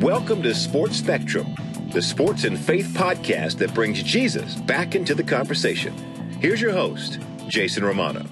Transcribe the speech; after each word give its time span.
Welcome 0.00 0.42
to 0.44 0.54
Sports 0.54 0.96
Spectrum, 0.96 1.54
the 1.92 2.00
sports 2.00 2.44
and 2.44 2.58
faith 2.58 2.86
podcast 2.94 3.58
that 3.58 3.74
brings 3.74 4.02
Jesus 4.02 4.54
back 4.54 4.94
into 4.94 5.14
the 5.14 5.22
conversation. 5.22 5.92
Here's 6.40 6.58
your 6.58 6.72
host, 6.72 7.18
Jason 7.48 7.84
Romano. 7.84 8.24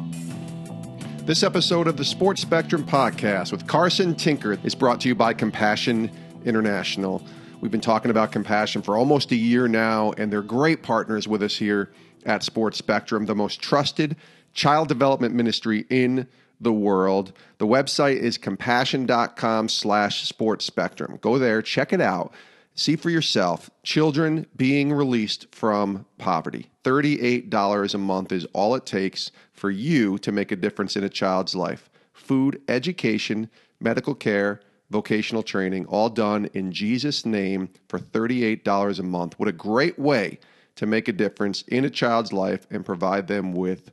This 1.26 1.42
episode 1.42 1.86
of 1.86 1.98
the 1.98 2.06
Sports 2.06 2.40
Spectrum 2.40 2.84
podcast 2.84 3.52
with 3.52 3.66
Carson 3.66 4.14
Tinker 4.14 4.58
is 4.64 4.74
brought 4.74 4.98
to 5.02 5.08
you 5.08 5.14
by 5.14 5.34
Compassion 5.34 6.10
International. 6.46 7.22
We've 7.60 7.70
been 7.70 7.82
talking 7.82 8.10
about 8.10 8.32
compassion 8.32 8.80
for 8.80 8.96
almost 8.96 9.30
a 9.32 9.36
year 9.36 9.68
now, 9.68 10.12
and 10.16 10.32
they're 10.32 10.40
great 10.40 10.82
partners 10.82 11.28
with 11.28 11.42
us 11.42 11.54
here 11.54 11.92
at 12.24 12.42
Sports 12.42 12.78
Spectrum, 12.78 13.26
the 13.26 13.34
most 13.34 13.60
trusted 13.60 14.16
child 14.54 14.88
development 14.88 15.34
ministry 15.34 15.84
in 15.90 16.28
the 16.60 16.72
world. 16.72 17.32
The 17.58 17.66
website 17.66 18.16
is 18.16 18.38
compassion.com 18.38 19.68
slash 19.68 20.26
sports 20.28 20.64
spectrum. 20.64 21.18
Go 21.20 21.38
there, 21.38 21.62
check 21.62 21.92
it 21.92 22.00
out. 22.00 22.32
See 22.74 22.94
for 22.94 23.10
yourself 23.10 23.70
children 23.82 24.46
being 24.54 24.92
released 24.92 25.52
from 25.52 26.06
poverty. 26.16 26.70
$38 26.84 27.94
a 27.94 27.98
month 27.98 28.30
is 28.30 28.46
all 28.52 28.74
it 28.76 28.86
takes 28.86 29.32
for 29.52 29.70
you 29.70 30.16
to 30.18 30.30
make 30.30 30.52
a 30.52 30.56
difference 30.56 30.94
in 30.94 31.02
a 31.02 31.08
child's 31.08 31.56
life. 31.56 31.90
Food, 32.12 32.62
education, 32.68 33.50
medical 33.80 34.14
care, 34.14 34.60
vocational 34.90 35.42
training, 35.42 35.86
all 35.86 36.08
done 36.08 36.48
in 36.54 36.72
Jesus' 36.72 37.26
name 37.26 37.68
for 37.88 37.98
$38 37.98 38.98
a 38.98 39.02
month. 39.02 39.38
What 39.38 39.48
a 39.48 39.52
great 39.52 39.98
way 39.98 40.38
to 40.76 40.86
make 40.86 41.08
a 41.08 41.12
difference 41.12 41.62
in 41.62 41.84
a 41.84 41.90
child's 41.90 42.32
life 42.32 42.66
and 42.70 42.86
provide 42.86 43.26
them 43.26 43.52
with. 43.52 43.90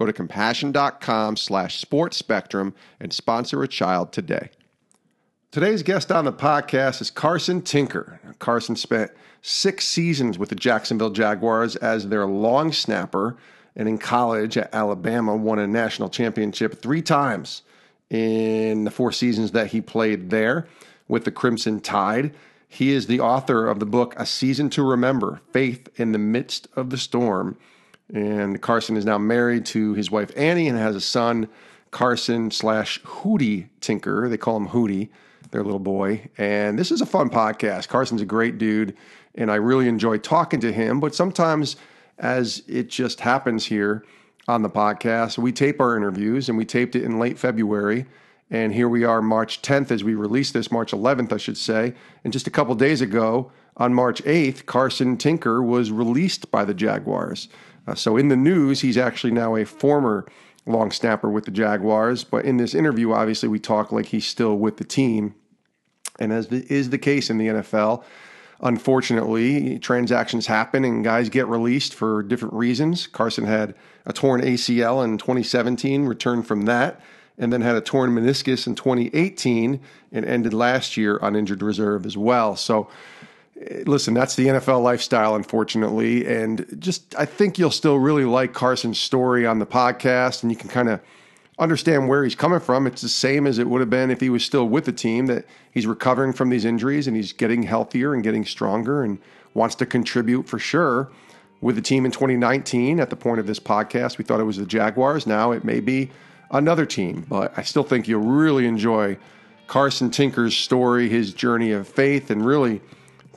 Go 0.00 0.06
to 0.06 0.14
compassion.com 0.14 1.36
slash 1.36 1.78
sports 1.78 2.16
spectrum 2.16 2.74
and 2.98 3.12
sponsor 3.12 3.62
a 3.62 3.68
child 3.68 4.12
today. 4.12 4.48
Today's 5.50 5.82
guest 5.82 6.10
on 6.10 6.24
the 6.24 6.32
podcast 6.32 7.02
is 7.02 7.10
Carson 7.10 7.60
Tinker. 7.60 8.18
Carson 8.38 8.76
spent 8.76 9.10
six 9.42 9.86
seasons 9.86 10.38
with 10.38 10.48
the 10.48 10.54
Jacksonville 10.54 11.10
Jaguars 11.10 11.76
as 11.76 12.08
their 12.08 12.24
long 12.24 12.72
snapper, 12.72 13.36
and 13.76 13.86
in 13.86 13.98
college 13.98 14.56
at 14.56 14.74
Alabama 14.74 15.36
won 15.36 15.58
a 15.58 15.66
national 15.66 16.08
championship 16.08 16.80
three 16.80 17.02
times 17.02 17.60
in 18.08 18.84
the 18.84 18.90
four 18.90 19.12
seasons 19.12 19.50
that 19.50 19.66
he 19.66 19.82
played 19.82 20.30
there 20.30 20.66
with 21.08 21.26
the 21.26 21.30
Crimson 21.30 21.78
Tide. 21.78 22.34
He 22.66 22.92
is 22.92 23.06
the 23.06 23.20
author 23.20 23.66
of 23.66 23.80
the 23.80 23.86
book 23.86 24.14
A 24.16 24.24
Season 24.24 24.70
to 24.70 24.82
Remember 24.82 25.42
Faith 25.52 25.90
in 26.00 26.12
the 26.12 26.18
Midst 26.18 26.68
of 26.74 26.88
the 26.88 26.96
Storm. 26.96 27.58
And 28.12 28.60
Carson 28.60 28.96
is 28.96 29.04
now 29.04 29.18
married 29.18 29.66
to 29.66 29.94
his 29.94 30.10
wife 30.10 30.30
Annie 30.36 30.68
and 30.68 30.78
has 30.78 30.96
a 30.96 31.00
son, 31.00 31.48
Carson 31.90 32.50
slash 32.50 33.00
Hootie 33.02 33.68
Tinker. 33.80 34.28
They 34.28 34.36
call 34.36 34.56
him 34.56 34.68
Hootie, 34.68 35.08
their 35.50 35.62
little 35.62 35.80
boy. 35.80 36.28
And 36.38 36.78
this 36.78 36.90
is 36.90 37.00
a 37.00 37.06
fun 37.06 37.30
podcast. 37.30 37.88
Carson's 37.88 38.22
a 38.22 38.26
great 38.26 38.58
dude, 38.58 38.96
and 39.34 39.50
I 39.50 39.56
really 39.56 39.88
enjoy 39.88 40.18
talking 40.18 40.60
to 40.60 40.72
him. 40.72 41.00
But 41.00 41.14
sometimes, 41.14 41.76
as 42.18 42.62
it 42.66 42.88
just 42.88 43.20
happens 43.20 43.66
here 43.66 44.04
on 44.48 44.62
the 44.62 44.70
podcast, 44.70 45.38
we 45.38 45.52
tape 45.52 45.80
our 45.80 45.96
interviews, 45.96 46.48
and 46.48 46.58
we 46.58 46.64
taped 46.64 46.96
it 46.96 47.04
in 47.04 47.18
late 47.18 47.38
February. 47.38 48.06
And 48.52 48.74
here 48.74 48.88
we 48.88 49.04
are, 49.04 49.22
March 49.22 49.62
10th, 49.62 49.92
as 49.92 50.02
we 50.02 50.14
release 50.14 50.50
this, 50.50 50.72
March 50.72 50.90
11th, 50.90 51.32
I 51.32 51.36
should 51.36 51.56
say. 51.56 51.94
And 52.24 52.32
just 52.32 52.48
a 52.48 52.50
couple 52.50 52.74
days 52.74 53.00
ago, 53.00 53.52
on 53.76 53.94
March 53.94 54.22
8th, 54.24 54.66
Carson 54.66 55.16
Tinker 55.16 55.62
was 55.62 55.92
released 55.92 56.50
by 56.50 56.64
the 56.64 56.74
Jaguars. 56.74 57.48
Uh, 57.86 57.94
so 57.94 58.16
in 58.16 58.28
the 58.28 58.36
news, 58.36 58.80
he's 58.80 58.98
actually 58.98 59.32
now 59.32 59.56
a 59.56 59.64
former 59.64 60.26
long 60.66 60.90
snapper 60.90 61.30
with 61.30 61.44
the 61.44 61.50
Jaguars. 61.50 62.24
But 62.24 62.44
in 62.44 62.56
this 62.56 62.74
interview, 62.74 63.12
obviously, 63.12 63.48
we 63.48 63.58
talk 63.58 63.92
like 63.92 64.06
he's 64.06 64.26
still 64.26 64.56
with 64.56 64.76
the 64.76 64.84
team. 64.84 65.34
And 66.18 66.32
as 66.32 66.46
is 66.46 66.90
the 66.90 66.98
case 66.98 67.30
in 67.30 67.38
the 67.38 67.48
NFL, 67.48 68.04
unfortunately, 68.60 69.78
transactions 69.78 70.46
happen 70.46 70.84
and 70.84 71.02
guys 71.02 71.28
get 71.28 71.46
released 71.46 71.94
for 71.94 72.22
different 72.22 72.54
reasons. 72.54 73.06
Carson 73.06 73.46
had 73.46 73.74
a 74.04 74.12
torn 74.12 74.42
ACL 74.42 75.02
in 75.04 75.18
2017, 75.18 76.04
returned 76.04 76.46
from 76.46 76.62
that, 76.62 77.00
and 77.38 77.52
then 77.52 77.62
had 77.62 77.76
a 77.76 77.80
torn 77.80 78.10
meniscus 78.10 78.66
in 78.66 78.74
2018 78.74 79.80
and 80.12 80.24
ended 80.24 80.52
last 80.52 80.96
year 80.96 81.18
on 81.22 81.34
injured 81.34 81.62
reserve 81.62 82.04
as 82.04 82.16
well. 82.16 82.54
So, 82.54 82.88
listen, 83.86 84.14
that's 84.14 84.36
the 84.36 84.46
NFL 84.46 84.82
lifestyle, 84.82 85.34
unfortunately. 85.34 86.26
And 86.26 86.66
just, 86.78 87.14
I 87.18 87.26
think 87.26 87.58
you'll 87.58 87.70
still 87.70 87.98
really 87.98 88.24
like 88.24 88.52
Carson's 88.52 88.98
story 88.98 89.46
on 89.46 89.58
the 89.58 89.66
podcast, 89.66 90.42
and 90.42 90.50
you 90.50 90.56
can 90.56 90.68
kind 90.68 90.88
of 90.88 91.00
understand 91.58 92.08
where 92.08 92.24
he's 92.24 92.34
coming 92.34 92.58
from. 92.60 92.86
It's 92.86 93.02
the 93.02 93.08
same 93.08 93.46
as 93.46 93.58
it 93.58 93.68
would 93.68 93.80
have 93.80 93.90
been 93.90 94.10
if 94.10 94.20
he 94.20 94.30
was 94.30 94.44
still 94.44 94.66
with 94.66 94.86
the 94.86 94.92
team, 94.92 95.26
that 95.26 95.44
he's 95.70 95.86
recovering 95.86 96.32
from 96.32 96.48
these 96.48 96.64
injuries 96.64 97.06
and 97.06 97.14
he's 97.14 97.32
getting 97.32 97.64
healthier 97.64 98.14
and 98.14 98.24
getting 98.24 98.46
stronger 98.46 99.02
and 99.02 99.18
wants 99.52 99.74
to 99.76 99.86
contribute 99.86 100.48
for 100.48 100.58
sure 100.58 101.10
with 101.60 101.76
the 101.76 101.82
team 101.82 102.06
in 102.06 102.12
2019. 102.12 102.98
At 102.98 103.10
the 103.10 103.16
point 103.16 103.40
of 103.40 103.46
this 103.46 103.60
podcast, 103.60 104.16
we 104.16 104.24
thought 104.24 104.40
it 104.40 104.44
was 104.44 104.56
the 104.56 104.64
Jaguars. 104.64 105.26
Now 105.26 105.52
it 105.52 105.62
may 105.62 105.80
be 105.80 106.10
another 106.50 106.86
team, 106.86 107.26
but 107.28 107.52
I 107.58 107.62
still 107.62 107.84
think 107.84 108.08
you'll 108.08 108.22
really 108.22 108.66
enjoy 108.66 109.18
Carson 109.66 110.10
Tinker's 110.10 110.56
story, 110.56 111.10
his 111.10 111.34
journey 111.34 111.72
of 111.72 111.86
faith, 111.86 112.30
and 112.30 112.44
really 112.44 112.80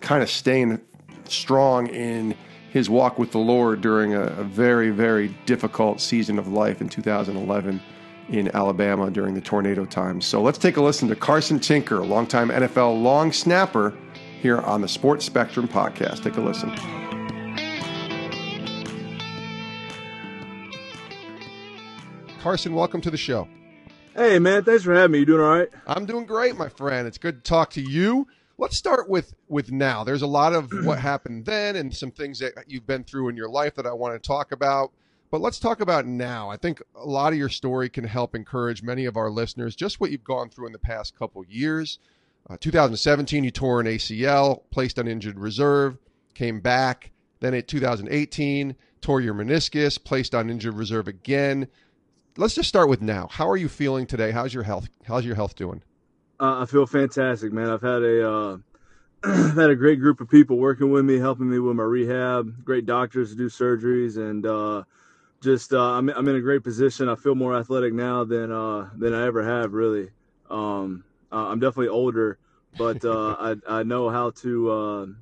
kind 0.04 0.22
of 0.22 0.30
staying 0.30 0.80
strong 1.24 1.88
in 1.88 2.36
his 2.72 2.90
walk 2.90 3.18
with 3.18 3.32
the 3.32 3.40
Lord 3.40 3.82
during 3.82 4.14
a, 4.14 4.24
a, 4.24 4.44
very, 4.44 4.90
very 4.90 5.30
difficult 5.46 6.02
season 6.02 6.38
of 6.38 6.48
life 6.48 6.82
in 6.82 6.90
2011 6.90 7.82
in 8.30 8.56
Alabama 8.56 9.10
during 9.10 9.34
the 9.34 9.42
tornado 9.42 9.86
times. 9.86 10.26
So 10.26 10.42
let's 10.42 10.58
take 10.58 10.78
a 10.78 10.82
listen 10.82 11.08
to 11.08 11.16
Carson 11.16 11.60
Tinker, 11.60 12.00
a 12.00 12.06
longtime 12.06 12.50
NFL 12.50 13.02
long 13.02 13.32
snapper, 13.32 13.94
here 14.42 14.60
on 14.60 14.82
the 14.82 14.88
Sports 14.90 15.26
Spectrum 15.26 15.70
podcast. 15.70 16.24
Take 16.24 16.36
a 16.36 16.42
listen. 16.42 16.70
Carson, 22.42 22.74
welcome 22.74 23.00
to 23.00 23.10
the 23.10 23.18
show. 23.18 23.48
Hey, 24.14 24.38
man, 24.38 24.66
thanks 24.66 24.84
for 24.84 24.94
having 24.94 25.14
me. 25.14 25.20
You 25.20 25.26
doing 25.26 25.42
all 25.42 25.58
right? 25.58 25.70
I'm 25.88 26.06
doing 26.06 26.26
great, 26.26 26.58
my 26.58 26.68
friend. 26.68 27.08
It's 27.08 27.18
good 27.18 27.44
to 27.46 27.50
talk 27.50 27.70
to 27.72 27.82
you 27.82 28.28
let's 28.58 28.78
start 28.78 29.10
with 29.10 29.34
with 29.48 29.72
now. 29.72 30.04
There's 30.04 30.22
a 30.22 30.28
lot 30.28 30.54
of 30.54 30.72
what 30.84 31.00
happened 31.12 31.46
then 31.46 31.76
and 31.76 31.94
some 31.94 32.12
things 32.12 32.40
that 32.40 32.54
you've 32.68 32.88
been 32.88 33.04
through 33.04 33.30
in 33.30 33.38
your 33.38 33.50
life 33.50 33.76
that 33.76 33.86
I 33.86 33.94
want 33.94 34.22
to 34.22 34.28
talk 34.28 34.52
about. 34.52 34.92
But 35.32 35.42
let's 35.42 35.58
talk 35.58 35.82
about 35.82 36.06
now. 36.06 36.52
I 36.52 36.58
think 36.58 36.80
a 36.96 37.08
lot 37.08 37.34
of 37.34 37.40
your 37.40 37.50
story 37.50 37.90
can 37.90 38.04
help 38.04 38.36
encourage 38.36 38.84
many 38.84 39.06
of 39.06 39.18
our 39.18 39.32
listeners 39.32 39.76
just 39.76 40.00
what 40.00 40.12
you've 40.12 40.24
gone 40.24 40.50
through 40.50 40.68
in 40.68 40.74
the 40.74 40.80
past 40.80 41.18
couple 41.18 41.44
years. 41.46 41.98
Uh, 42.48 42.58
2017, 42.60 43.44
you 43.44 43.50
tore 43.50 43.80
an 43.80 43.88
ACL, 43.88 44.62
placed 44.70 45.00
on 45.00 45.08
injured 45.08 45.40
reserve, 45.40 45.98
came 46.36 46.60
back. 46.60 47.12
Then 47.40 47.54
in 47.56 47.64
2018, 47.64 48.76
tore 49.02 49.22
your 49.22 49.34
meniscus, 49.34 50.02
placed 50.04 50.36
on 50.36 50.50
injured 50.50 50.76
reserve 50.76 51.08
again. 51.08 51.68
Let's 52.38 52.54
just 52.54 52.70
start 52.70 52.90
with 52.90 53.02
now. 53.02 53.28
How 53.32 53.50
are 53.50 53.58
you 53.58 53.70
feeling 53.70 54.06
today? 54.06 54.32
How's 54.32 54.54
your 54.54 54.64
health? 54.64 54.88
How's 55.06 55.26
your 55.26 55.36
health 55.36 55.56
doing? 55.56 55.84
Uh, 56.40 56.62
I 56.62 56.66
feel 56.66 56.86
fantastic, 56.86 57.54
man. 57.54 57.70
I've 57.70 57.82
had 57.82 58.02
a 58.02 58.30
uh, 58.30 58.58
had 59.24 59.70
a 59.70 59.76
great 59.76 60.00
group 60.00 60.20
of 60.20 60.30
people 60.30 60.58
working 60.58 60.92
with 60.92 61.06
me, 61.06 61.20
helping 61.20 61.50
me 61.50 61.60
with 61.60 61.76
my 61.76 61.84
rehab. 61.84 62.66
Great 62.66 62.86
doctors 62.86 63.30
to 63.30 63.36
do 63.36 63.48
surgeries, 63.48 64.18
and 64.18 64.46
uh, 64.46 64.84
just 65.42 65.74
uh, 65.74 65.80
I'm 65.80 66.10
I'm 66.10 66.28
in 66.28 66.36
a 66.36 66.42
great 66.42 66.64
position. 66.64 67.08
I 67.08 67.16
feel 67.16 67.36
more 67.36 67.56
athletic 67.56 67.94
now 67.94 68.24
than 68.24 68.52
uh, 68.52 68.90
than 68.98 69.14
I 69.14 69.26
ever 69.26 69.44
have, 69.44 69.74
really. 69.74 70.10
Um, 70.50 71.04
I'm 71.32 71.60
definitely 71.60 71.88
older, 71.90 72.38
but 72.78 73.06
uh, 73.06 73.36
I 73.40 73.56
I 73.68 73.84
know 73.84 74.10
how 74.10 74.32
to 74.42 75.16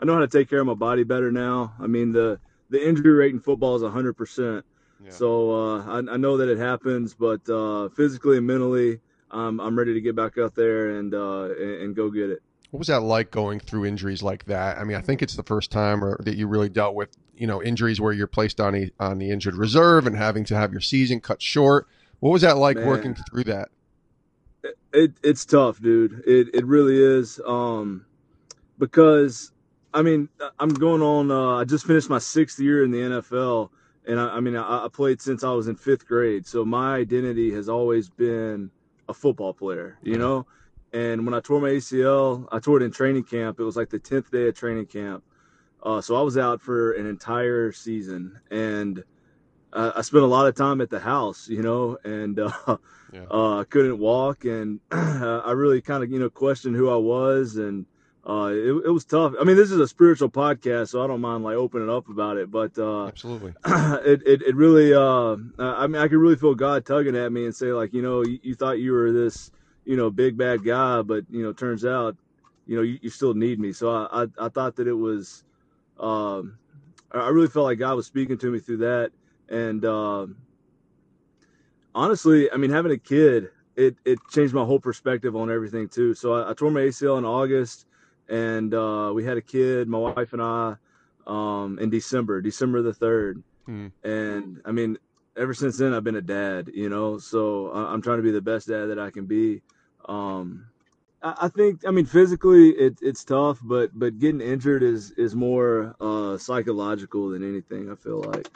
I 0.00 0.04
know 0.04 0.14
how 0.14 0.20
to 0.20 0.28
take 0.28 0.48
care 0.48 0.60
of 0.60 0.66
my 0.66 0.74
body 0.74 1.04
better 1.04 1.30
now. 1.30 1.74
I 1.78 1.86
mean 1.86 2.12
the 2.12 2.40
the 2.70 2.84
injury 2.84 3.12
rate 3.12 3.32
in 3.32 3.40
football 3.40 3.76
is 3.76 3.82
100 3.82 4.14
percent. 4.14 4.64
So 5.08 5.78
I, 5.78 5.98
I 5.98 6.16
know 6.16 6.38
that 6.38 6.48
it 6.48 6.58
happens, 6.58 7.14
but 7.14 7.44
physically 7.94 8.38
and 8.38 8.46
mentally 8.46 9.00
I'm 9.34 9.60
I'm 9.60 9.76
ready 9.76 9.94
to 9.94 10.00
get 10.00 10.14
back 10.14 10.38
out 10.38 10.54
there 10.54 10.98
and 10.98 11.12
uh, 11.12 11.50
and, 11.58 11.82
and 11.82 11.96
go 11.96 12.10
get 12.10 12.30
it. 12.30 12.42
What 12.70 12.78
was 12.78 12.88
that 12.88 13.02
like 13.02 13.30
going 13.30 13.60
through 13.60 13.84
injuries 13.84 14.22
like 14.22 14.46
that? 14.46 14.78
I 14.78 14.84
mean, 14.84 14.96
I 14.96 15.00
think 15.00 15.22
it's 15.22 15.36
the 15.36 15.44
first 15.44 15.70
time 15.70 16.04
or, 16.04 16.18
that 16.24 16.36
you 16.36 16.48
really 16.48 16.68
dealt 16.68 16.96
with, 16.96 17.16
you 17.36 17.46
know, 17.46 17.62
injuries 17.62 18.00
where 18.00 18.12
you're 18.12 18.26
placed 18.26 18.60
on 18.60 18.74
a, 18.74 18.90
on 18.98 19.18
the 19.18 19.30
injured 19.30 19.54
reserve 19.54 20.08
and 20.08 20.16
having 20.16 20.44
to 20.46 20.56
have 20.56 20.72
your 20.72 20.80
season 20.80 21.20
cut 21.20 21.40
short. 21.40 21.86
What 22.18 22.30
was 22.30 22.42
that 22.42 22.56
like 22.56 22.76
Man, 22.76 22.86
working 22.86 23.14
through 23.30 23.44
that? 23.44 23.68
It, 24.64 24.78
it, 24.92 25.12
it's 25.22 25.44
tough, 25.44 25.80
dude. 25.80 26.24
It 26.26 26.48
it 26.52 26.66
really 26.66 27.00
is. 27.00 27.40
Um, 27.46 28.06
because 28.78 29.52
I 29.92 30.02
mean, 30.02 30.28
I'm 30.58 30.70
going 30.70 31.02
on. 31.02 31.30
Uh, 31.30 31.58
I 31.58 31.64
just 31.64 31.86
finished 31.86 32.10
my 32.10 32.18
sixth 32.18 32.58
year 32.58 32.82
in 32.82 32.90
the 32.90 32.98
NFL, 32.98 33.70
and 34.06 34.18
I, 34.18 34.36
I 34.36 34.40
mean, 34.40 34.56
I, 34.56 34.86
I 34.86 34.88
played 34.92 35.20
since 35.22 35.44
I 35.44 35.50
was 35.52 35.68
in 35.68 35.76
fifth 35.76 36.08
grade. 36.08 36.44
So 36.46 36.64
my 36.64 36.96
identity 36.96 37.52
has 37.52 37.68
always 37.68 38.10
been 38.10 38.72
a 39.08 39.14
football 39.14 39.52
player, 39.52 39.98
you 40.02 40.18
know? 40.18 40.46
And 40.92 41.24
when 41.24 41.34
I 41.34 41.40
tore 41.40 41.60
my 41.60 41.70
ACL, 41.70 42.46
I 42.52 42.60
tore 42.60 42.80
it 42.80 42.84
in 42.84 42.92
training 42.92 43.24
camp. 43.24 43.58
It 43.58 43.64
was 43.64 43.76
like 43.76 43.90
the 43.90 43.98
10th 43.98 44.30
day 44.30 44.48
of 44.48 44.54
training 44.54 44.86
camp. 44.86 45.24
Uh, 45.82 46.00
so 46.00 46.16
I 46.16 46.22
was 46.22 46.38
out 46.38 46.60
for 46.60 46.92
an 46.92 47.06
entire 47.06 47.72
season. 47.72 48.38
And 48.50 49.02
I, 49.74 49.92
I 49.96 50.00
spent 50.02 50.24
a 50.24 50.28
lot 50.28 50.46
of 50.46 50.54
time 50.54 50.80
at 50.80 50.90
the 50.90 51.00
house, 51.00 51.48
you 51.48 51.62
know, 51.62 51.98
and 52.04 52.38
uh, 52.66 52.76
yeah. 53.12 53.24
uh, 53.30 53.64
couldn't 53.64 53.98
walk, 53.98 54.44
and 54.44 54.80
I 54.90 55.52
really 55.52 55.80
kind 55.80 56.02
of 56.02 56.10
you 56.10 56.18
know 56.18 56.30
questioned 56.30 56.76
who 56.76 56.88
I 56.88 56.96
was, 56.96 57.56
and 57.56 57.86
uh, 58.26 58.50
it, 58.50 58.86
it 58.86 58.90
was 58.90 59.04
tough. 59.04 59.34
I 59.38 59.44
mean, 59.44 59.56
this 59.56 59.70
is 59.70 59.78
a 59.78 59.86
spiritual 59.86 60.30
podcast, 60.30 60.88
so 60.88 61.04
I 61.04 61.06
don't 61.06 61.20
mind 61.20 61.44
like 61.44 61.56
opening 61.56 61.90
up 61.90 62.08
about 62.08 62.38
it. 62.38 62.50
But 62.50 62.78
uh, 62.78 63.08
absolutely, 63.08 63.52
it, 63.66 64.22
it, 64.26 64.42
it 64.42 64.56
really, 64.56 64.94
uh, 64.94 65.36
I 65.58 65.86
mean, 65.86 66.00
I 66.00 66.08
could 66.08 66.16
really 66.16 66.36
feel 66.36 66.54
God 66.54 66.86
tugging 66.86 67.16
at 67.16 67.32
me 67.32 67.44
and 67.44 67.54
say 67.54 67.66
like, 67.66 67.92
you 67.92 68.00
know, 68.00 68.24
you, 68.24 68.38
you, 68.42 68.54
thought 68.54 68.78
you 68.78 68.92
were 68.92 69.12
this, 69.12 69.50
you 69.84 69.96
know, 69.96 70.10
big 70.10 70.38
bad 70.38 70.64
guy, 70.64 71.02
but 71.02 71.24
you 71.28 71.42
know, 71.42 71.52
turns 71.52 71.84
out, 71.84 72.16
you 72.66 72.76
know, 72.76 72.82
you, 72.82 72.98
you 73.02 73.10
still 73.10 73.34
need 73.34 73.60
me. 73.60 73.74
So 73.74 73.90
I, 73.90 74.22
I, 74.22 74.26
I 74.46 74.48
thought 74.48 74.76
that 74.76 74.88
it 74.88 74.94
was, 74.94 75.44
um, 76.00 76.56
I 77.12 77.28
really 77.28 77.48
felt 77.48 77.66
like 77.66 77.78
God 77.78 77.94
was 77.94 78.06
speaking 78.06 78.38
to 78.38 78.50
me 78.50 78.58
through 78.58 78.78
that, 78.78 79.12
and 79.50 79.84
um, 79.84 80.36
honestly, 81.94 82.50
I 82.50 82.56
mean, 82.56 82.70
having 82.70 82.90
a 82.90 82.98
kid, 82.98 83.50
it 83.76 83.96
it 84.06 84.18
changed 84.30 84.54
my 84.54 84.64
whole 84.64 84.80
perspective 84.80 85.36
on 85.36 85.50
everything 85.50 85.88
too. 85.88 86.14
So 86.14 86.32
I, 86.32 86.50
I 86.50 86.54
tore 86.54 86.70
my 86.70 86.80
ACL 86.80 87.18
in 87.18 87.26
August 87.26 87.86
and 88.28 88.74
uh, 88.74 89.12
we 89.14 89.24
had 89.24 89.36
a 89.36 89.42
kid, 89.42 89.88
my 89.88 89.98
wife 89.98 90.32
and 90.32 90.42
I, 90.42 90.76
um, 91.26 91.78
in 91.80 91.90
December, 91.90 92.40
December 92.40 92.82
the 92.82 92.94
third. 92.94 93.42
Mm. 93.68 93.92
And 94.02 94.60
I 94.64 94.72
mean, 94.72 94.98
ever 95.36 95.54
since 95.54 95.78
then, 95.78 95.92
I've 95.94 96.04
been 96.04 96.16
a 96.16 96.22
dad, 96.22 96.70
you 96.74 96.88
know. 96.88 97.18
So 97.18 97.70
I'm 97.72 98.02
trying 98.02 98.18
to 98.18 98.22
be 98.22 98.30
the 98.30 98.42
best 98.42 98.68
dad 98.68 98.86
that 98.86 98.98
I 98.98 99.10
can 99.10 99.26
be. 99.26 99.62
Um, 100.06 100.66
I, 101.22 101.34
I 101.42 101.48
think, 101.48 101.86
I 101.86 101.90
mean, 101.90 102.06
physically, 102.06 102.70
it, 102.70 102.98
it's 103.00 103.24
tough, 103.24 103.58
but 103.62 103.90
but 103.98 104.18
getting 104.18 104.40
injured 104.40 104.82
is 104.82 105.12
is 105.12 105.34
more 105.34 105.94
uh, 106.00 106.38
psychological 106.38 107.30
than 107.30 107.46
anything. 107.46 107.90
I 107.90 107.94
feel 107.94 108.22
like. 108.22 108.48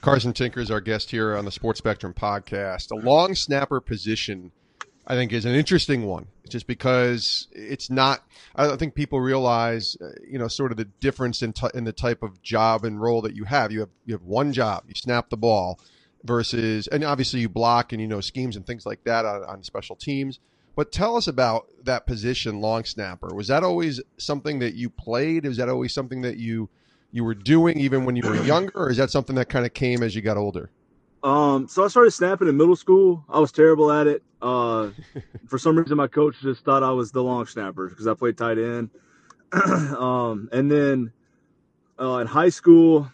Carson 0.00 0.32
Tinker 0.32 0.60
is 0.60 0.70
our 0.70 0.80
guest 0.80 1.10
here 1.10 1.36
on 1.36 1.44
the 1.44 1.50
Sports 1.50 1.78
Spectrum 1.78 2.14
podcast. 2.14 2.92
A 2.92 2.94
long 2.94 3.34
snapper 3.34 3.80
position 3.80 4.52
I 5.08 5.14
think 5.14 5.32
is 5.32 5.46
an 5.46 5.54
interesting 5.54 6.04
one, 6.04 6.26
just 6.50 6.66
because 6.66 7.48
it's 7.52 7.88
not. 7.88 8.22
I 8.54 8.66
don't 8.66 8.78
think 8.78 8.94
people 8.94 9.20
realize, 9.20 9.96
uh, 10.02 10.10
you 10.28 10.38
know, 10.38 10.48
sort 10.48 10.70
of 10.70 10.76
the 10.76 10.84
difference 10.84 11.40
in 11.40 11.54
t- 11.54 11.70
in 11.72 11.84
the 11.84 11.94
type 11.94 12.22
of 12.22 12.42
job 12.42 12.84
and 12.84 13.00
role 13.00 13.22
that 13.22 13.34
you 13.34 13.44
have. 13.44 13.72
You 13.72 13.80
have 13.80 13.88
you 14.04 14.14
have 14.14 14.22
one 14.22 14.52
job, 14.52 14.84
you 14.86 14.94
snap 14.94 15.30
the 15.30 15.38
ball, 15.38 15.80
versus, 16.24 16.88
and 16.88 17.04
obviously 17.04 17.40
you 17.40 17.48
block 17.48 17.92
and 17.92 18.02
you 18.02 18.06
know 18.06 18.20
schemes 18.20 18.54
and 18.54 18.66
things 18.66 18.84
like 18.84 19.02
that 19.04 19.24
on, 19.24 19.44
on 19.44 19.62
special 19.62 19.96
teams. 19.96 20.40
But 20.76 20.92
tell 20.92 21.16
us 21.16 21.26
about 21.26 21.66
that 21.84 22.06
position, 22.06 22.60
long 22.60 22.84
snapper. 22.84 23.34
Was 23.34 23.48
that 23.48 23.64
always 23.64 24.02
something 24.18 24.58
that 24.58 24.74
you 24.74 24.90
played? 24.90 25.46
Was 25.46 25.56
that 25.56 25.70
always 25.70 25.94
something 25.94 26.20
that 26.20 26.36
you 26.36 26.68
you 27.12 27.24
were 27.24 27.34
doing 27.34 27.80
even 27.80 28.04
when 28.04 28.14
you 28.14 28.28
were 28.28 28.36
younger, 28.44 28.72
or 28.74 28.90
is 28.90 28.98
that 28.98 29.10
something 29.10 29.36
that 29.36 29.48
kind 29.48 29.64
of 29.64 29.72
came 29.72 30.02
as 30.02 30.14
you 30.14 30.20
got 30.20 30.36
older? 30.36 30.70
Um, 31.22 31.66
so 31.66 31.82
I 31.82 31.88
started 31.88 32.10
snapping 32.10 32.46
in 32.46 32.58
middle 32.58 32.76
school. 32.76 33.24
I 33.28 33.40
was 33.40 33.50
terrible 33.50 33.90
at 33.90 34.06
it. 34.06 34.22
Uh, 34.40 34.90
for 35.46 35.58
some 35.58 35.76
reason, 35.76 35.96
my 35.96 36.06
coach 36.06 36.36
just 36.40 36.64
thought 36.64 36.82
I 36.82 36.90
was 36.90 37.12
the 37.12 37.22
long 37.22 37.46
snapper 37.46 37.88
because 37.88 38.06
I 38.06 38.14
played 38.14 38.36
tight 38.36 38.58
end. 38.58 38.90
um, 39.52 40.48
and 40.52 40.70
then 40.70 41.12
uh, 42.00 42.18
in 42.18 42.26
high 42.26 42.48
school, 42.48 43.10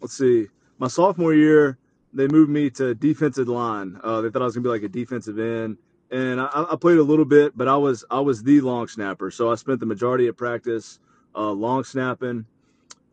let's 0.00 0.16
see, 0.16 0.46
my 0.78 0.88
sophomore 0.88 1.34
year, 1.34 1.78
they 2.12 2.26
moved 2.28 2.50
me 2.50 2.70
to 2.70 2.94
defensive 2.94 3.48
line. 3.48 3.98
Uh, 4.02 4.20
they 4.20 4.30
thought 4.30 4.42
I 4.42 4.44
was 4.44 4.54
gonna 4.54 4.64
be 4.64 4.70
like 4.70 4.82
a 4.82 4.88
defensive 4.88 5.38
end, 5.38 5.78
and 6.10 6.40
I, 6.40 6.48
I, 6.72 6.76
played 6.76 6.98
a 6.98 7.02
little 7.02 7.24
bit, 7.24 7.56
but 7.56 7.68
I 7.68 7.76
was 7.76 8.04
I 8.10 8.20
was 8.20 8.42
the 8.42 8.60
long 8.60 8.86
snapper. 8.86 9.30
So 9.30 9.50
I 9.50 9.56
spent 9.56 9.80
the 9.80 9.86
majority 9.86 10.28
of 10.28 10.36
practice 10.36 11.00
uh, 11.34 11.50
long 11.50 11.82
snapping. 11.82 12.46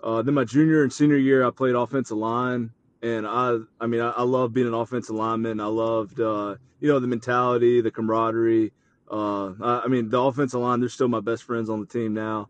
Uh, 0.04 0.22
then 0.22 0.34
my 0.34 0.44
junior 0.44 0.84
and 0.84 0.94
senior 0.94 1.18
year, 1.18 1.46
I 1.46 1.52
played 1.52 1.76
offensive 1.76 2.18
line 2.18 2.72
and 3.02 3.28
I, 3.28 3.58
I 3.80 3.88
mean, 3.88 4.02
I, 4.02 4.12
I 4.12 4.24
love 4.24 4.54
being 4.54 4.68
an 4.68 4.74
offensive 4.74 5.16
lineman. 5.16 5.60
I 5.60 5.66
loved, 5.66 6.20
uh, 6.20 6.56
you 6.80 6.88
know, 6.88 7.00
the 7.00 7.08
mentality, 7.08 7.82
the 7.82 7.92
camaraderie. 7.92 8.72
Uh, 9.10 9.54
I, 9.62 9.82
I, 9.86 9.88
mean, 9.88 10.10
the 10.10 10.20
offensive 10.20 10.60
line, 10.60 10.80
they're 10.80 10.90
still 10.90 11.08
my 11.08 11.20
best 11.20 11.44
friends 11.44 11.70
on 11.70 11.80
the 11.80 11.86
team 11.86 12.14
now. 12.14 12.50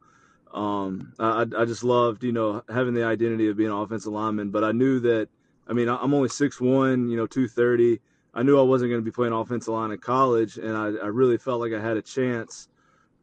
Um, 0.53 1.13
I, 1.18 1.45
I 1.57 1.65
just 1.65 1.83
loved, 1.83 2.24
you 2.24 2.33
know, 2.33 2.63
having 2.69 2.94
the 2.94 3.06
identity 3.06 3.50
of 3.50 3.57
being 3.57 3.71
an 3.71 3.77
offensive 3.77 4.12
lineman. 4.12 4.51
But 4.51 4.63
I 4.63 4.74
knew 4.74 5.00
that, 5.00 5.30
I 5.68 5.74
mean, 5.74 5.88
I'm 5.88 6.13
only 6.13 6.30
six 6.30 6.59
one, 6.59 7.09
you 7.09 7.15
know, 7.15 7.27
230. 7.27 8.01
I 8.33 8.44
knew 8.44 8.59
I 8.59 8.63
wasn't 8.63 8.92
going 8.92 9.01
to 9.01 9.06
be 9.06 9.12
playing 9.12 9.33
offensive 9.33 9.74
line 9.74 9.92
in 9.92 9.97
college, 9.97 10.57
and 10.57 10.75
I, 10.75 10.88
I 11.04 11.07
really 11.07 11.38
felt 11.38 11.59
like 11.59 11.74
I 11.74 11.81
had 11.81 11.97
a 11.97 12.01
chance 12.01 12.68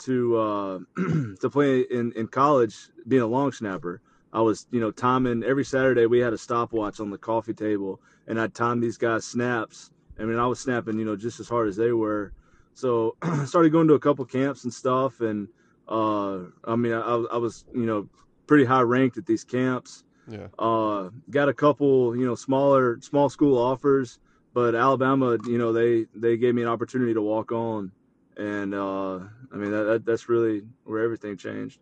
to 0.00 0.36
uh, 0.36 0.78
to 1.40 1.50
play 1.50 1.80
in, 1.80 2.12
in 2.12 2.28
college 2.28 2.76
being 3.06 3.22
a 3.22 3.26
long 3.26 3.52
snapper. 3.52 4.00
I 4.32 4.40
was, 4.40 4.66
you 4.70 4.80
know, 4.80 4.90
timing 4.90 5.42
every 5.42 5.64
Saturday. 5.64 6.06
We 6.06 6.18
had 6.18 6.32
a 6.32 6.38
stopwatch 6.38 7.00
on 7.00 7.10
the 7.10 7.18
coffee 7.18 7.54
table, 7.54 8.00
and 8.26 8.40
I'd 8.40 8.54
time 8.54 8.80
these 8.80 8.98
guys' 8.98 9.24
snaps. 9.24 9.90
I 10.18 10.24
mean, 10.24 10.38
I 10.38 10.46
was 10.46 10.60
snapping, 10.60 10.98
you 10.98 11.04
know, 11.04 11.16
just 11.16 11.40
as 11.40 11.48
hard 11.48 11.68
as 11.68 11.76
they 11.76 11.92
were. 11.92 12.32
So 12.74 13.16
I 13.22 13.44
started 13.44 13.72
going 13.72 13.88
to 13.88 13.94
a 13.94 13.98
couple 13.98 14.24
camps 14.24 14.64
and 14.64 14.72
stuff, 14.72 15.20
and 15.20 15.48
uh, 15.88 16.40
I 16.64 16.76
mean, 16.76 16.92
I, 16.92 17.24
I 17.32 17.36
was, 17.38 17.64
you 17.74 17.86
know, 17.86 18.08
pretty 18.46 18.64
high 18.64 18.82
ranked 18.82 19.16
at 19.16 19.26
these 19.26 19.44
camps. 19.44 20.04
Yeah. 20.28 20.48
Uh, 20.58 21.08
got 21.30 21.48
a 21.48 21.54
couple, 21.54 22.14
you 22.14 22.26
know, 22.26 22.34
smaller 22.34 22.98
small 23.00 23.30
school 23.30 23.56
offers, 23.56 24.18
but 24.52 24.74
Alabama, 24.74 25.38
you 25.46 25.56
know, 25.56 25.72
they 25.72 26.06
they 26.14 26.36
gave 26.36 26.54
me 26.54 26.62
an 26.62 26.68
opportunity 26.68 27.14
to 27.14 27.22
walk 27.22 27.50
on, 27.50 27.92
and 28.36 28.74
uh, 28.74 29.20
I 29.52 29.56
mean, 29.56 29.70
that, 29.70 29.84
that 29.84 30.04
that's 30.04 30.28
really 30.28 30.62
where 30.84 31.02
everything 31.02 31.38
changed. 31.38 31.80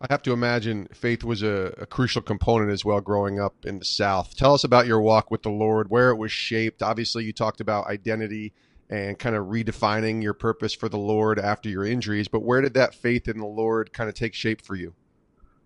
I 0.00 0.06
have 0.10 0.22
to 0.22 0.32
imagine 0.32 0.88
faith 0.92 1.24
was 1.24 1.42
a, 1.42 1.74
a, 1.78 1.86
crucial 1.86 2.22
component 2.22 2.70
as 2.70 2.84
well 2.84 3.00
growing 3.00 3.40
up 3.40 3.64
in 3.64 3.78
the 3.78 3.84
South. 3.84 4.36
Tell 4.36 4.54
us 4.54 4.64
about 4.64 4.86
your 4.86 5.00
walk 5.00 5.30
with 5.30 5.42
the 5.42 5.50
Lord, 5.50 5.90
where 5.90 6.10
it 6.10 6.16
was 6.16 6.32
shaped. 6.32 6.82
Obviously, 6.82 7.24
you 7.24 7.32
talked 7.32 7.60
about 7.60 7.86
identity 7.86 8.52
and 8.90 9.18
kind 9.18 9.34
of 9.34 9.46
redefining 9.46 10.22
your 10.22 10.34
purpose 10.34 10.74
for 10.74 10.88
the 10.88 10.98
Lord 10.98 11.38
after 11.38 11.68
your 11.68 11.84
injuries, 11.84 12.28
but 12.28 12.40
where 12.42 12.60
did 12.60 12.74
that 12.74 12.94
faith 12.94 13.28
in 13.28 13.38
the 13.38 13.46
Lord 13.46 13.92
kind 13.92 14.08
of 14.08 14.14
take 14.14 14.34
shape 14.34 14.62
for 14.62 14.74
you? 14.74 14.94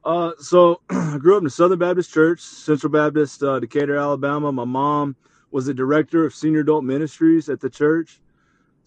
Uh, 0.04 0.32
so 0.38 0.80
I 0.90 1.18
grew 1.18 1.34
up 1.34 1.40
in 1.40 1.44
the 1.44 1.50
Southern 1.50 1.78
Baptist 1.78 2.12
Church, 2.12 2.40
Central 2.40 2.90
Baptist, 2.90 3.42
uh, 3.42 3.58
Decatur, 3.58 3.96
Alabama. 3.96 4.52
My 4.52 4.64
mom 4.64 5.16
was 5.50 5.66
the 5.66 5.74
director 5.74 6.24
of 6.24 6.34
senior 6.34 6.60
adult 6.60 6.84
ministries 6.84 7.48
at 7.48 7.60
the 7.60 7.70
church. 7.70 8.20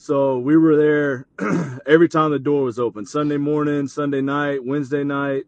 So 0.02 0.40
we 0.40 0.58
were 0.58 0.76
there 0.76 1.28
every 1.86 2.10
time 2.10 2.32
the 2.32 2.40
door 2.40 2.64
was 2.64 2.80
open 2.80 3.06
Sunday 3.06 3.38
morning, 3.38 3.88
Sunday 3.88 4.20
night, 4.20 4.66
Wednesday 4.66 5.04
night. 5.04 5.44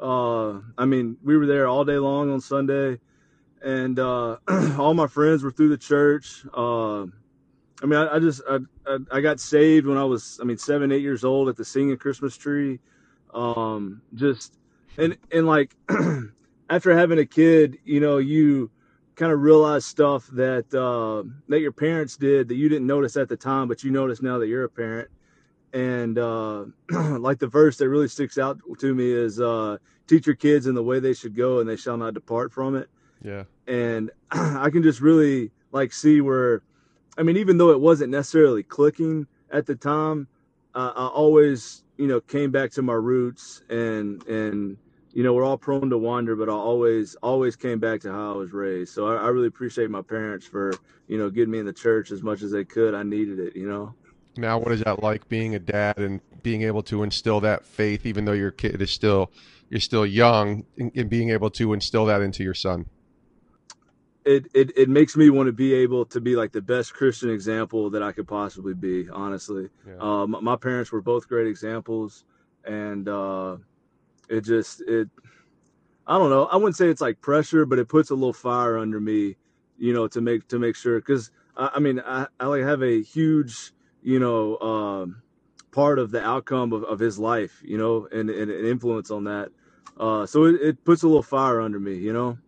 Uh, 0.00 0.60
I 0.78 0.84
mean, 0.84 1.16
we 1.24 1.36
were 1.36 1.46
there 1.46 1.66
all 1.66 1.84
day 1.84 1.98
long 1.98 2.30
on 2.30 2.40
Sunday. 2.40 3.00
And 3.64 3.98
uh, 3.98 4.36
all 4.78 4.94
my 4.94 5.08
friends 5.08 5.42
were 5.42 5.50
through 5.50 5.70
the 5.70 5.76
church. 5.76 6.44
Uh, 6.56 7.02
I 7.02 7.86
mean, 7.86 7.94
I, 7.94 8.14
I 8.14 8.18
just 8.20 8.42
I, 8.48 8.58
I, 8.86 8.98
I, 9.10 9.20
got 9.22 9.40
saved 9.40 9.88
when 9.88 9.98
I 9.98 10.04
was 10.04 10.38
I 10.40 10.44
mean 10.44 10.56
seven 10.56 10.92
eight 10.92 11.02
years 11.02 11.24
old 11.24 11.48
at 11.48 11.56
the 11.56 11.64
singing 11.64 11.96
Christmas 11.96 12.36
tree. 12.36 12.78
Um, 13.34 14.02
just 14.14 14.56
and 14.98 15.18
and 15.32 15.48
like 15.48 15.74
after 16.70 16.96
having 16.96 17.18
a 17.18 17.26
kid, 17.26 17.78
you 17.84 17.98
know, 17.98 18.18
you 18.18 18.70
kind 19.16 19.32
of 19.32 19.40
realize 19.40 19.84
stuff 19.84 20.26
that 20.28 20.72
uh, 20.74 21.28
that 21.48 21.60
your 21.60 21.72
parents 21.72 22.16
did 22.16 22.48
that 22.48 22.54
you 22.54 22.68
didn't 22.68 22.86
notice 22.86 23.16
at 23.16 23.28
the 23.28 23.36
time, 23.36 23.66
but 23.66 23.82
you 23.82 23.90
notice 23.90 24.22
now 24.22 24.38
that 24.38 24.46
you're 24.46 24.64
a 24.64 24.68
parent. 24.68 25.08
And 25.72 26.18
uh, 26.18 26.66
like 26.90 27.38
the 27.38 27.48
verse 27.48 27.76
that 27.78 27.88
really 27.88 28.08
sticks 28.08 28.38
out 28.38 28.60
to 28.78 28.94
me 28.94 29.10
is 29.10 29.40
uh, 29.40 29.78
teach 30.06 30.26
your 30.26 30.36
kids 30.36 30.66
in 30.66 30.74
the 30.74 30.82
way 30.82 31.00
they 31.00 31.14
should 31.14 31.34
go, 31.34 31.60
and 31.60 31.68
they 31.68 31.76
shall 31.76 31.96
not 31.96 32.14
depart 32.14 32.52
from 32.52 32.76
it. 32.76 32.88
Yeah. 33.22 33.44
And 33.66 34.10
I 34.30 34.70
can 34.70 34.82
just 34.82 35.00
really 35.00 35.50
like 35.72 35.92
see 35.92 36.20
where, 36.20 36.62
I 37.18 37.22
mean, 37.22 37.36
even 37.36 37.58
though 37.58 37.70
it 37.70 37.80
wasn't 37.80 38.10
necessarily 38.10 38.62
clicking 38.62 39.26
at 39.50 39.66
the 39.66 39.74
time, 39.74 40.28
I 40.74 41.06
always 41.06 41.84
you 41.96 42.06
know 42.06 42.20
came 42.20 42.50
back 42.50 42.70
to 42.72 42.82
my 42.82 42.92
roots 42.92 43.62
and 43.70 44.22
and 44.26 44.76
you 45.16 45.22
know, 45.22 45.32
we're 45.32 45.46
all 45.46 45.56
prone 45.56 45.88
to 45.88 45.96
wander, 45.96 46.36
but 46.36 46.50
I 46.50 46.52
always, 46.52 47.14
always 47.22 47.56
came 47.56 47.78
back 47.78 48.02
to 48.02 48.12
how 48.12 48.34
I 48.34 48.36
was 48.36 48.52
raised. 48.52 48.92
So 48.92 49.08
I, 49.08 49.14
I, 49.14 49.28
really 49.28 49.46
appreciate 49.46 49.88
my 49.88 50.02
parents 50.02 50.44
for, 50.44 50.74
you 51.08 51.16
know, 51.16 51.30
getting 51.30 51.50
me 51.50 51.58
in 51.58 51.64
the 51.64 51.72
church 51.72 52.10
as 52.10 52.22
much 52.22 52.42
as 52.42 52.50
they 52.50 52.66
could. 52.66 52.92
I 52.92 53.02
needed 53.02 53.38
it, 53.38 53.56
you 53.56 53.66
know. 53.66 53.94
Now, 54.36 54.58
what 54.58 54.72
is 54.72 54.82
that 54.82 55.02
like 55.02 55.26
being 55.30 55.54
a 55.54 55.58
dad 55.58 55.96
and 55.96 56.20
being 56.42 56.64
able 56.64 56.82
to 56.82 57.02
instill 57.02 57.40
that 57.40 57.64
faith, 57.64 58.04
even 58.04 58.26
though 58.26 58.34
your 58.34 58.50
kid 58.50 58.82
is 58.82 58.90
still, 58.90 59.32
you're 59.70 59.80
still 59.80 60.04
young, 60.04 60.66
and 60.76 61.08
being 61.08 61.30
able 61.30 61.48
to 61.48 61.72
instill 61.72 62.04
that 62.04 62.20
into 62.20 62.44
your 62.44 62.52
son? 62.52 62.84
It, 64.26 64.48
it, 64.52 64.76
it 64.76 64.90
makes 64.90 65.16
me 65.16 65.30
want 65.30 65.46
to 65.46 65.52
be 65.54 65.72
able 65.72 66.04
to 66.04 66.20
be 66.20 66.36
like 66.36 66.52
the 66.52 66.60
best 66.60 66.92
Christian 66.92 67.30
example 67.30 67.88
that 67.88 68.02
I 68.02 68.12
could 68.12 68.28
possibly 68.28 68.74
be, 68.74 69.08
honestly. 69.08 69.70
Yeah. 69.88 69.94
Uh, 69.98 70.26
my, 70.26 70.40
my, 70.40 70.56
parents 70.56 70.92
were 70.92 71.00
both 71.00 71.26
great 71.26 71.46
examples. 71.46 72.26
And, 72.66 73.08
uh, 73.08 73.56
it 74.28 74.42
just 74.42 74.82
it 74.82 75.08
I 76.06 76.18
don't 76.18 76.30
know. 76.30 76.46
I 76.46 76.56
wouldn't 76.56 76.76
say 76.76 76.88
it's 76.88 77.00
like 77.00 77.20
pressure, 77.20 77.66
but 77.66 77.78
it 77.78 77.88
puts 77.88 78.10
a 78.10 78.14
little 78.14 78.32
fire 78.32 78.78
under 78.78 79.00
me, 79.00 79.36
you 79.76 79.92
know, 79.92 80.06
to 80.08 80.20
make 80.20 80.46
to 80.48 80.58
make 80.58 80.76
sure. 80.76 81.00
Because 81.00 81.30
I, 81.56 81.70
I, 81.74 81.78
mean, 81.80 82.00
I, 82.04 82.26
I 82.38 82.46
like 82.46 82.62
have 82.62 82.82
a 82.82 83.02
huge, 83.02 83.72
you 84.02 84.20
know, 84.20 84.58
um, 84.58 85.22
part 85.72 85.98
of 85.98 86.10
the 86.10 86.22
outcome 86.22 86.72
of, 86.72 86.84
of 86.84 86.98
his 86.98 87.18
life, 87.18 87.60
you 87.64 87.76
know, 87.76 88.08
and, 88.12 88.30
and 88.30 88.50
an 88.50 88.64
influence 88.64 89.10
on 89.10 89.24
that. 89.24 89.50
Uh, 89.98 90.26
so 90.26 90.44
it, 90.44 90.60
it 90.60 90.84
puts 90.84 91.02
a 91.02 91.08
little 91.08 91.22
fire 91.22 91.60
under 91.60 91.80
me, 91.80 91.94
you 91.94 92.12
know. 92.12 92.38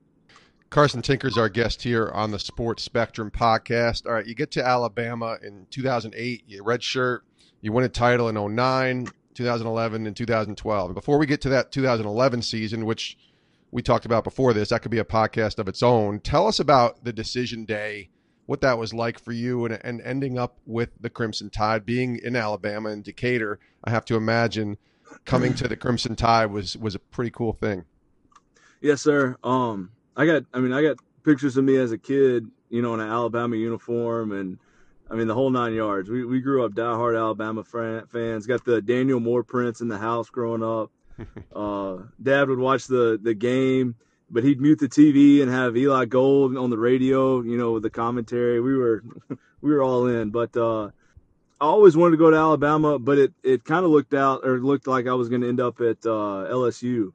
Carson 0.71 1.01
Tinker's 1.01 1.39
our 1.39 1.49
guest 1.49 1.83
here 1.83 2.11
on 2.13 2.31
the 2.31 2.39
Sports 2.39 2.83
Spectrum 2.83 3.31
podcast. 3.31 4.07
All 4.07 4.13
right, 4.13 4.27
you 4.27 4.35
get 4.35 4.51
to 4.53 4.65
Alabama 4.65 5.39
in 5.43 5.67
2008, 5.71 6.45
you 6.47 6.63
red 6.63 6.83
shirt, 6.83 7.25
you 7.63 7.73
win 7.73 7.85
a 7.85 7.89
title 7.89 8.29
in 8.29 8.55
09, 8.55 9.09
2011, 9.39 10.05
and 10.05 10.17
2012. 10.17 10.95
before 10.95 11.17
we 11.17 11.25
get 11.25 11.41
to 11.41 11.49
that 11.49 11.71
2011 11.71 12.43
season, 12.43 12.85
which 12.85 13.17
we 13.71 13.81
talked 13.81 14.05
about 14.05 14.25
before 14.25 14.53
this, 14.53 14.71
that 14.71 14.83
could 14.83 14.91
be 14.91 14.99
a 14.99 15.05
podcast 15.05 15.61
of 15.61 15.69
its 15.69 15.81
own. 15.81 16.19
Tell 16.19 16.49
us 16.49 16.59
about 16.59 17.05
the 17.05 17.13
decision 17.13 17.65
day, 17.65 18.11
what 18.47 18.61
that 18.63 18.79
was 18.79 18.93
like 18.93 19.21
for 19.21 19.31
you, 19.31 19.65
and, 19.65 19.79
and 19.85 20.01
ending 20.01 20.39
up 20.39 20.59
with 20.67 20.91
the 21.01 21.09
Crimson 21.09 21.51
Tide, 21.51 21.87
being 21.87 22.19
in 22.19 22.35
Alabama 22.35 22.89
and 22.89 23.05
Decatur. 23.05 23.61
I 23.85 23.91
have 23.91 24.05
to 24.07 24.17
imagine 24.17 24.77
coming 25.25 25.55
to 25.55 25.69
the 25.69 25.77
Crimson 25.77 26.17
Tide 26.17 26.47
was 26.47 26.77
was 26.77 26.97
a 26.97 26.99
pretty 26.99 27.31
cool 27.31 27.53
thing. 27.53 27.85
Yes, 28.81 29.03
sir. 29.03 29.37
Um, 29.45 29.91
I 30.17 30.27
got, 30.27 30.45
I 30.53 30.59
mean, 30.59 30.73
I 30.73 30.83
got 30.83 30.97
pictures 31.23 31.57
of 31.57 31.65
me 31.65 31.77
as 31.77 31.93
a 31.93 31.99
kid, 31.99 32.49
you 32.71 32.83
know, 32.83 32.95
in 32.95 33.01
an 33.01 33.09
Alabama 33.09 33.55
uniform, 33.55 34.33
and 34.33 34.59
I 35.11 35.15
mean 35.15 35.27
the 35.27 35.35
whole 35.35 35.51
nine 35.51 35.75
yards. 35.75 36.11
We 36.11 36.25
we 36.25 36.41
grew 36.41 36.65
up 36.65 36.73
diehard 36.73 37.17
Alabama 37.19 37.65
fans. 37.65 38.47
Got 38.47 38.65
the 38.65 38.83
Daniel 38.83 39.21
Moore 39.21 39.43
prints 39.43 39.81
in 39.81 39.89
the 39.89 39.99
house 39.99 40.29
growing 40.29 40.63
up. 40.63 40.91
uh, 41.55 42.05
Dad 42.23 42.49
would 42.49 42.59
watch 42.59 42.87
the 42.87 43.19
the 43.21 43.35
game, 43.35 43.97
but 44.31 44.45
he'd 44.45 44.61
mute 44.61 44.79
the 44.79 44.89
TV 44.89 45.41
and 45.41 45.51
have 45.51 45.77
Eli 45.77 46.05
Gold 46.05 46.57
on 46.57 46.71
the 46.71 46.79
radio, 46.79 47.41
you 47.43 47.57
know, 47.57 47.73
with 47.73 47.83
the 47.83 47.91
commentary. 47.91 48.61
We 48.61 48.77
were 48.77 49.03
we 49.61 49.73
were 49.73 49.83
all 49.83 50.07
in, 50.07 50.31
but 50.31 50.57
uh, 50.57 50.87
I 51.61 51.65
always 51.65 51.97
wanted 51.97 52.13
to 52.13 52.17
go 52.19 52.31
to 52.31 52.37
Alabama, 52.37 52.99
but 52.99 53.19
it 53.19 53.33
it 53.43 53.65
kind 53.65 53.85
of 53.85 53.91
looked 53.91 54.15
out 54.15 54.47
or 54.47 54.61
looked 54.61 54.87
like 54.87 55.07
I 55.07 55.15
was 55.15 55.29
going 55.29 55.41
to 55.41 55.49
end 55.49 55.61
up 55.61 55.81
at 55.81 56.05
uh, 56.05 56.47
LSU. 56.51 57.13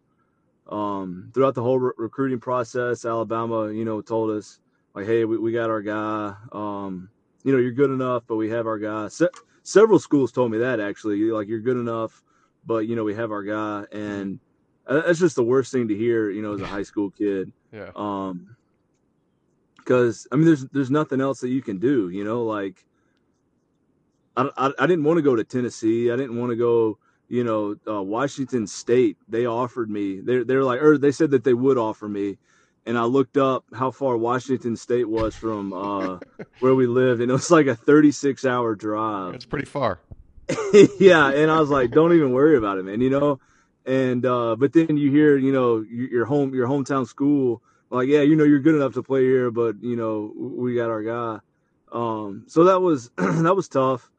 Um, 0.67 1.29
throughout 1.33 1.55
the 1.55 1.61
whole 1.61 1.77
re- 1.77 1.91
recruiting 1.97 2.39
process, 2.39 3.05
Alabama, 3.05 3.71
you 3.71 3.85
know, 3.85 4.01
told 4.01 4.31
us 4.31 4.59
like, 4.95 5.05
"Hey, 5.05 5.25
we, 5.25 5.37
we 5.37 5.51
got 5.51 5.69
our 5.69 5.81
guy. 5.81 6.35
Um, 6.51 7.09
you 7.43 7.51
know, 7.51 7.59
you're 7.59 7.71
good 7.71 7.91
enough, 7.91 8.23
but 8.27 8.35
we 8.35 8.49
have 8.49 8.67
our 8.67 8.79
guy." 8.79 9.07
Se- 9.07 9.29
several 9.63 9.99
schools 9.99 10.31
told 10.31 10.51
me 10.51 10.57
that 10.59 10.79
actually, 10.79 11.19
like, 11.31 11.47
you're 11.47 11.59
good 11.59 11.77
enough, 11.77 12.23
but 12.65 12.87
you 12.87 12.95
know, 12.95 13.03
we 13.03 13.15
have 13.15 13.31
our 13.31 13.43
guy, 13.43 13.85
and 13.91 14.39
that's 14.87 15.19
just 15.19 15.35
the 15.35 15.43
worst 15.43 15.71
thing 15.71 15.87
to 15.87 15.95
hear, 15.95 16.29
you 16.29 16.41
know, 16.41 16.53
as 16.53 16.61
a 16.61 16.67
high 16.67 16.83
school 16.83 17.09
kid. 17.11 17.51
Yeah. 17.73 17.89
Um, 17.95 18.55
because 19.77 20.27
I 20.31 20.35
mean, 20.35 20.45
there's 20.45 20.67
there's 20.67 20.91
nothing 20.91 21.19
else 21.19 21.39
that 21.39 21.49
you 21.49 21.63
can 21.63 21.79
do, 21.79 22.09
you 22.09 22.23
know, 22.23 22.43
like. 22.43 22.85
I, 24.37 24.47
I, 24.55 24.71
I 24.77 24.85
didn't 24.85 25.05
want 25.05 25.17
to 25.17 25.23
go 25.23 25.35
to 25.35 25.43
Tennessee. 25.43 26.11
I 26.11 26.15
didn't 26.15 26.37
want 26.37 26.51
to 26.51 26.55
go 26.55 26.99
you 27.33 27.43
know, 27.43 27.75
uh, 27.87 28.01
Washington 28.01 28.67
State, 28.67 29.17
they 29.27 29.47
offered 29.47 29.89
me. 29.89 30.19
They're 30.19 30.43
they're 30.43 30.63
like, 30.63 30.81
or 30.81 30.99
they 30.99 31.11
said 31.11 31.31
that 31.31 31.43
they 31.43 31.55
would 31.55 31.79
offer 31.79 32.07
me, 32.07 32.37
and 32.85 32.97
I 32.97 33.03
looked 33.03 33.37
up 33.37 33.65
how 33.73 33.91
far 33.91 34.17
Washington 34.17 34.75
State 34.75 35.07
was 35.07 35.35
from 35.35 35.73
uh, 35.73 36.19
where 36.59 36.75
we 36.75 36.87
lived, 36.87 37.21
and 37.21 37.29
it 37.29 37.33
was 37.33 37.51
like 37.51 37.67
a 37.67 37.75
36 37.75 38.45
hour 38.45 38.75
drive. 38.75 39.35
It's 39.35 39.45
pretty 39.45 39.65
far. 39.65 39.99
yeah, 40.99 41.29
and 41.29 41.49
I 41.49 41.59
was 41.59 41.69
like, 41.69 41.91
don't 41.91 42.13
even 42.13 42.33
worry 42.33 42.57
about 42.57 42.77
it, 42.77 42.83
man. 42.83 43.01
You 43.01 43.09
know, 43.09 43.39
and 43.85 44.25
uh, 44.25 44.55
but 44.55 44.73
then 44.73 44.97
you 44.97 45.11
hear, 45.11 45.37
you 45.37 45.51
know, 45.51 45.83
your 45.89 46.25
home 46.25 46.53
your 46.53 46.67
hometown 46.67 47.07
school, 47.07 47.61
like, 47.89 48.07
yeah, 48.07 48.21
you 48.21 48.35
know, 48.35 48.43
you're 48.43 48.59
good 48.59 48.75
enough 48.75 48.93
to 48.93 49.03
play 49.03 49.21
here, 49.21 49.51
but 49.51 49.81
you 49.81 49.95
know, 49.95 50.33
we 50.35 50.75
got 50.75 50.89
our 50.89 51.03
guy. 51.03 51.39
Um, 51.91 52.45
so 52.47 52.65
that 52.65 52.81
was 52.81 53.09
that 53.17 53.55
was 53.55 53.67
tough 53.67 54.09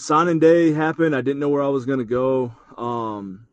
signing 0.00 0.38
day 0.38 0.72
happened. 0.72 1.14
I 1.14 1.20
didn't 1.20 1.38
know 1.38 1.48
where 1.48 1.62
I 1.62 1.68
was 1.68 1.86
going 1.86 1.98
to 1.98 2.04
go. 2.04 2.52
Um, 2.76 3.46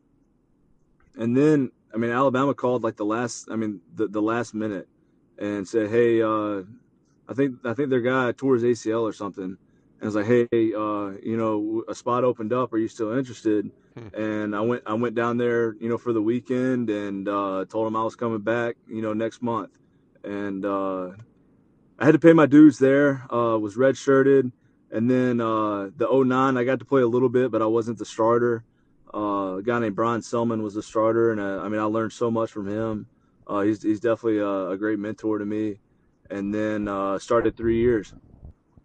and 1.16 1.36
then, 1.36 1.70
I 1.94 1.96
mean, 1.96 2.10
Alabama 2.10 2.54
called 2.54 2.82
like 2.82 2.96
the 2.96 3.04
last, 3.04 3.48
I 3.50 3.56
mean, 3.56 3.80
the, 3.94 4.08
the 4.08 4.22
last 4.22 4.54
minute 4.54 4.88
and 5.38 5.66
said, 5.66 5.90
Hey, 5.90 6.22
uh, 6.22 6.62
I 7.28 7.34
think, 7.34 7.56
I 7.64 7.74
think 7.74 7.90
their 7.90 8.00
guy 8.00 8.32
tore 8.32 8.54
his 8.54 8.64
ACL 8.64 9.02
or 9.02 9.12
something. 9.12 9.44
And 9.44 10.02
I 10.02 10.04
was 10.04 10.14
like, 10.14 10.26
Hey, 10.26 10.46
uh, 10.52 11.12
you 11.22 11.36
know, 11.36 11.84
a 11.88 11.94
spot 11.94 12.24
opened 12.24 12.52
up. 12.52 12.72
Are 12.72 12.78
you 12.78 12.88
still 12.88 13.16
interested? 13.16 13.70
Hmm. 13.96 14.20
And 14.20 14.56
I 14.56 14.60
went, 14.60 14.82
I 14.86 14.94
went 14.94 15.14
down 15.14 15.38
there, 15.38 15.74
you 15.80 15.88
know, 15.88 15.98
for 15.98 16.12
the 16.12 16.22
weekend 16.22 16.90
and, 16.90 17.28
uh, 17.28 17.64
told 17.68 17.86
him 17.86 17.96
I 17.96 18.02
was 18.02 18.16
coming 18.16 18.40
back, 18.40 18.76
you 18.86 19.02
know, 19.02 19.12
next 19.12 19.42
month. 19.42 19.70
And, 20.24 20.64
uh, 20.64 21.10
I 21.98 22.04
had 22.04 22.12
to 22.12 22.18
pay 22.18 22.32
my 22.32 22.46
dues 22.46 22.78
there, 22.78 23.26
uh, 23.32 23.58
was 23.58 23.76
red 23.76 23.96
shirted 23.96 24.52
and 24.90 25.10
then 25.10 25.40
uh, 25.40 25.90
the 25.96 26.08
09, 26.10 26.56
I 26.56 26.64
got 26.64 26.78
to 26.78 26.84
play 26.84 27.02
a 27.02 27.06
little 27.06 27.28
bit, 27.28 27.50
but 27.50 27.60
I 27.60 27.66
wasn't 27.66 27.98
the 27.98 28.04
starter. 28.04 28.64
Uh, 29.14 29.56
a 29.56 29.62
guy 29.62 29.78
named 29.78 29.96
Brian 29.96 30.22
Selman 30.22 30.62
was 30.62 30.74
the 30.74 30.82
starter, 30.82 31.32
and 31.32 31.40
uh, 31.40 31.62
I 31.62 31.68
mean, 31.68 31.80
I 31.80 31.84
learned 31.84 32.12
so 32.12 32.30
much 32.30 32.50
from 32.50 32.68
him. 32.68 33.06
Uh, 33.46 33.62
he's 33.62 33.82
he's 33.82 34.00
definitely 34.00 34.38
a, 34.38 34.70
a, 34.70 34.76
great 34.76 34.98
mentor 34.98 35.38
to 35.38 35.46
me. 35.46 35.78
And 36.30 36.54
then 36.54 36.88
uh, 36.88 37.18
started 37.18 37.56
three 37.56 37.78
years. 37.78 38.12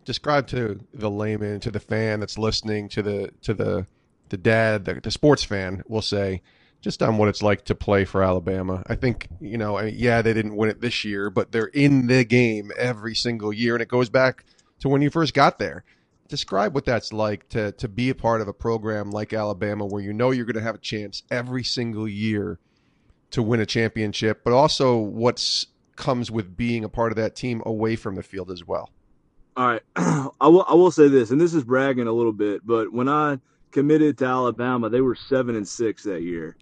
Describe 0.05 0.47
to 0.47 0.79
the 0.93 1.09
layman, 1.09 1.59
to 1.59 1.71
the 1.71 1.79
fan 1.79 2.21
that's 2.21 2.37
listening, 2.37 2.87
to 2.89 3.01
the 3.01 3.31
to 3.41 3.53
the 3.53 3.85
the 4.29 4.37
dad, 4.37 4.85
the, 4.85 4.95
the 4.95 5.11
sports 5.11 5.43
fan, 5.43 5.83
we'll 5.87 6.01
say, 6.01 6.41
just 6.81 7.03
on 7.03 7.17
what 7.17 7.27
it's 7.27 7.43
like 7.43 7.65
to 7.65 7.75
play 7.75 8.05
for 8.05 8.23
Alabama. 8.23 8.83
I 8.87 8.95
think 8.95 9.27
you 9.41 9.57
know, 9.57 9.77
I 9.77 9.87
yeah, 9.87 10.21
they 10.21 10.33
didn't 10.33 10.55
win 10.55 10.69
it 10.69 10.79
this 10.79 11.03
year, 11.03 11.29
but 11.29 11.51
they're 11.51 11.67
in 11.67 12.07
the 12.07 12.23
game 12.23 12.71
every 12.77 13.15
single 13.15 13.51
year, 13.51 13.75
and 13.75 13.81
it 13.81 13.89
goes 13.89 14.09
back 14.09 14.45
to 14.79 14.89
when 14.89 15.01
you 15.01 15.09
first 15.09 15.33
got 15.33 15.59
there. 15.59 15.83
Describe 16.27 16.73
what 16.73 16.85
that's 16.85 17.13
like 17.13 17.49
to 17.49 17.71
to 17.73 17.87
be 17.87 18.09
a 18.09 18.15
part 18.15 18.41
of 18.41 18.47
a 18.47 18.53
program 18.53 19.11
like 19.11 19.33
Alabama, 19.33 19.85
where 19.85 20.01
you 20.01 20.13
know 20.13 20.31
you're 20.31 20.45
going 20.45 20.55
to 20.55 20.61
have 20.61 20.75
a 20.75 20.79
chance 20.79 21.23
every 21.29 21.63
single 21.63 22.07
year 22.07 22.59
to 23.31 23.41
win 23.41 23.59
a 23.59 23.65
championship, 23.65 24.43
but 24.43 24.53
also 24.53 24.97
what's 24.97 25.67
comes 25.95 26.31
with 26.31 26.57
being 26.57 26.83
a 26.83 26.89
part 26.89 27.11
of 27.11 27.15
that 27.17 27.35
team 27.35 27.61
away 27.65 27.95
from 27.95 28.15
the 28.15 28.23
field 28.23 28.49
as 28.49 28.65
well. 28.65 28.89
All 29.55 29.67
right, 29.67 29.81
I 29.95 30.47
will 30.47 30.65
I 30.67 30.73
will 30.73 30.91
say 30.91 31.07
this, 31.07 31.31
and 31.31 31.39
this 31.39 31.53
is 31.53 31.63
bragging 31.63 32.07
a 32.07 32.11
little 32.11 32.33
bit, 32.33 32.65
but 32.65 32.91
when 32.91 33.07
I 33.07 33.39
committed 33.71 34.17
to 34.19 34.25
Alabama, 34.25 34.89
they 34.89 35.01
were 35.01 35.15
seven 35.15 35.55
and 35.55 35.67
six 35.67 36.03
that 36.03 36.21
year. 36.21 36.55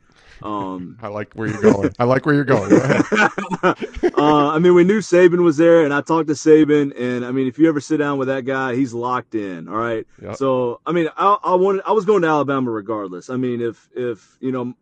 Um, 0.44 0.98
I 1.02 1.08
like 1.08 1.34
where 1.34 1.48
you're 1.48 1.62
going. 1.62 1.92
I 2.00 2.04
like 2.06 2.26
where 2.26 2.36
you're 2.36 2.44
going. 2.44 2.70
Go 2.70 2.78
uh, 3.64 4.50
I 4.50 4.60
mean, 4.60 4.74
we 4.74 4.84
knew 4.84 5.00
Saban 5.00 5.44
was 5.44 5.58
there, 5.58 5.84
and 5.84 5.94
I 5.94 6.02
talked 6.02 6.28
to 6.28 6.34
Saban, 6.34 6.94
and 7.00 7.26
I 7.26 7.32
mean, 7.32 7.48
if 7.48 7.60
you 7.60 7.68
ever 7.70 7.80
sit 7.80 7.98
down 7.98 8.18
with 8.18 8.28
that 8.28 8.46
guy, 8.46 8.76
he's 8.76 8.94
locked 8.94 9.36
in. 9.36 9.68
All 9.68 9.76
right. 9.76 10.06
Yep. 10.22 10.36
So, 10.36 10.82
I 10.86 10.92
mean, 10.92 11.10
I, 11.18 11.38
I 11.44 11.56
wanted, 11.56 11.84
I 11.86 11.92
was 11.92 12.06
going 12.06 12.22
to 12.24 12.28
Alabama 12.28 12.72
regardless. 12.72 13.30
I 13.30 13.38
mean, 13.38 13.62
if 13.62 13.90
if 13.96 14.38
you 14.40 14.52
know, 14.52 14.74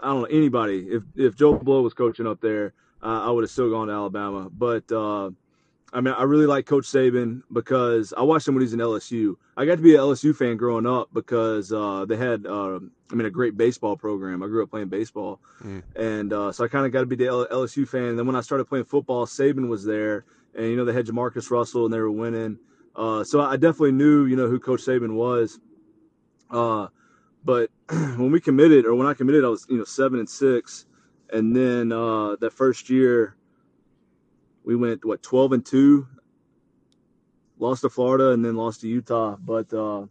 I 0.00 0.08
don't 0.08 0.20
know 0.22 0.26
anybody, 0.26 0.86
if 0.88 1.02
if 1.16 1.36
Joe 1.36 1.54
Blow 1.54 1.82
was 1.82 1.94
coaching 1.94 2.26
up 2.26 2.40
there, 2.40 2.72
uh, 3.02 3.26
I 3.26 3.30
would 3.30 3.44
have 3.44 3.50
still 3.50 3.70
gone 3.70 3.88
to 3.88 3.92
Alabama. 3.92 4.48
But 4.50 4.90
uh, 4.92 5.30
I 5.94 6.00
mean, 6.00 6.14
I 6.14 6.22
really 6.22 6.46
like 6.46 6.64
Coach 6.64 6.84
Saban 6.84 7.42
because 7.52 8.14
I 8.16 8.22
watched 8.22 8.48
him 8.48 8.54
when 8.54 8.62
he 8.62 8.64
was 8.64 8.72
in 8.72 8.80
LSU. 8.80 9.36
I 9.56 9.66
got 9.66 9.76
to 9.76 9.82
be 9.82 9.94
an 9.94 10.00
LSU 10.00 10.34
fan 10.34 10.56
growing 10.56 10.86
up 10.86 11.10
because 11.12 11.70
uh, 11.70 12.06
they 12.06 12.16
had, 12.16 12.46
uh, 12.46 12.80
I 13.10 13.14
mean, 13.14 13.26
a 13.26 13.30
great 13.30 13.58
baseball 13.58 13.96
program. 13.96 14.42
I 14.42 14.46
grew 14.46 14.62
up 14.62 14.70
playing 14.70 14.88
baseball, 14.88 15.40
mm. 15.62 15.82
and 15.94 16.32
uh, 16.32 16.50
so 16.50 16.64
I 16.64 16.68
kind 16.68 16.86
of 16.86 16.92
got 16.92 17.00
to 17.00 17.06
be 17.06 17.16
the 17.16 17.26
LSU 17.26 17.86
fan. 17.86 18.04
And 18.04 18.18
then 18.18 18.26
when 18.26 18.36
I 18.36 18.40
started 18.40 18.64
playing 18.64 18.86
football, 18.86 19.26
Saban 19.26 19.68
was 19.68 19.84
there, 19.84 20.24
and 20.54 20.66
you 20.66 20.76
know 20.76 20.86
they 20.86 20.94
had 20.94 21.06
Jamarcus 21.06 21.50
Russell, 21.50 21.84
and 21.84 21.92
they 21.92 22.00
were 22.00 22.10
winning. 22.10 22.58
Uh, 22.96 23.24
so 23.24 23.40
I 23.40 23.56
definitely 23.56 23.92
knew, 23.92 24.26
you 24.26 24.36
know, 24.36 24.48
who 24.48 24.58
Coach 24.58 24.82
Saban 24.82 25.14
was. 25.14 25.60
Uh, 26.50 26.88
but 27.44 27.70
when 27.88 28.30
we 28.30 28.40
committed, 28.40 28.86
or 28.86 28.94
when 28.94 29.06
I 29.06 29.14
committed, 29.14 29.44
I 29.44 29.48
was, 29.48 29.66
you 29.68 29.78
know, 29.78 29.84
seven 29.84 30.18
and 30.18 30.28
six, 30.28 30.86
and 31.32 31.54
then 31.54 31.92
uh, 31.92 32.36
that 32.36 32.52
first 32.52 32.90
year 32.90 33.36
we 34.64 34.76
went 34.76 35.04
what 35.04 35.22
12 35.22 35.52
and 35.52 35.66
2 35.66 36.06
lost 37.58 37.82
to 37.82 37.90
florida 37.90 38.30
and 38.30 38.44
then 38.44 38.56
lost 38.56 38.80
to 38.80 38.88
utah. 38.88 39.36
But 39.36 39.72
uh, 39.72 40.06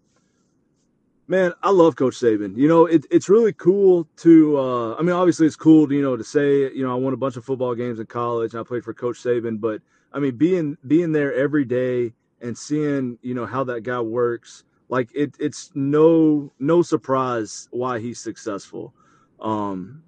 man 1.27 1.53
i 1.63 1.69
love 1.69 1.95
coach 1.95 2.15
saban. 2.15 2.55
You 2.55 2.67
know 2.67 2.85
it, 2.85 3.05
it's 3.11 3.29
really 3.29 3.53
cool 3.53 4.07
to 4.17 4.57
uh, 4.57 4.95
i 4.95 5.01
mean 5.01 5.15
obviously 5.15 5.47
it's 5.47 5.55
cool 5.55 5.87
to 5.87 5.93
you 5.93 6.01
know 6.01 6.15
to 6.15 6.23
say 6.23 6.71
you 6.73 6.83
know 6.83 6.91
i 6.91 6.95
won 6.95 7.13
a 7.13 7.17
bunch 7.17 7.37
of 7.37 7.45
football 7.45 7.75
games 7.75 7.99
in 7.99 8.05
college 8.05 8.53
and 8.53 8.61
i 8.61 8.63
played 8.63 8.83
for 8.83 8.93
coach 8.93 9.17
saban. 9.17 9.59
But 9.59 9.81
i 10.13 10.19
mean 10.19 10.37
being 10.37 10.77
being 10.87 11.11
there 11.11 11.33
every 11.33 11.65
day 11.65 12.13
and 12.41 12.57
seeing 12.57 13.17
you 13.21 13.33
know 13.33 13.45
how 13.45 13.63
that 13.65 13.81
guy 13.81 13.99
works 13.99 14.63
like 14.89 15.09
it, 15.15 15.35
it's 15.39 15.71
no 15.73 16.51
no 16.59 16.81
surprise 16.81 17.67
why 17.71 17.99
he's 17.99 18.19
successful. 18.19 18.93
Um, 19.39 20.03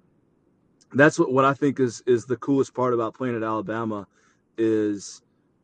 that's 0.92 1.18
what, 1.18 1.32
what 1.32 1.44
i 1.44 1.52
think 1.52 1.80
is 1.80 2.02
is 2.06 2.24
the 2.24 2.36
coolest 2.36 2.72
part 2.72 2.94
about 2.94 3.14
playing 3.14 3.36
at 3.36 3.42
alabama 3.42 4.06
is 4.56 5.22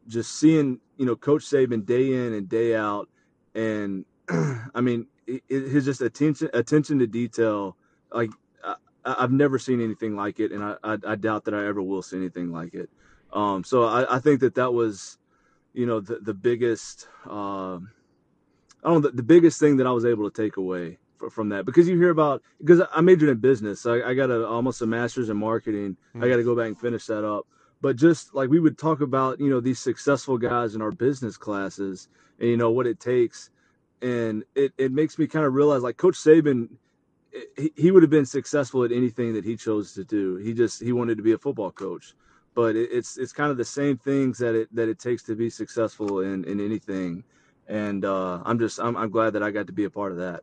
just 0.08 0.38
seeing 0.38 0.80
you 0.96 1.06
know 1.06 1.16
Coach 1.16 1.42
Saban 1.42 1.84
day 1.84 2.12
in 2.12 2.32
and 2.34 2.48
day 2.48 2.74
out, 2.74 3.08
and 3.54 4.04
I 4.74 4.80
mean 4.80 5.06
his 5.48 5.84
just 5.84 6.00
attention 6.00 6.50
attention 6.52 6.98
to 6.98 7.06
detail. 7.06 7.76
Like 8.12 8.30
I, 8.64 8.76
have 9.04 9.32
never 9.32 9.58
seen 9.58 9.80
anything 9.80 10.14
like 10.16 10.40
it, 10.40 10.52
and 10.52 10.62
I, 10.62 10.76
I, 10.82 10.98
I 11.06 11.16
doubt 11.16 11.44
that 11.44 11.54
I 11.54 11.66
ever 11.66 11.80
will 11.82 12.02
see 12.02 12.16
anything 12.16 12.50
like 12.50 12.74
it. 12.74 12.90
Um, 13.32 13.64
so 13.64 13.84
I, 13.84 14.16
I 14.16 14.18
think 14.18 14.40
that 14.40 14.54
that 14.56 14.72
was, 14.72 15.18
you 15.72 15.86
know, 15.86 16.00
the 16.00 16.16
the 16.16 16.34
biggest. 16.34 17.08
Uh, 17.26 17.76
I 18.82 18.88
don't 18.88 19.02
know 19.02 19.10
the, 19.10 19.16
the 19.16 19.22
biggest 19.22 19.60
thing 19.60 19.76
that 19.76 19.86
I 19.86 19.92
was 19.92 20.04
able 20.04 20.28
to 20.30 20.42
take 20.42 20.56
away 20.56 20.98
from 21.30 21.50
that 21.50 21.66
because 21.66 21.86
you 21.86 21.98
hear 21.98 22.10
about 22.10 22.42
because 22.60 22.82
I 22.92 23.00
majored 23.00 23.28
in 23.28 23.38
business. 23.38 23.86
I, 23.86 24.02
I 24.02 24.14
got 24.14 24.30
a 24.30 24.46
almost 24.46 24.82
a 24.82 24.86
master's 24.86 25.28
in 25.28 25.36
marketing. 25.36 25.96
I 26.14 26.28
got 26.28 26.36
to 26.36 26.44
go 26.44 26.56
back 26.56 26.66
and 26.66 26.78
finish 26.78 27.06
that 27.06 27.24
up. 27.24 27.46
But 27.80 27.96
just 27.96 28.34
like 28.34 28.50
we 28.50 28.60
would 28.60 28.78
talk 28.78 29.00
about, 29.00 29.40
you 29.40 29.48
know, 29.48 29.60
these 29.60 29.78
successful 29.78 30.38
guys 30.38 30.74
in 30.74 30.82
our 30.82 30.90
business 30.90 31.36
classes 31.36 32.08
and, 32.38 32.48
you 32.48 32.56
know, 32.56 32.70
what 32.70 32.86
it 32.86 33.00
takes. 33.00 33.50
And 34.02 34.44
it, 34.54 34.72
it 34.78 34.92
makes 34.92 35.18
me 35.18 35.26
kind 35.26 35.44
of 35.46 35.54
realize 35.54 35.82
like 35.82 35.96
Coach 35.96 36.16
Saban, 36.16 36.68
he, 37.56 37.72
he 37.76 37.90
would 37.90 38.02
have 38.02 38.10
been 38.10 38.26
successful 38.26 38.84
at 38.84 38.92
anything 38.92 39.34
that 39.34 39.44
he 39.44 39.56
chose 39.56 39.92
to 39.94 40.04
do. 40.04 40.36
He 40.36 40.52
just, 40.52 40.82
he 40.82 40.92
wanted 40.92 41.16
to 41.16 41.22
be 41.22 41.32
a 41.32 41.38
football 41.38 41.70
coach. 41.70 42.14
But 42.54 42.74
it, 42.74 42.88
it's 42.92 43.16
it's 43.16 43.32
kind 43.32 43.52
of 43.52 43.56
the 43.56 43.64
same 43.64 43.96
things 43.96 44.38
that 44.38 44.56
it 44.56 44.74
that 44.74 44.88
it 44.88 44.98
takes 44.98 45.22
to 45.24 45.36
be 45.36 45.48
successful 45.48 46.20
in, 46.20 46.44
in 46.44 46.58
anything. 46.58 47.22
And 47.68 48.04
uh, 48.04 48.42
I'm 48.44 48.58
just 48.58 48.80
I'm, 48.80 48.96
I'm 48.96 49.10
glad 49.10 49.34
that 49.34 49.42
I 49.42 49.52
got 49.52 49.68
to 49.68 49.72
be 49.72 49.84
a 49.84 49.90
part 49.90 50.10
of 50.10 50.18
that. 50.18 50.42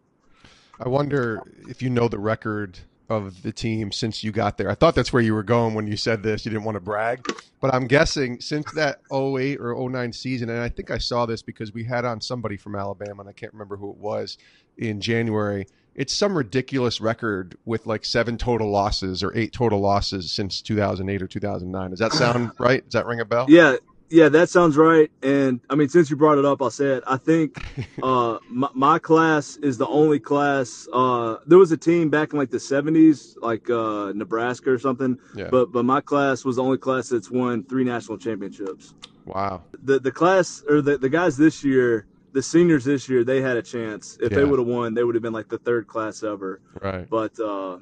I 0.80 0.88
wonder 0.88 1.42
if 1.68 1.82
you 1.82 1.90
know 1.90 2.08
the 2.08 2.18
record 2.18 2.80
of 3.10 3.42
the 3.42 3.52
team 3.52 3.92
since 3.92 4.24
you 4.24 4.32
got 4.32 4.58
there. 4.58 4.70
I 4.70 4.76
thought 4.76 4.96
that's 4.96 5.14
where 5.14 5.22
you 5.22 5.34
were 5.34 5.44
going 5.44 5.74
when 5.74 5.88
you 5.88 5.98
said 5.98 6.24
this. 6.24 6.46
You 6.46 6.52
didn't 6.52 6.66
want 6.66 6.76
to 6.76 6.82
brag, 6.82 7.26
but 7.62 7.74
I'm 7.74 7.88
guessing 7.88 8.42
since 8.42 8.72
that 8.74 9.00
08 9.12 9.60
or 9.60 9.90
09 9.90 10.12
season, 10.14 10.50
and 10.50 10.60
I 10.60 10.70
think 10.70 10.92
I 10.92 10.98
saw 10.98 11.26
this 11.26 11.42
because 11.42 11.74
we 11.74 11.84
had 11.84 12.06
on 12.06 12.20
somebody 12.22 12.58
from 12.58 12.76
Alabama, 12.76 13.22
and 13.22 13.30
I 13.30 13.34
can't 13.34 13.54
remember 13.54 13.78
who 13.78 13.92
it 13.92 13.98
was 13.98 14.38
in 14.78 15.00
January. 15.00 15.68
It's 15.96 16.14
some 16.14 16.38
ridiculous 16.38 17.02
record 17.02 17.58
with 17.66 17.88
like 17.88 18.06
seven 18.06 18.38
total 18.38 18.70
losses 18.70 19.24
or 19.24 19.36
eight 19.36 19.52
total 19.52 19.80
losses 19.80 20.32
since 20.32 20.62
2008 20.62 21.22
or 21.22 21.28
2009. 21.28 21.90
Does 21.90 22.00
that 22.00 22.14
sound 22.14 22.52
right? 22.60 22.84
Does 22.84 22.94
that 22.94 23.08
ring 23.08 23.20
a 23.20 23.26
bell? 23.26 23.48
Yeah, 23.50 23.78
yeah, 24.10 24.30
that 24.30 24.50
sounds 24.50 24.78
right. 24.78 25.12
And 25.22 25.60
I 25.70 25.76
mean, 25.76 25.90
since 25.90 26.10
you 26.10 26.16
brought 26.16 26.38
it 26.38 26.46
up, 26.46 26.62
I'll 26.62 26.72
say 26.72 26.86
it. 26.86 27.04
I 27.08 27.18
think 27.18 27.58
uh, 28.04 28.38
my, 28.50 28.70
my, 28.74 29.00
class 29.00 29.58
is 29.58 29.78
the 29.78 29.88
only 29.88 30.20
class. 30.20 30.88
Uh, 30.94 31.38
there 31.46 31.58
was 31.58 31.72
a 31.72 31.78
team 31.78 32.10
back 32.10 32.34
in 32.34 32.40
like 32.40 32.50
the 32.50 32.58
'70s, 32.58 33.36
like 33.42 33.70
uh, 33.70 34.14
Nebraska 34.14 34.72
or 34.72 34.80
something. 34.80 35.18
Yeah. 35.36 35.50
But 35.52 35.72
but 35.72 35.84
my 35.86 36.02
class 36.02 36.46
was 36.46 36.56
the 36.56 36.64
only 36.64 36.78
class 36.78 37.10
that's 37.10 37.30
won 37.30 37.64
three 37.66 37.84
national 37.84 38.18
championships. 38.18 38.94
Wow. 39.26 39.64
The 39.84 40.00
the 40.00 40.12
class 40.12 40.64
or 40.70 40.82
the 40.82 40.98
the 40.98 41.10
guys 41.10 41.36
this 41.36 41.64
year, 41.64 42.08
the 42.32 42.42
seniors 42.42 42.86
this 42.86 43.10
year, 43.10 43.24
they 43.24 43.42
had 43.42 43.58
a 43.58 43.62
chance. 43.62 44.18
If 44.22 44.32
yeah. 44.32 44.40
they 44.40 44.46
would 44.46 44.60
have 44.60 44.68
won, 44.68 44.94
they 44.94 45.04
would 45.04 45.16
have 45.16 45.22
been 45.22 45.34
like 45.34 45.50
the 45.50 45.60
third 45.60 45.88
class 45.88 46.24
ever. 46.24 46.62
Right. 46.82 47.10
But 47.10 47.38
uh, 47.40 47.80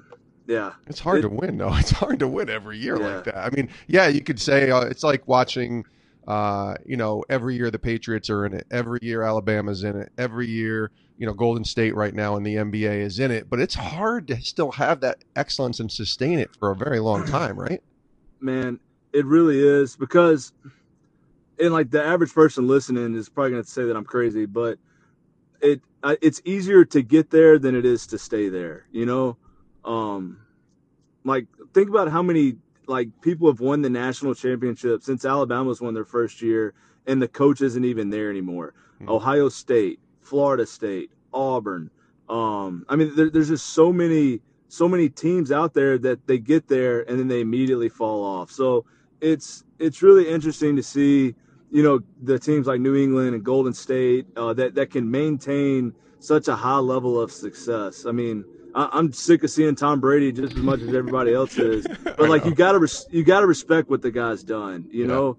yeah, 0.48 0.74
it's 0.88 1.00
hard 1.00 1.20
it, 1.20 1.22
to 1.24 1.30
win 1.30 1.58
though. 1.58 1.74
It's 1.76 1.92
hard 1.92 2.18
to 2.20 2.28
win 2.28 2.50
every 2.50 2.80
year 2.80 3.00
yeah. 3.00 3.16
like 3.16 3.24
that. 3.26 3.38
I 3.38 3.50
mean, 3.52 3.70
yeah, 3.88 4.08
you 4.08 4.22
could 4.22 4.40
say 4.40 4.72
uh, 4.72 4.82
it's 4.82 5.04
like 5.04 5.28
watching 5.28 5.86
uh, 6.28 6.76
you 6.86 6.98
know, 6.98 7.24
every 7.30 7.56
year 7.56 7.70
the 7.70 7.80
Patriots 7.80 8.30
are 8.30 8.46
in 8.46 8.54
it. 8.54 8.66
Every 8.72 9.00
year 9.02 9.22
Alabama's 9.22 9.84
in 9.84 10.00
it. 10.00 10.12
Every 10.18 10.48
year, 10.48 10.92
you 11.18 11.28
know, 11.28 11.34
Golden 11.34 11.64
State 11.64 11.96
right 11.96 12.14
now 12.14 12.36
in 12.36 12.44
the 12.44 12.56
NBA 12.56 13.00
is 13.02 13.20
in 13.20 13.32
it. 13.32 13.50
But 13.50 13.60
it's 13.60 13.76
hard 13.76 14.28
to 14.28 14.42
still 14.42 14.72
have 14.72 15.02
that 15.02 15.24
excellence 15.36 15.80
and 15.80 15.92
sustain 15.92 16.40
it 16.40 16.50
for 16.60 16.72
a 16.72 16.76
very 16.76 17.00
long 17.00 17.26
time, 17.28 17.58
right? 17.60 17.82
Man, 18.40 18.80
it 19.14 19.26
really 19.26 19.60
is 19.60 19.96
because, 19.96 20.52
and 21.60 21.72
like 21.72 21.92
the 21.92 22.04
average 22.04 22.34
person 22.34 22.68
listening 22.68 23.16
is 23.16 23.30
probably 23.30 23.52
going 23.52 23.64
to 23.64 23.70
say 23.70 23.86
that 23.86 23.96
I'm 23.96 24.04
crazy, 24.04 24.46
but 24.46 24.80
it 25.62 25.82
it's 26.22 26.42
easier 26.46 26.86
to 26.86 27.02
get 27.02 27.32
there 27.32 27.58
than 27.58 27.76
it 27.76 27.86
is 27.86 28.06
to 28.08 28.18
stay 28.18 28.50
there. 28.50 28.86
You 28.92 29.06
know, 29.06 29.38
um, 29.84 30.40
like 31.24 31.48
think 31.74 31.90
about 31.90 32.10
how 32.10 32.22
many 32.22 32.58
like 32.88 33.10
people 33.22 33.48
have 33.48 33.60
won 33.60 33.82
the 33.82 33.90
national 33.90 34.36
championship 34.36 35.04
since 35.04 35.26
Alabama's 35.26 35.82
won 35.82 35.94
their 35.94 36.06
first 36.06 36.42
year, 36.42 36.74
and 37.08 37.22
the 37.22 37.28
coach 37.28 37.62
isn't 37.62 37.86
even 37.86 38.10
there 38.10 38.30
anymore. 38.30 38.74
Mm-hmm. 38.96 39.10
Ohio 39.10 39.50
State, 39.50 40.00
Florida 40.22 40.66
State, 40.66 41.12
Auburn. 41.34 41.90
Um, 42.30 42.86
I 42.90 42.96
mean, 42.96 43.16
there, 43.16 43.30
there's 43.30 43.50
just 43.50 43.68
so 43.68 43.94
many, 43.94 44.42
so 44.68 44.88
many 44.88 45.10
teams 45.10 45.52
out 45.52 45.74
there 45.74 45.98
that 46.00 46.26
they 46.28 46.40
get 46.40 46.68
there 46.68 47.02
and 47.10 47.20
then 47.20 47.28
they 47.28 47.42
immediately 47.42 47.90
fall 47.90 48.24
off. 48.24 48.52
So 48.52 48.86
it's 49.22 49.64
it's 49.80 50.02
really 50.02 50.28
interesting 50.28 50.76
to 50.76 50.84
see, 50.84 51.36
you 51.72 51.84
know, 51.84 52.00
the 52.24 52.40
teams 52.40 52.68
like 52.68 52.80
New 52.80 52.96
England 52.96 53.36
and 53.36 53.44
Golden 53.44 53.74
State 53.74 54.26
uh, 54.36 54.54
that 54.54 54.76
that 54.76 54.92
can 54.92 55.10
maintain 55.10 55.94
such 56.20 56.48
a 56.48 56.56
high 56.56 56.80
level 56.80 57.20
of 57.20 57.32
success. 57.32 58.06
I 58.06 58.12
mean, 58.12 58.46
I, 58.76 59.00
am 59.00 59.14
sick 59.14 59.44
of 59.44 59.50
seeing 59.50 59.76
Tom 59.76 60.02
Brady 60.02 60.32
just 60.32 60.54
as 60.54 60.62
much 60.62 60.82
as 60.82 60.90
everybody 60.90 61.34
else 61.34 61.58
is. 61.58 61.88
But 62.04 62.30
like 62.30 62.46
you 62.46 62.54
gotta 62.54 62.80
res- 62.80 63.08
you 63.10 63.24
gotta 63.24 63.48
respect 63.48 63.90
what 63.90 64.02
the 64.02 64.12
guy's 64.12 64.44
done, 64.44 64.88
you 64.92 65.02
yeah. 65.02 65.08
know, 65.08 65.38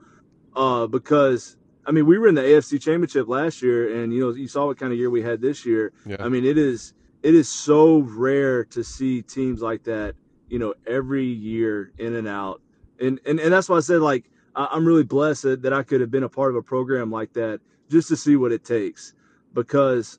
uh, 0.56 0.86
because 0.86 1.56
I 1.86 1.92
mean 1.92 2.06
we 2.06 2.18
were 2.18 2.28
in 2.28 2.34
the 2.34 2.42
AFC 2.42 2.80
Championship 2.80 3.28
last 3.28 3.62
year, 3.62 4.02
and 4.02 4.12
you 4.12 4.20
know 4.20 4.30
you 4.30 4.48
saw 4.48 4.66
what 4.66 4.78
kind 4.78 4.92
of 4.92 4.98
year 4.98 5.10
we 5.10 5.22
had 5.22 5.40
this 5.40 5.66
year. 5.66 5.92
Yeah. 6.06 6.16
I 6.18 6.28
mean 6.28 6.44
it 6.44 6.56
is 6.56 6.94
it 7.22 7.34
is 7.34 7.48
so 7.48 7.98
rare 7.98 8.64
to 8.66 8.82
see 8.82 9.20
teams 9.20 9.60
like 9.60 9.84
that, 9.84 10.14
you 10.48 10.58
know, 10.58 10.74
every 10.86 11.26
year 11.26 11.92
in 11.98 12.14
and 12.14 12.26
out, 12.26 12.62
and 12.98 13.20
and 13.26 13.38
and 13.38 13.52
that's 13.52 13.68
why 13.68 13.76
I 13.76 13.80
said 13.80 14.00
like 14.00 14.30
I, 14.54 14.68
I'm 14.70 14.86
really 14.86 15.04
blessed 15.04 15.42
that, 15.42 15.62
that 15.62 15.74
I 15.74 15.82
could 15.82 16.00
have 16.00 16.10
been 16.10 16.24
a 16.24 16.28
part 16.28 16.50
of 16.50 16.56
a 16.56 16.62
program 16.62 17.10
like 17.10 17.34
that 17.34 17.60
just 17.90 18.08
to 18.08 18.16
see 18.16 18.36
what 18.36 18.50
it 18.50 18.64
takes 18.64 19.12
because 19.52 20.18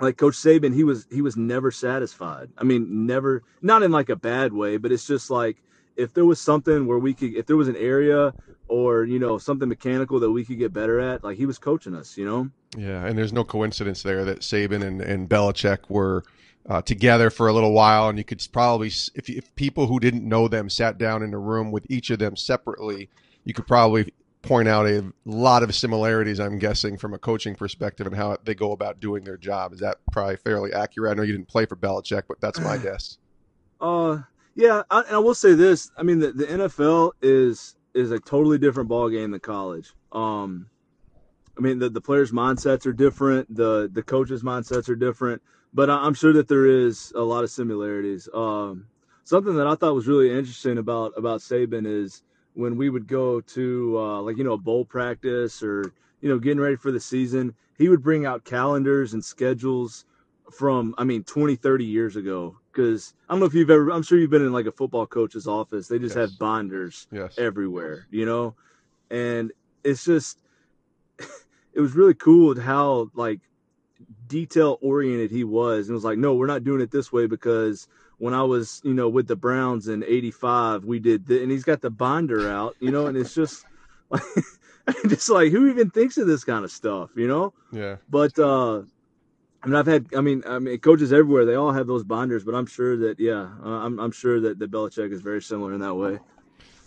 like 0.00 0.16
coach 0.16 0.34
saban 0.34 0.74
he 0.74 0.84
was 0.84 1.06
he 1.10 1.22
was 1.22 1.36
never 1.36 1.70
satisfied. 1.70 2.50
I 2.58 2.64
mean 2.64 3.06
never 3.06 3.42
not 3.62 3.82
in 3.82 3.90
like 3.90 4.08
a 4.08 4.16
bad 4.16 4.52
way 4.52 4.76
but 4.76 4.92
it's 4.92 5.06
just 5.06 5.30
like 5.30 5.56
if 5.96 6.14
there 6.14 6.24
was 6.24 6.40
something 6.40 6.86
where 6.86 6.98
we 6.98 7.14
could 7.14 7.34
if 7.34 7.46
there 7.46 7.56
was 7.56 7.68
an 7.68 7.76
area 7.76 8.32
or 8.68 9.04
you 9.04 9.18
know 9.18 9.38
something 9.38 9.68
mechanical 9.68 10.20
that 10.20 10.30
we 10.30 10.44
could 10.44 10.58
get 10.58 10.72
better 10.72 11.00
at 11.00 11.22
like 11.22 11.36
he 11.36 11.46
was 11.46 11.58
coaching 11.58 11.94
us 11.94 12.16
you 12.16 12.24
know? 12.24 12.50
Yeah 12.76 13.04
and 13.04 13.18
there's 13.18 13.32
no 13.32 13.44
coincidence 13.44 14.02
there 14.02 14.24
that 14.24 14.40
saban 14.40 14.82
and, 14.82 15.00
and 15.02 15.28
Belichick 15.28 15.88
were 15.88 16.24
uh, 16.68 16.82
together 16.82 17.30
for 17.30 17.48
a 17.48 17.52
little 17.52 17.72
while 17.72 18.08
and 18.08 18.18
you 18.18 18.24
could 18.24 18.46
probably 18.52 18.88
if, 18.88 19.28
if 19.28 19.54
people 19.56 19.86
who 19.86 19.98
didn't 19.98 20.26
know 20.26 20.46
them 20.46 20.68
sat 20.68 20.98
down 20.98 21.22
in 21.22 21.34
a 21.34 21.38
room 21.38 21.70
with 21.72 21.86
each 21.88 22.10
of 22.10 22.18
them 22.18 22.36
separately 22.36 23.08
you 23.44 23.54
could 23.54 23.66
probably 23.66 24.12
point 24.42 24.68
out 24.68 24.86
a 24.86 25.04
lot 25.24 25.62
of 25.62 25.74
similarities, 25.74 26.40
I'm 26.40 26.58
guessing, 26.58 26.96
from 26.96 27.14
a 27.14 27.18
coaching 27.18 27.54
perspective 27.54 28.06
and 28.06 28.16
how 28.16 28.38
they 28.44 28.54
go 28.54 28.72
about 28.72 29.00
doing 29.00 29.24
their 29.24 29.36
job. 29.36 29.72
Is 29.72 29.80
that 29.80 29.98
probably 30.12 30.36
fairly 30.36 30.72
accurate? 30.72 31.12
I 31.12 31.14
know 31.14 31.22
you 31.22 31.32
didn't 31.32 31.48
play 31.48 31.66
for 31.66 31.76
Belichick, 31.76 32.22
but 32.28 32.40
that's 32.40 32.58
my 32.60 32.78
guess. 32.82 33.18
Uh, 33.80 34.20
yeah, 34.54 34.82
I, 34.90 35.00
and 35.00 35.16
I 35.16 35.18
will 35.18 35.34
say 35.34 35.54
this. 35.54 35.90
I 35.96 36.02
mean, 36.02 36.18
the, 36.18 36.32
the 36.32 36.46
NFL 36.46 37.12
is 37.22 37.76
is 37.92 38.12
a 38.12 38.20
totally 38.20 38.58
different 38.58 38.88
ball 38.88 39.10
game 39.10 39.32
than 39.32 39.40
college. 39.40 39.92
Um, 40.12 40.68
I 41.58 41.60
mean, 41.60 41.78
the, 41.78 41.90
the 41.90 42.00
players' 42.00 42.30
mindsets 42.32 42.86
are 42.86 42.92
different. 42.92 43.54
The 43.54 43.90
the 43.92 44.02
coaches' 44.02 44.42
mindsets 44.42 44.88
are 44.88 44.96
different. 44.96 45.42
But 45.72 45.88
I'm 45.88 46.14
sure 46.14 46.32
that 46.32 46.48
there 46.48 46.66
is 46.66 47.12
a 47.14 47.20
lot 47.20 47.44
of 47.44 47.50
similarities. 47.50 48.28
Um, 48.34 48.86
something 49.24 49.54
that 49.54 49.66
I 49.66 49.76
thought 49.76 49.94
was 49.94 50.08
really 50.08 50.30
interesting 50.30 50.78
about 50.78 51.12
about 51.16 51.40
Saban 51.40 51.86
is 51.86 52.22
when 52.54 52.76
we 52.76 52.90
would 52.90 53.06
go 53.06 53.40
to 53.40 53.96
uh, 53.98 54.20
like 54.22 54.36
you 54.36 54.44
know 54.44 54.52
a 54.52 54.58
bowl 54.58 54.84
practice 54.84 55.62
or 55.62 55.92
you 56.20 56.28
know 56.28 56.38
getting 56.38 56.60
ready 56.60 56.76
for 56.76 56.90
the 56.90 57.00
season 57.00 57.54
he 57.78 57.88
would 57.88 58.02
bring 58.02 58.26
out 58.26 58.44
calendars 58.44 59.14
and 59.14 59.24
schedules 59.24 60.04
from 60.52 60.94
i 60.98 61.04
mean 61.04 61.22
20 61.24 61.56
30 61.56 61.84
years 61.84 62.16
ago 62.16 62.56
because 62.72 63.14
i 63.28 63.32
don't 63.32 63.40
know 63.40 63.46
if 63.46 63.54
you've 63.54 63.70
ever 63.70 63.90
i'm 63.90 64.02
sure 64.02 64.18
you've 64.18 64.30
been 64.30 64.44
in 64.44 64.52
like 64.52 64.66
a 64.66 64.72
football 64.72 65.06
coach's 65.06 65.46
office 65.46 65.88
they 65.88 65.98
just 65.98 66.16
yes. 66.16 66.30
have 66.30 66.38
binders 66.38 67.06
yes. 67.12 67.38
everywhere 67.38 68.06
you 68.10 68.26
know 68.26 68.54
and 69.10 69.52
it's 69.84 70.04
just 70.04 70.38
it 71.72 71.80
was 71.80 71.94
really 71.94 72.14
cool 72.14 72.58
how 72.60 73.10
like 73.14 73.40
detail 74.26 74.78
oriented 74.80 75.30
he 75.30 75.44
was 75.44 75.86
and 75.86 75.94
it 75.94 75.94
was 75.94 76.04
like 76.04 76.18
no 76.18 76.34
we're 76.34 76.46
not 76.46 76.64
doing 76.64 76.80
it 76.80 76.90
this 76.90 77.12
way 77.12 77.26
because 77.26 77.86
when 78.20 78.34
I 78.34 78.42
was, 78.42 78.82
you 78.84 78.92
know, 78.92 79.08
with 79.08 79.26
the 79.26 79.34
Browns 79.34 79.88
in 79.88 80.04
'85, 80.04 80.84
we 80.84 80.98
did, 80.98 81.26
the, 81.26 81.42
and 81.42 81.50
he's 81.50 81.64
got 81.64 81.80
the 81.80 81.90
binder 81.90 82.50
out, 82.50 82.76
you 82.78 82.90
know, 82.90 83.06
and 83.06 83.16
it's 83.16 83.34
just 83.34 83.64
like, 84.10 84.22
just 85.08 85.30
like 85.30 85.50
who 85.50 85.68
even 85.70 85.90
thinks 85.90 86.18
of 86.18 86.26
this 86.26 86.44
kind 86.44 86.64
of 86.64 86.70
stuff, 86.70 87.10
you 87.16 87.26
know? 87.26 87.54
Yeah. 87.72 87.96
But 88.10 88.38
uh, 88.38 88.82
I 89.62 89.66
mean, 89.66 89.74
I've 89.74 89.86
had, 89.86 90.06
I 90.14 90.20
mean, 90.20 90.42
I 90.46 90.58
mean, 90.58 90.78
coaches 90.78 91.14
everywhere, 91.14 91.46
they 91.46 91.54
all 91.54 91.72
have 91.72 91.86
those 91.86 92.04
binders, 92.04 92.44
but 92.44 92.54
I'm 92.54 92.66
sure 92.66 92.94
that, 92.98 93.18
yeah, 93.18 93.48
uh, 93.64 93.68
I'm, 93.68 93.98
I'm 93.98 94.12
sure 94.12 94.38
that 94.40 94.58
the 94.58 94.66
Belichick 94.66 95.12
is 95.12 95.22
very 95.22 95.40
similar 95.40 95.72
in 95.72 95.80
that 95.80 95.94
way. 95.94 96.18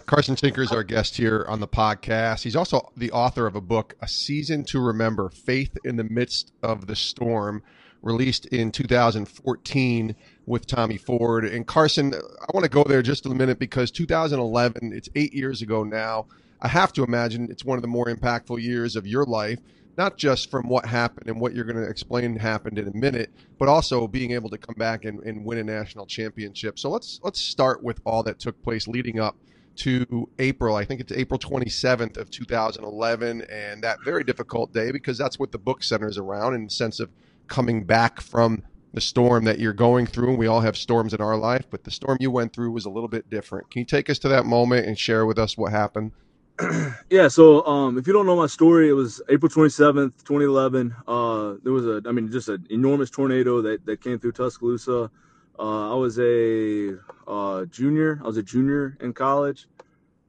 Carson 0.06 0.36
Tinker 0.36 0.62
is 0.62 0.72
our 0.72 0.84
guest 0.84 1.18
here 1.18 1.46
on 1.48 1.60
the 1.62 1.68
podcast. 1.68 2.44
He's 2.44 2.56
also 2.56 2.92
the 2.96 3.12
author 3.12 3.48
of 3.48 3.56
a 3.56 3.62
book, 3.62 3.96
A 4.02 4.08
Season 4.08 4.64
to 4.66 4.80
Remember 4.80 5.30
Faith 5.30 5.78
in 5.84 5.96
the 5.96 6.04
Midst 6.04 6.52
of 6.62 6.86
the 6.86 6.96
Storm, 6.96 7.64
released 8.04 8.46
in 8.48 8.72
2014 8.72 10.16
with 10.46 10.68
Tommy 10.68 10.98
Ford. 10.98 11.46
And 11.46 11.66
Carson, 11.66 12.14
I 12.14 12.46
want 12.54 12.64
to 12.64 12.70
go 12.70 12.84
there 12.84 13.02
just 13.02 13.26
a 13.26 13.30
minute 13.30 13.60
because 13.60 13.92
2011, 13.92 14.92
it's 14.94 15.10
eight 15.16 15.34
years 15.34 15.62
ago 15.62 15.84
now. 15.84 16.28
I 16.62 16.68
have 16.68 16.94
to 16.94 17.04
imagine 17.04 17.50
it's 17.52 17.66
one 17.66 17.78
of 17.78 17.82
the 17.82 17.88
more 17.88 18.06
impactful 18.06 18.62
years 18.62 18.96
of 18.96 19.06
your 19.06 19.26
life, 19.26 19.60
not 19.98 20.18
just 20.18 20.50
from 20.50 20.68
what 20.68 20.86
happened 20.86 21.30
and 21.30 21.40
what 21.40 21.54
you're 21.54 21.66
going 21.66 21.84
to 21.84 21.90
explain 21.90 22.36
happened 22.38 22.80
in 22.80 22.88
a 22.88 22.96
minute, 22.96 23.32
but 23.60 23.68
also 23.68 24.08
being 24.08 24.32
able 24.32 24.50
to 24.50 24.58
come 24.58 24.76
back 24.78 25.06
and, 25.06 25.20
and 25.24 25.44
win 25.46 25.58
a 25.58 25.64
national 25.64 26.06
championship. 26.06 26.80
So 26.80 26.90
let's 26.90 27.20
let's 27.24 27.42
start 27.42 27.84
with 27.84 28.00
all 28.06 28.24
that 28.24 28.40
took 28.40 28.62
place 28.64 28.88
leading 28.88 29.20
up 29.20 29.36
to 29.76 30.30
April. 30.40 30.76
I 30.76 30.86
think 30.86 31.02
it's 31.02 31.12
April 31.12 31.40
27th 31.40 32.18
of 32.18 32.30
2011, 32.30 33.42
and 33.50 33.84
that 33.84 34.02
very 34.04 34.24
difficult 34.24 34.72
day 34.74 34.92
because 34.92 35.18
that's 35.18 35.40
what 35.40 35.52
the 35.52 35.58
book 35.58 35.84
centers 35.84 36.18
around 36.18 36.54
in 36.54 36.66
the 36.66 36.70
sense 36.70 37.00
of 37.00 37.10
coming 37.48 37.84
back 37.84 38.22
from 38.22 38.64
the 38.94 39.02
storm 39.02 39.44
that 39.46 39.60
you're 39.60 39.74
going 39.74 40.06
through. 40.06 40.30
And 40.30 40.38
we 40.38 40.48
all 40.48 40.62
have 40.62 40.78
storms 40.78 41.14
in 41.14 41.22
our 41.22 41.38
life, 41.38 41.66
but 41.70 41.84
the 41.84 41.92
storm 41.92 42.18
you 42.22 42.32
went 42.32 42.54
through 42.54 42.72
was 42.72 42.86
a 42.86 42.90
little 42.90 43.10
bit 43.10 43.30
different. 43.30 43.70
Can 43.72 43.80
you 43.80 43.86
take 43.86 44.10
us 44.10 44.20
to 44.20 44.30
that 44.30 44.46
moment 44.46 44.86
and 44.86 44.98
share 44.98 45.26
with 45.26 45.40
us 45.40 45.58
what 45.58 45.72
happened? 45.72 46.12
yeah, 47.10 47.28
so 47.28 47.66
um, 47.66 47.98
if 47.98 48.06
you 48.06 48.14
don't 48.14 48.28
know 48.28 48.36
my 48.36 48.46
story, 48.46 48.88
it 48.88 48.94
was 48.94 49.22
April 49.30 49.50
27th, 49.50 50.24
2011. 50.24 50.96
Uh, 51.08 51.56
there 51.64 51.74
was 51.74 51.88
a, 51.88 52.02
I 52.08 52.12
mean, 52.12 52.32
just 52.32 52.48
an 52.50 52.66
enormous 52.70 53.10
tornado 53.10 53.62
that, 53.64 53.86
that 53.88 54.02
came 54.02 54.20
through 54.20 54.34
Tuscaloosa. 54.34 55.10
Uh, 55.58 55.92
I 55.92 55.96
was 55.96 56.20
a 56.20 56.98
uh, 57.28 57.66
junior. 57.66 58.20
I 58.24 58.28
was 58.28 58.38
a 58.38 58.44
junior 58.44 58.98
in 59.02 59.14
college. 59.14 59.68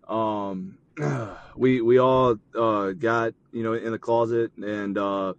Um, 0.09 0.79
we 1.57 1.81
we 1.81 1.99
all 1.99 2.37
uh, 2.55 2.93
got 2.93 3.35
you 3.53 3.63
know 3.63 3.73
in 3.73 3.91
the 3.91 3.99
closet, 3.99 4.53
and 4.59 4.97
uh, 4.99 5.33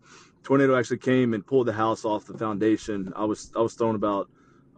tornado 0.45 0.77
actually 0.77 0.99
came 0.99 1.33
and 1.33 1.45
pulled 1.45 1.67
the 1.67 1.73
house 1.73 2.05
off 2.05 2.25
the 2.25 2.37
foundation. 2.37 3.11
I 3.15 3.25
was 3.25 3.51
I 3.55 3.59
was 3.59 3.73
thrown 3.73 3.95
about 3.95 4.29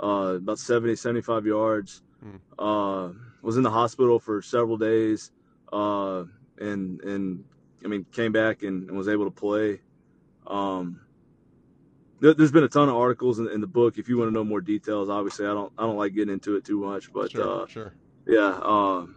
uh, 0.01 0.37
about 0.37 0.57
70, 0.57 0.95
75 0.95 1.45
yards. 1.45 2.01
Mm. 2.25 3.15
was 3.43 3.57
in 3.57 3.63
the 3.63 3.69
hospital 3.69 4.19
for 4.19 4.41
several 4.41 4.75
days 4.75 5.31
uh, 5.71 6.23
and 6.59 7.01
and 7.01 7.43
I 7.83 7.87
mean 7.87 8.05
came 8.11 8.31
back 8.31 8.63
and, 8.63 8.89
and 8.89 8.97
was 8.97 9.07
able 9.07 9.25
to 9.25 9.31
play. 9.31 9.81
Um, 10.45 11.01
there, 12.19 12.33
has 12.33 12.51
been 12.51 12.63
a 12.63 12.69
ton 12.69 12.89
of 12.89 12.95
articles 12.95 13.39
in, 13.39 13.47
in, 13.49 13.61
the 13.61 13.67
book. 13.67 13.97
If 13.97 14.09
you 14.09 14.17
want 14.17 14.29
to 14.29 14.33
know 14.33 14.43
more 14.43 14.61
details, 14.61 15.09
obviously 15.09 15.45
I 15.45 15.49
don't 15.49 15.71
I 15.77 15.83
don't 15.83 15.97
like 15.97 16.13
getting 16.13 16.33
into 16.33 16.55
it 16.55 16.65
too 16.65 16.79
much, 16.79 17.11
but 17.11 17.31
sure, 17.31 17.63
uh, 17.63 17.67
sure. 17.67 17.93
yeah. 18.25 18.59
Um, 18.63 19.15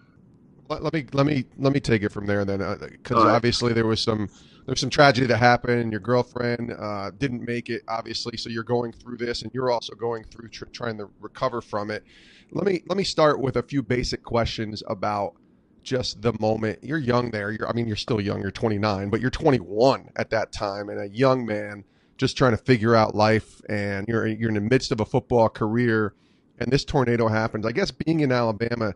let, 0.68 0.92
me 0.92 1.06
let 1.12 1.26
me 1.26 1.44
let 1.58 1.72
me 1.72 1.80
take 1.80 2.02
it 2.02 2.10
from 2.10 2.26
there 2.26 2.44
then, 2.44 2.58
because 2.58 3.16
uh, 3.16 3.26
right. 3.26 3.34
obviously 3.34 3.72
there 3.72 3.86
was 3.86 4.00
some 4.00 4.28
there's 4.70 4.78
some 4.78 4.88
tragedy 4.88 5.26
that 5.26 5.38
happened. 5.38 5.90
Your 5.90 6.00
girlfriend 6.00 6.72
uh, 6.78 7.10
didn't 7.18 7.44
make 7.44 7.70
it, 7.70 7.82
obviously, 7.88 8.36
so 8.36 8.48
you're 8.48 8.62
going 8.62 8.92
through 8.92 9.16
this, 9.16 9.42
and 9.42 9.52
you're 9.52 9.68
also 9.68 9.96
going 9.96 10.22
through 10.22 10.48
tr- 10.50 10.66
trying 10.66 10.96
to 10.98 11.10
recover 11.18 11.60
from 11.60 11.90
it. 11.90 12.04
Let 12.52 12.66
me 12.66 12.80
let 12.86 12.96
me 12.96 13.02
start 13.02 13.40
with 13.40 13.56
a 13.56 13.64
few 13.64 13.82
basic 13.82 14.22
questions 14.22 14.84
about 14.86 15.34
just 15.82 16.22
the 16.22 16.32
moment 16.38 16.78
you're 16.82 16.98
young 16.98 17.30
there 17.30 17.50
you're 17.50 17.66
i 17.66 17.72
mean 17.72 17.86
you're 17.86 17.96
still 17.96 18.20
young 18.20 18.42
you're 18.42 18.50
29 18.50 19.08
but 19.08 19.18
you're 19.18 19.30
21 19.30 20.10
at 20.16 20.28
that 20.28 20.52
time 20.52 20.90
and 20.90 21.00
a 21.00 21.08
young 21.08 21.46
man 21.46 21.82
just 22.18 22.36
trying 22.36 22.50
to 22.50 22.58
figure 22.58 22.94
out 22.94 23.14
life 23.14 23.62
and 23.70 24.06
you're 24.06 24.26
you're 24.26 24.50
in 24.50 24.56
the 24.56 24.60
midst 24.60 24.92
of 24.92 25.00
a 25.00 25.06
football 25.06 25.48
career 25.48 26.12
and 26.58 26.70
this 26.70 26.84
tornado 26.84 27.28
happens 27.28 27.64
i 27.64 27.72
guess 27.72 27.90
being 27.90 28.20
in 28.20 28.30
alabama 28.30 28.92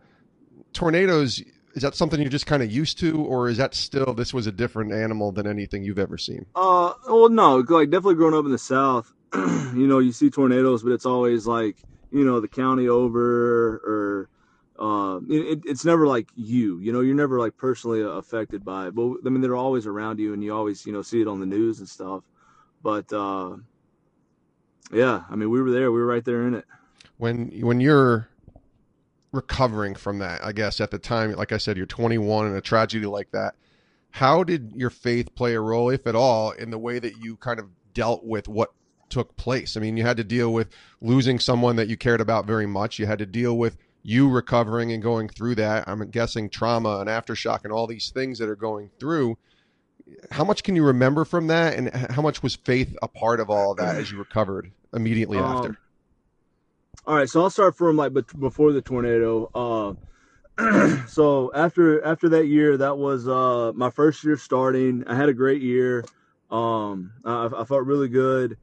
tornadoes 0.74 1.42
is 1.74 1.82
that 1.82 1.94
something 1.94 2.20
you're 2.20 2.30
just 2.30 2.46
kind 2.46 2.62
of 2.62 2.70
used 2.70 2.98
to 2.98 3.20
or 3.22 3.48
is 3.48 3.58
that 3.58 3.74
still 3.74 4.14
this 4.14 4.32
was 4.32 4.46
a 4.46 4.52
different 4.52 4.92
animal 4.92 5.32
than 5.32 5.46
anything 5.46 5.82
you've 5.82 5.98
ever 5.98 6.16
seen 6.16 6.46
uh 6.54 6.92
well 7.08 7.28
no 7.28 7.58
like 7.58 7.90
definitely 7.90 8.14
growing 8.14 8.34
up 8.34 8.44
in 8.44 8.50
the 8.50 8.58
south 8.58 9.12
you 9.34 9.86
know 9.86 9.98
you 9.98 10.12
see 10.12 10.30
tornadoes 10.30 10.82
but 10.82 10.92
it's 10.92 11.06
always 11.06 11.46
like 11.46 11.76
you 12.10 12.24
know 12.24 12.40
the 12.40 12.48
county 12.48 12.88
over 12.88 13.76
or 13.84 14.28
uh, 14.78 15.20
it, 15.28 15.62
it's 15.64 15.84
never 15.84 16.06
like 16.06 16.28
you, 16.34 16.80
you 16.80 16.92
know, 16.92 17.00
you're 17.00 17.14
never 17.14 17.38
like 17.38 17.56
personally 17.56 18.02
affected 18.02 18.64
by 18.64 18.88
it. 18.88 18.94
But 18.94 19.18
I 19.24 19.28
mean, 19.28 19.40
they're 19.40 19.54
always 19.54 19.86
around 19.86 20.18
you, 20.18 20.32
and 20.32 20.42
you 20.42 20.52
always, 20.52 20.84
you 20.84 20.92
know, 20.92 21.02
see 21.02 21.20
it 21.20 21.28
on 21.28 21.38
the 21.38 21.46
news 21.46 21.78
and 21.78 21.88
stuff. 21.88 22.24
But 22.82 23.12
uh, 23.12 23.56
yeah, 24.92 25.22
I 25.30 25.36
mean, 25.36 25.50
we 25.50 25.62
were 25.62 25.70
there, 25.70 25.92
we 25.92 26.00
were 26.00 26.06
right 26.06 26.24
there 26.24 26.46
in 26.46 26.54
it. 26.54 26.64
When 27.18 27.50
when 27.60 27.80
you're 27.80 28.28
recovering 29.34 29.94
from 29.94 30.18
that, 30.18 30.44
I 30.44 30.52
guess 30.52 30.80
at 30.80 30.90
the 30.90 30.98
time, 30.98 31.32
like 31.32 31.52
I 31.52 31.58
said, 31.58 31.76
you're 31.76 31.86
21 31.86 32.46
and 32.46 32.56
a 32.56 32.60
tragedy 32.60 33.06
like 33.06 33.30
that. 33.32 33.54
How 34.10 34.44
did 34.44 34.72
your 34.76 34.90
faith 34.90 35.34
play 35.34 35.54
a 35.54 35.60
role, 35.60 35.90
if 35.90 36.06
at 36.06 36.14
all, 36.14 36.52
in 36.52 36.70
the 36.70 36.78
way 36.78 36.98
that 36.98 37.16
you 37.20 37.36
kind 37.36 37.58
of 37.58 37.66
dealt 37.92 38.24
with 38.24 38.46
what 38.46 38.72
took 39.08 39.36
place? 39.36 39.76
I 39.76 39.80
mean, 39.80 39.96
you 39.96 40.04
had 40.04 40.16
to 40.18 40.24
deal 40.24 40.52
with 40.52 40.68
losing 41.00 41.38
someone 41.40 41.76
that 41.76 41.88
you 41.88 41.96
cared 41.96 42.20
about 42.20 42.46
very 42.46 42.66
much. 42.66 42.98
You 42.98 43.06
had 43.06 43.18
to 43.18 43.26
deal 43.26 43.58
with 43.58 43.76
you 44.04 44.30
recovering 44.30 44.92
and 44.92 45.02
going 45.02 45.28
through 45.28 45.56
that. 45.56 45.88
I'm 45.88 46.08
guessing 46.10 46.48
trauma 46.48 46.98
and 47.00 47.08
aftershock 47.08 47.64
and 47.64 47.72
all 47.72 47.86
these 47.86 48.10
things 48.10 48.38
that 48.38 48.48
are 48.48 48.56
going 48.56 48.90
through. 49.00 49.36
How 50.30 50.44
much 50.44 50.62
can 50.62 50.76
you 50.76 50.84
remember 50.84 51.24
from 51.24 51.48
that, 51.48 51.76
and 51.76 51.88
how 52.10 52.22
much 52.22 52.42
was 52.42 52.54
faith 52.54 52.94
a 53.02 53.08
part 53.08 53.40
of 53.40 53.50
all 53.50 53.72
of 53.72 53.78
that 53.78 53.96
as 53.96 54.12
you 54.12 54.18
recovered 54.18 54.70
immediately 54.92 55.38
um, 55.38 55.44
after? 55.44 55.78
All 57.06 57.16
right, 57.16 57.28
so 57.28 57.42
I'll 57.42 57.50
start 57.50 57.76
from 57.76 57.96
like 57.96 58.12
before 58.12 58.72
the 58.72 58.82
tornado. 58.82 59.50
Uh, 60.58 60.96
so 61.06 61.52
after 61.54 62.04
after 62.04 62.28
that 62.30 62.46
year, 62.46 62.76
that 62.76 62.98
was 62.98 63.28
uh, 63.28 63.72
my 63.74 63.90
first 63.90 64.24
year 64.24 64.36
starting. 64.36 65.04
I 65.06 65.14
had 65.14 65.28
a 65.28 65.34
great 65.34 65.62
year. 65.62 66.04
Um, 66.50 67.12
I, 67.24 67.50
I 67.56 67.64
felt 67.64 67.84
really 67.84 68.08
good, 68.08 68.56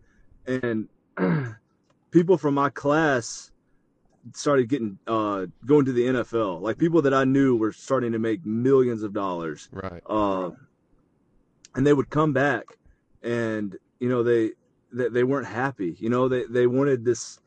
and 0.46 0.88
people 2.12 2.38
from 2.38 2.54
my 2.54 2.70
class 2.70 3.52
started 4.34 4.70
getting 4.70 5.00
uh 5.08 5.48
going 5.66 5.86
to 5.86 5.92
the 5.92 6.06
NFL. 6.06 6.62
Like 6.62 6.78
people 6.78 7.02
that 7.04 7.14
I 7.14 7.24
knew 7.24 7.56
were 7.56 7.72
starting 7.72 8.12
to 8.12 8.20
make 8.20 8.46
millions 8.46 9.04
of 9.04 9.14
dollars. 9.14 9.68
Right. 9.72 10.02
Uh 10.06 10.52
and 11.76 11.88
they 11.88 11.94
would 11.94 12.10
come 12.10 12.34
back 12.34 12.66
and 13.24 13.76
you 14.00 14.10
know 14.10 14.24
they 14.24 14.52
they, 14.92 15.10
they 15.10 15.24
weren't 15.24 15.48
happy. 15.48 15.96
You 16.00 16.10
know, 16.10 16.28
they 16.28 16.44
they 16.46 16.68
wanted 16.68 17.06
this 17.06 17.40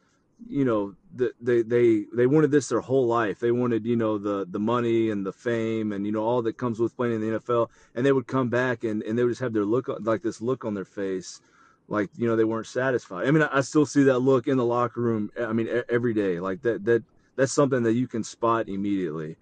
you 0.49 0.65
know, 0.65 0.95
the, 1.15 1.33
they 1.41 1.63
they 1.63 2.05
they 2.15 2.27
wanted 2.27 2.51
this 2.51 2.69
their 2.69 2.81
whole 2.81 3.07
life. 3.07 3.39
They 3.39 3.53
wanted, 3.53 3.87
you 3.87 3.97
know, 3.97 4.19
the 4.19 4.47
the 4.49 4.59
money 4.59 5.11
and 5.11 5.25
the 5.25 5.33
fame 5.33 5.93
and 5.93 6.05
you 6.07 6.13
know 6.13 6.23
all 6.23 6.43
that 6.43 6.59
comes 6.59 6.79
with 6.79 6.97
playing 6.97 7.15
in 7.15 7.21
the 7.21 7.39
NFL 7.39 7.69
and 7.95 8.05
they 8.05 8.13
would 8.13 8.27
come 8.27 8.49
back 8.49 8.85
and 8.85 9.03
and 9.03 9.19
they 9.19 9.23
would 9.23 9.31
just 9.31 9.41
have 9.41 9.53
their 9.53 9.65
look 9.65 9.89
like 10.01 10.23
this 10.23 10.41
look 10.41 10.65
on 10.65 10.75
their 10.75 10.85
face 10.85 11.41
like 11.89 12.11
you 12.17 12.27
know 12.27 12.37
they 12.37 12.45
weren't 12.45 12.67
satisfied. 12.67 13.27
I 13.27 13.31
mean, 13.31 13.43
I 13.43 13.61
still 13.61 13.87
see 13.87 14.05
that 14.05 14.21
look 14.21 14.47
in 14.47 14.57
the 14.57 14.65
locker 14.65 15.01
room. 15.01 15.31
I 15.39 15.53
mean, 15.53 15.69
every 15.89 16.15
day, 16.15 16.41
like 16.41 16.63
that 16.63 16.85
that 16.85 17.03
that's 17.37 17.53
something 17.53 17.83
that 17.83 17.93
you 17.93 18.07
can 18.07 18.25
spot 18.25 18.69
immediately, 18.69 19.37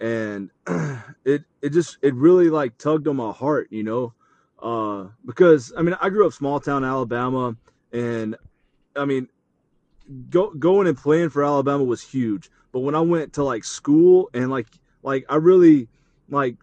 and 0.00 0.50
it 1.24 1.44
it 1.62 1.70
just 1.70 1.98
it 2.02 2.14
really 2.14 2.50
like 2.50 2.76
tugged 2.78 3.06
on 3.08 3.16
my 3.16 3.32
heart, 3.32 3.68
you 3.70 3.82
know, 3.82 4.12
uh, 4.62 5.08
because 5.24 5.72
I 5.76 5.82
mean 5.82 5.96
I 6.00 6.08
grew 6.08 6.26
up 6.26 6.32
small 6.32 6.58
town 6.60 6.84
Alabama, 6.84 7.56
and 7.92 8.36
I 8.96 9.04
mean, 9.04 9.28
go, 10.30 10.50
going 10.50 10.86
and 10.86 10.96
playing 10.96 11.30
for 11.30 11.44
Alabama 11.44 11.84
was 11.84 12.02
huge. 12.02 12.50
But 12.72 12.80
when 12.80 12.94
I 12.94 13.00
went 13.00 13.34
to 13.34 13.44
like 13.44 13.64
school 13.64 14.30
and 14.34 14.50
like 14.50 14.66
like 15.02 15.24
I 15.28 15.36
really 15.36 15.88
like 16.28 16.56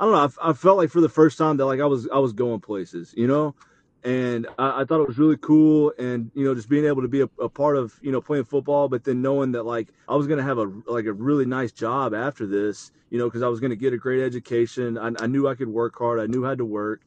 I 0.00 0.04
don't 0.04 0.14
know 0.14 0.30
I, 0.42 0.50
I 0.50 0.52
felt 0.52 0.78
like 0.78 0.90
for 0.90 1.00
the 1.00 1.08
first 1.08 1.38
time 1.38 1.56
that 1.58 1.66
like 1.66 1.80
I 1.80 1.86
was 1.86 2.08
I 2.12 2.18
was 2.18 2.32
going 2.32 2.60
places, 2.60 3.14
you 3.16 3.26
know? 3.26 3.54
And 4.02 4.46
I, 4.58 4.82
I, 4.82 4.84
thought 4.84 5.00
it 5.00 5.08
was 5.08 5.16
really 5.16 5.38
cool 5.38 5.94
and 5.98 6.30
you 6.34 6.44
know 6.44 6.54
just 6.54 6.68
being 6.68 6.84
able 6.84 7.00
to 7.00 7.08
be 7.08 7.22
a, 7.22 7.28
a, 7.40 7.48
part 7.48 7.78
of 7.78 7.98
you 8.02 8.12
know 8.12 8.20
playing 8.20 8.44
football 8.44 8.86
but 8.86 9.02
then 9.02 9.22
knowing 9.22 9.52
that 9.52 9.62
like 9.64 9.88
i 10.10 10.14
was 10.14 10.26
to 10.36 10.44
have 10.44 10.58
a 10.58 10.70
like 10.86 11.06
a 11.06 11.12
really 11.14 11.46
nice 11.46 11.72
job 11.72 12.12
after 12.12 12.46
this 12.46 12.92
you 13.08 13.16
know 13.16 13.24
because 13.24 13.40
i 13.40 13.48
was 13.48 13.60
to 13.70 13.76
get 13.76 13.94
a 13.94 13.96
great 13.96 14.22
education. 14.22 14.98
I, 14.98 15.12
I, 15.20 15.26
knew 15.26 15.48
i 15.48 15.54
could 15.54 15.68
work 15.68 15.96
hard. 15.98 16.20
I 16.20 16.26
knew 16.26 16.44
how 16.44 16.54
to 16.54 16.66
work. 16.66 17.00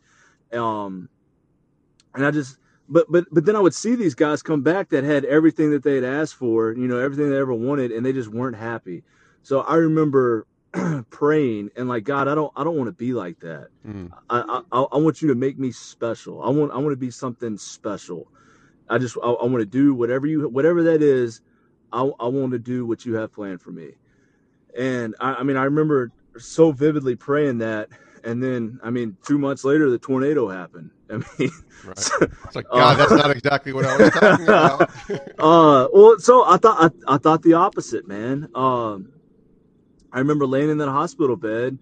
Um 0.51 1.07
and 2.15 2.25
i 2.25 2.31
just 2.31 2.57
but 2.89 3.06
but 3.10 3.26
but 3.32 3.45
then 3.45 3.56
i 3.56 3.60
would 3.60 3.73
see 3.73 3.95
these 3.95 4.15
guys 4.15 4.41
come 4.41 4.62
back 4.62 4.89
that 4.89 5.04
had 5.04 5.26
everything 5.26 5.71
that 5.71 5.84
they 5.84 5.95
had 5.95 6.04
asked 6.04 6.36
for 6.36 6.73
you 6.73 6.88
know 6.88 7.00
everything 7.00 7.30
they 7.30 7.38
ever 7.38 7.54
wanted 7.54 7.91
and 7.91 8.06
they 8.06 8.13
just 8.13 8.30
weren't 8.30 8.56
happy 8.56 9.04
so 9.43 9.62
i 9.62 9.76
remember 9.76 10.47
praying 11.10 11.69
and 11.76 11.88
like 11.88 12.04
God, 12.04 12.28
I 12.28 12.36
don't 12.36 12.52
I 12.56 12.63
don't 12.63 12.76
want 12.76 12.88
to 12.88 12.93
be 12.93 13.13
like 13.13 13.39
that. 13.39 13.67
Mm. 13.88 14.12
I, 14.30 14.62
I 14.71 14.82
I 14.82 14.97
want 14.97 15.21
you 15.21 15.28
to 15.30 15.36
make 15.36 15.58
me 15.58 15.71
special. 15.71 16.41
I 16.43 16.50
want 16.50 16.71
I 16.71 16.78
want 16.78 16.91
to 16.91 16.97
be 16.97 17.12
something 17.12 17.58
special. 17.58 18.28
I 18.89 18.97
just 18.97 19.17
I, 19.23 19.28
I 19.28 19.45
want 19.45 19.60
to 19.60 19.65
do 19.65 19.93
whatever 19.93 20.28
you 20.28 20.47
whatever 20.50 20.84
that 20.84 21.02
is. 21.02 21.41
I 21.91 22.02
I 22.19 22.28
want 22.28 22.52
to 22.52 22.60
do 22.60 22.86
what 22.86 23.06
you 23.06 23.15
have 23.15 23.34
planned 23.34 23.62
for 23.62 23.71
me. 23.71 23.91
And 24.78 25.15
I, 25.19 25.36
I 25.36 25.43
mean 25.43 25.58
I 25.58 25.63
remember 25.63 26.12
so 26.38 26.71
vividly 26.71 27.15
praying 27.15 27.60
that 27.60 27.89
and 28.23 28.43
then 28.43 28.80
I 28.84 28.89
mean 28.89 29.17
two 29.26 29.38
months 29.38 29.63
later 29.63 29.89
the 29.89 30.00
tornado 30.00 30.50
happened. 30.50 30.91
I 31.10 31.13
mean, 31.13 31.52
right. 31.86 32.00
so, 32.00 32.15
it's 32.22 32.56
like 32.56 32.67
God, 32.70 32.93
uh, 32.93 32.96
that's 32.96 33.12
not 33.12 33.32
exactly 33.32 33.74
what 33.74 33.86
I 33.86 33.98
was 33.98 34.10
talking 34.12 34.46
about. 34.48 34.82
uh, 35.39 35.88
well, 35.93 36.20
so 36.20 36.46
I 36.46 36.58
thought 36.58 36.93
I, 37.08 37.15
I 37.15 37.17
thought 37.17 37.43
the 37.43 37.54
opposite, 37.54 38.08
man. 38.08 38.50
Um, 38.54 39.13
I 40.12 40.20
remember 40.20 40.46
laying 40.46 40.70
in 40.70 40.78
that 40.80 40.89
hospital 40.89 41.36
bed 41.36 41.78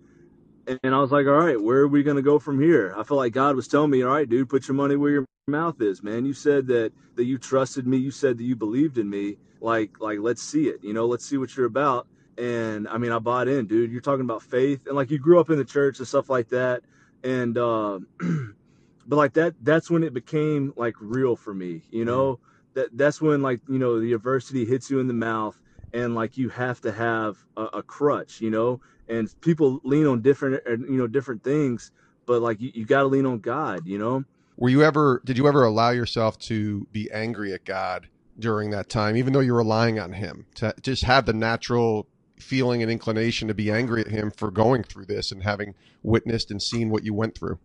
and 0.68 0.96
I 0.96 1.00
was 1.00 1.12
like, 1.12 1.28
all 1.28 1.34
right, 1.34 1.62
where 1.62 1.80
are 1.80 1.88
we 1.88 2.04
going 2.04 2.18
to 2.18 2.24
go 2.24 2.40
from 2.40 2.60
here? 2.60 2.94
I 2.98 3.04
felt 3.04 3.20
like 3.20 3.34
God 3.34 3.56
was 3.56 3.68
telling 3.68 3.92
me, 3.92 4.04
all 4.04 4.12
right, 4.12 4.28
dude, 4.28 4.50
put 4.50 4.68
your 4.68 4.76
money 4.76 4.96
where 4.96 5.12
your 5.12 5.26
mouth 5.48 5.80
is, 5.82 6.02
man. 6.02 6.26
You 6.26 6.34
said 6.34 6.68
that, 6.68 6.92
that 7.16 7.26
you 7.26 7.38
trusted 7.38 7.86
me. 7.86 7.98
You 7.98 8.12
said 8.12 8.38
that 8.38 8.44
you 8.44 8.56
believed 8.56 8.98
in 8.98 9.10
me. 9.10 9.38
Like, 9.62 10.00
like, 10.00 10.20
let's 10.20 10.42
see 10.42 10.68
it, 10.68 10.84
you 10.84 10.94
know, 10.94 11.06
let's 11.06 11.26
see 11.26 11.38
what 11.38 11.56
you're 11.56 11.66
about. 11.66 12.08
And 12.38 12.88
I 12.88 12.98
mean, 12.98 13.12
I 13.12 13.20
bought 13.20 13.48
in, 13.48 13.68
dude, 13.68 13.92
you're 13.92 14.02
talking 14.02 14.26
about 14.26 14.44
faith 14.44 14.88
and 14.88 14.96
like 14.96 15.10
you 15.10 15.18
grew 15.18 15.40
up 15.40 15.50
in 15.50 15.58
the 15.58 15.66
church 15.66 16.00
and 16.00 16.08
stuff 16.08 16.30
like 16.30 16.50
that. 16.50 16.82
And, 17.24 17.58
uh, 17.58 18.00
but 19.06 19.16
like 19.16 19.34
that, 19.34 19.56
that's 19.62 19.90
when 19.90 20.04
it 20.04 20.14
became 20.14 20.74
like 20.76 20.96
real 21.00 21.36
for 21.36 21.54
me, 21.54 21.84
you 21.92 22.06
know, 22.06 22.36
mm-hmm. 22.36 22.80
that 22.80 22.98
that's 22.98 23.22
when 23.22 23.42
like, 23.42 23.62
you 23.68 23.80
know, 23.80 24.00
the 24.00 24.14
adversity 24.14 24.66
hits 24.66 24.90
you 24.90 25.00
in 25.00 25.08
the 25.08 25.14
mouth 25.14 25.60
and 25.94 26.16
like 26.16 26.38
you 26.38 26.50
have 26.50 26.82
to 26.82 26.92
have 26.92 27.38
a, 27.58 27.64
a 27.66 27.84
crutch, 27.84 28.42
you 28.42 28.50
know. 28.50 28.82
And 29.08 29.34
people 29.42 29.80
lean 29.84 30.08
on 30.08 30.22
different, 30.22 30.62
uh, 30.68 30.72
you 30.72 30.98
know, 30.98 31.08
different 31.08 31.44
things, 31.44 31.92
but 32.26 32.42
like 32.42 32.60
you, 32.60 32.72
you 32.74 32.86
got 32.86 33.02
to 33.02 33.08
lean 33.08 33.26
on 33.26 33.40
God, 33.40 33.86
you 33.86 33.98
know. 33.98 34.24
Were 34.58 34.70
you 34.70 34.84
ever? 34.84 35.22
Did 35.26 35.38
you 35.38 35.48
ever 35.48 35.64
allow 35.64 35.92
yourself 35.92 36.40
to 36.40 36.88
be 36.92 37.12
angry 37.12 37.54
at 37.54 37.66
God 37.66 38.08
during 38.40 38.72
that 38.72 38.90
time, 38.90 39.16
even 39.18 39.34
though 39.34 39.40
you're 39.42 39.56
relying 39.56 40.00
on 40.00 40.14
Him 40.14 40.46
to 40.56 40.74
just 40.82 41.04
have 41.04 41.26
the 41.26 41.34
natural 41.34 42.08
feeling 42.40 42.82
and 42.82 42.92
inclination 42.92 43.48
to 43.48 43.54
be 43.54 43.70
angry 43.72 44.02
at 44.02 44.08
Him 44.08 44.32
for 44.32 44.52
going 44.52 44.84
through 44.84 45.06
this 45.06 45.32
and 45.32 45.44
having 45.44 45.76
witnessed 46.04 46.52
and 46.52 46.62
seen 46.62 46.90
what 46.90 47.04
you 47.04 47.14
went 47.14 47.38
through? 47.38 47.60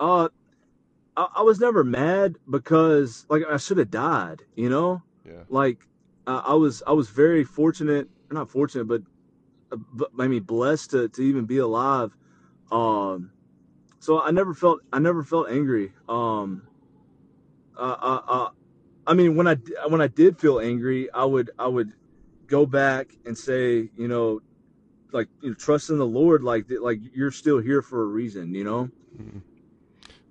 Uh, 0.00 0.28
I, 1.16 1.28
I 1.36 1.42
was 1.42 1.60
never 1.60 1.84
mad 1.84 2.36
because 2.50 3.26
like 3.28 3.42
I 3.48 3.56
should 3.56 3.78
have 3.78 3.90
died. 3.90 4.42
You 4.56 4.68
know, 4.68 5.02
Yeah. 5.24 5.44
like 5.48 5.78
uh, 6.26 6.42
I 6.44 6.54
was 6.54 6.82
I 6.86 6.92
was 6.92 7.08
very 7.10 7.44
fortunate, 7.44 8.08
not 8.30 8.50
fortunate, 8.50 8.86
but, 8.86 9.02
uh, 9.72 9.76
but 9.92 10.10
I 10.18 10.28
mean 10.28 10.42
blessed 10.42 10.90
to, 10.92 11.08
to 11.08 11.22
even 11.22 11.44
be 11.44 11.58
alive. 11.58 12.16
Um, 12.70 13.30
so 14.00 14.20
I 14.20 14.30
never 14.30 14.54
felt 14.54 14.80
I 14.92 14.98
never 14.98 15.22
felt 15.22 15.48
angry. 15.50 15.92
Um, 16.08 16.66
uh, 17.76 17.96
uh, 18.00 18.20
uh, 18.26 18.48
I 19.06 19.14
mean 19.14 19.36
when 19.36 19.46
I 19.46 19.56
when 19.88 20.00
I 20.00 20.08
did 20.08 20.38
feel 20.38 20.60
angry, 20.60 21.10
I 21.12 21.24
would 21.24 21.50
I 21.58 21.66
would 21.68 21.92
go 22.46 22.66
back 22.66 23.08
and 23.24 23.36
say, 23.36 23.90
you 23.96 24.08
know, 24.08 24.40
like 25.12 25.28
you 25.42 25.50
know, 25.50 25.54
trust 25.54 25.90
in 25.90 25.98
the 25.98 26.06
Lord, 26.06 26.42
like 26.42 26.66
like 26.80 26.98
you're 27.14 27.30
still 27.30 27.58
here 27.58 27.82
for 27.82 28.02
a 28.02 28.06
reason, 28.06 28.54
you 28.54 28.64
know. 28.64 28.90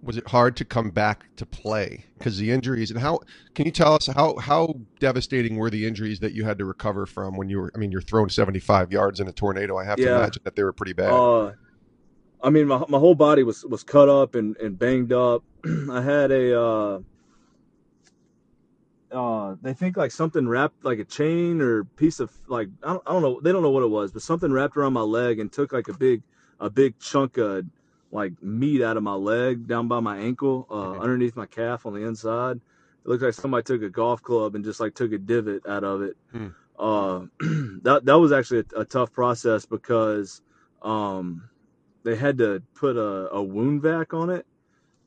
Was 0.04 0.18
it 0.18 0.28
hard 0.28 0.56
to 0.58 0.66
come 0.66 0.90
back 0.90 1.34
to 1.38 1.46
play 1.46 2.06
because 2.18 2.38
the 2.38 2.52
injuries 2.52 2.92
and 2.92 3.00
how? 3.00 3.22
Can 3.56 3.66
you 3.66 3.72
tell 3.72 3.94
us 3.94 4.08
how 4.08 4.38
how 4.38 4.76
devastating 5.00 5.56
were 5.56 5.70
the 5.70 5.86
injuries 5.86 6.20
that 6.20 6.34
you 6.34 6.44
had 6.44 6.58
to 6.58 6.66
recover 6.66 7.06
from 7.06 7.38
when 7.38 7.50
you 7.50 7.60
were? 7.60 7.72
I 7.74 7.78
mean, 7.78 7.92
you're 7.92 8.02
thrown 8.02 8.30
75 8.30 8.92
yards 8.92 9.20
in 9.20 9.28
a 9.28 9.32
tornado. 9.32 9.78
I 9.78 9.86
have 9.86 9.98
to 9.98 10.16
imagine 10.16 10.42
that 10.44 10.56
they 10.56 10.64
were 10.64 10.74
pretty 10.74 10.94
bad. 10.94 11.14
Uh, 11.14 11.54
I 12.44 12.50
mean, 12.50 12.68
my 12.68 12.84
my 12.90 13.00
whole 13.00 13.16
body 13.16 13.44
was 13.44 13.64
was 13.64 13.84
cut 13.84 14.10
up 14.10 14.36
and 14.36 14.58
and 14.58 14.78
banged 14.78 15.14
up. 15.14 15.44
I 15.90 16.02
had 16.02 16.32
a 16.32 16.60
uh, 16.62 17.00
uh, 19.14 19.56
they 19.62 19.74
think 19.74 19.96
like 19.96 20.12
something 20.12 20.48
wrapped 20.48 20.84
like 20.84 21.00
a 21.00 21.06
chain 21.06 21.62
or 21.62 21.84
piece 21.84 22.20
of 22.20 22.32
like 22.48 22.68
I 22.84 22.94
don't, 22.94 23.04
I 23.08 23.14
don't 23.14 23.22
know. 23.22 23.40
They 23.42 23.52
don't 23.52 23.62
know 23.62 23.70
what 23.70 23.84
it 23.84 23.90
was, 23.90 24.12
but 24.12 24.22
something 24.22 24.52
wrapped 24.52 24.76
around 24.76 24.94
my 24.94 25.02
leg 25.02 25.40
and 25.40 25.52
took 25.52 25.72
like 25.72 25.88
a 25.88 25.94
big 25.94 26.24
a 26.60 26.70
big 26.70 27.00
chunk 27.00 27.38
of 27.38 27.66
like 28.14 28.42
meat 28.44 28.82
out 28.82 28.96
of 28.96 29.04
my 29.04 29.16
leg 29.16 29.68
down 29.68 29.88
by 29.88 30.00
my 30.00 30.18
ankle, 30.18 30.68
uh, 30.70 31.00
underneath 31.00 31.36
my 31.36 31.48
calf 31.48 31.86
on 31.86 31.94
the 31.94 32.06
inside. 32.06 32.58
It 32.58 33.10
looked 33.10 33.24
like 33.24 33.34
somebody 33.34 33.64
took 33.64 33.82
a 33.82 33.90
golf 33.90 34.22
club 34.22 34.56
and 34.56 34.64
just 34.64 34.80
like 34.80 34.94
took 34.94 35.12
a 35.12 35.18
divot 35.18 35.68
out 35.68 35.84
of 35.84 36.04
it. 36.04 36.16
Hmm. 36.32 36.48
Uh, 36.78 37.26
that 37.82 38.02
that 38.06 38.20
was 38.20 38.32
actually 38.32 38.64
a, 38.76 38.82
a 38.82 38.86
tough 38.86 39.12
process 39.12 39.66
because 39.66 40.42
um, 40.84 41.50
they 42.04 42.16
had 42.16 42.38
to 42.38 42.62
put 42.76 42.96
a, 42.96 43.30
a 43.32 43.42
wound 43.42 43.82
vac 43.82 44.14
on 44.14 44.30
it 44.30 44.46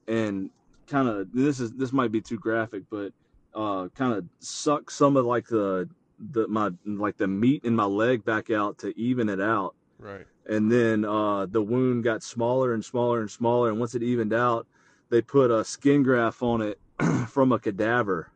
and 0.08 0.50
kind 0.86 1.08
of 1.08 1.32
this 1.32 1.60
is 1.60 1.72
this 1.72 1.92
might 1.92 2.12
be 2.12 2.20
too 2.20 2.38
graphic, 2.38 2.82
but 2.90 3.12
uh, 3.54 3.88
kind 3.94 4.14
of 4.14 4.24
suck 4.40 4.90
some 4.90 5.16
of 5.16 5.24
like 5.24 5.46
the 5.46 5.88
the 6.32 6.48
my 6.48 6.70
like 6.84 7.16
the 7.16 7.26
meat 7.26 7.64
in 7.64 7.74
my 7.74 7.84
leg 7.84 8.24
back 8.24 8.50
out 8.50 8.78
to 8.78 8.98
even 8.98 9.28
it 9.28 9.40
out 9.40 9.74
right. 9.98 10.26
and 10.46 10.70
then 10.70 11.04
uh, 11.04 11.46
the 11.46 11.62
wound 11.62 12.04
got 12.04 12.22
smaller 12.22 12.74
and 12.74 12.84
smaller 12.84 13.20
and 13.20 13.30
smaller. 13.30 13.70
And 13.70 13.78
once 13.78 13.94
it 13.94 14.02
evened 14.02 14.32
out, 14.32 14.66
they 15.10 15.22
put 15.22 15.50
a 15.50 15.64
skin 15.64 16.02
graft 16.02 16.42
on 16.42 16.62
it 16.62 16.80
from 17.28 17.52
a 17.52 17.58
cadaver. 17.58 18.30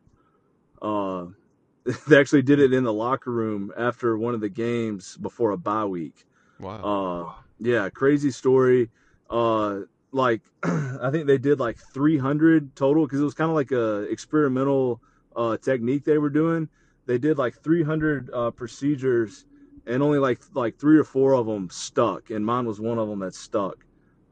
Uh, 0.81 1.27
they 2.07 2.19
actually 2.19 2.41
did 2.41 2.59
it 2.59 2.73
in 2.73 2.83
the 2.83 2.93
locker 2.93 3.31
room 3.31 3.71
after 3.77 4.17
one 4.17 4.33
of 4.33 4.41
the 4.41 4.49
games 4.49 5.17
before 5.17 5.51
a 5.51 5.57
bye 5.57 5.85
week. 5.85 6.25
Wow. 6.59 7.35
Uh, 7.37 7.41
yeah, 7.59 7.89
crazy 7.89 8.31
story. 8.31 8.89
Uh, 9.29 9.81
like 10.11 10.41
I 10.63 11.09
think 11.11 11.27
they 11.27 11.37
did 11.37 11.59
like 11.59 11.77
300 11.93 12.75
total 12.75 13.05
because 13.05 13.21
it 13.21 13.23
was 13.23 13.33
kind 13.33 13.49
of 13.49 13.55
like 13.55 13.71
a 13.71 14.01
experimental 14.03 15.01
uh, 15.35 15.57
technique 15.57 16.03
they 16.03 16.17
were 16.17 16.29
doing. 16.29 16.69
They 17.05 17.17
did 17.17 17.37
like 17.37 17.55
300 17.61 18.29
uh, 18.33 18.51
procedures, 18.51 19.45
and 19.87 20.03
only 20.03 20.19
like 20.19 20.41
like 20.53 20.77
three 20.79 20.97
or 20.97 21.03
four 21.03 21.33
of 21.33 21.45
them 21.47 21.69
stuck, 21.69 22.29
and 22.29 22.45
mine 22.45 22.65
was 22.65 22.79
one 22.79 22.99
of 22.99 23.09
them 23.09 23.19
that 23.19 23.35
stuck. 23.35 23.85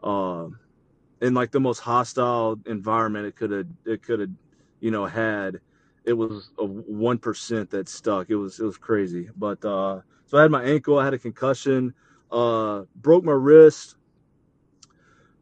Uh, 0.04 0.48
in 1.22 1.34
like 1.34 1.52
the 1.52 1.60
most 1.60 1.80
hostile 1.80 2.58
environment 2.66 3.26
it 3.26 3.36
could 3.36 3.52
have 3.52 3.68
it 3.86 4.02
could 4.04 4.20
have 4.20 4.30
you 4.80 4.92
know 4.92 5.06
had 5.06 5.60
it 6.06 6.14
was 6.14 6.52
a 6.60 6.66
one 6.66 7.18
percent 7.18 7.70
that 7.70 7.90
stuck 7.90 8.30
it 8.30 8.36
was 8.36 8.60
it 8.60 8.64
was 8.64 8.78
crazy 8.78 9.30
but 9.38 9.64
uh 9.66 10.00
so 10.26 10.38
i 10.38 10.42
had 10.42 10.52
my 10.52 10.64
ankle 10.64 10.98
i 10.98 11.04
had 11.04 11.14
a 11.14 11.20
concussion 11.20 11.94
uh 12.32 12.84
broke 12.96 13.24
my 13.24 13.32
wrist 13.32 13.96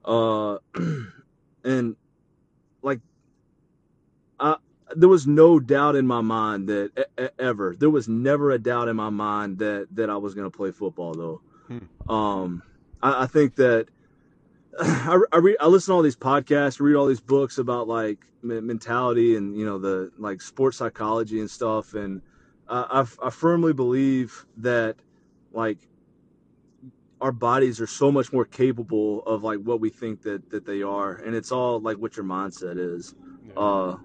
uh 0.05 0.57
and 1.63 1.95
like 2.81 3.01
there 4.95 5.09
was 5.09 5.27
no 5.27 5.59
doubt 5.59 5.95
in 5.95 6.07
my 6.07 6.21
mind 6.21 6.67
that 6.67 7.07
ever 7.39 7.75
there 7.77 7.89
was 7.89 8.07
never 8.07 8.51
a 8.51 8.59
doubt 8.59 8.87
in 8.87 8.95
my 8.95 9.09
mind 9.09 9.57
that 9.59 9.87
that 9.91 10.09
i 10.09 10.15
was 10.17 10.33
going 10.33 10.49
to 10.49 10.55
play 10.55 10.71
football 10.71 11.13
though 11.13 11.41
Hmm. 11.67 12.11
um 12.13 12.63
I, 13.01 13.23
I 13.23 13.27
think 13.27 13.55
that 13.55 13.87
I, 14.79 15.19
I 15.33 15.37
read 15.37 15.57
I 15.59 15.67
listen 15.67 15.91
to 15.91 15.95
all 15.95 16.01
these 16.01 16.15
podcasts, 16.15 16.79
read 16.79 16.95
all 16.95 17.07
these 17.07 17.19
books 17.19 17.57
about 17.57 17.87
like 17.87 18.19
me- 18.41 18.61
mentality 18.61 19.35
and 19.35 19.57
you 19.57 19.65
know 19.65 19.77
the 19.77 20.11
like 20.17 20.41
sports 20.41 20.77
psychology 20.77 21.39
and 21.39 21.49
stuff, 21.49 21.93
and 21.93 22.21
I, 22.69 23.03
I 23.21 23.27
I 23.27 23.29
firmly 23.29 23.73
believe 23.73 24.45
that 24.57 24.95
like 25.51 25.79
our 27.19 27.31
bodies 27.31 27.81
are 27.81 27.87
so 27.87 28.11
much 28.11 28.31
more 28.31 28.45
capable 28.45 29.23
of 29.23 29.43
like 29.43 29.59
what 29.59 29.79
we 29.79 29.89
think 29.89 30.21
that 30.21 30.49
that 30.51 30.65
they 30.65 30.83
are, 30.83 31.15
and 31.15 31.35
it's 31.35 31.51
all 31.51 31.79
like 31.79 31.97
what 31.97 32.15
your 32.15 32.25
mindset 32.25 32.77
is. 32.77 33.15
Uh, 33.57 33.97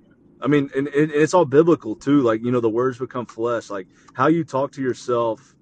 I 0.42 0.48
mean, 0.48 0.70
and, 0.74 0.88
and 0.88 1.10
it's 1.12 1.34
all 1.34 1.44
biblical 1.44 1.94
too. 1.94 2.20
Like 2.20 2.42
you 2.42 2.50
know, 2.50 2.60
the 2.60 2.70
words 2.70 2.98
become 2.98 3.26
flesh. 3.26 3.70
Like 3.70 3.86
how 4.14 4.26
you 4.26 4.44
talk 4.44 4.72
to 4.72 4.82
yourself 4.82 5.54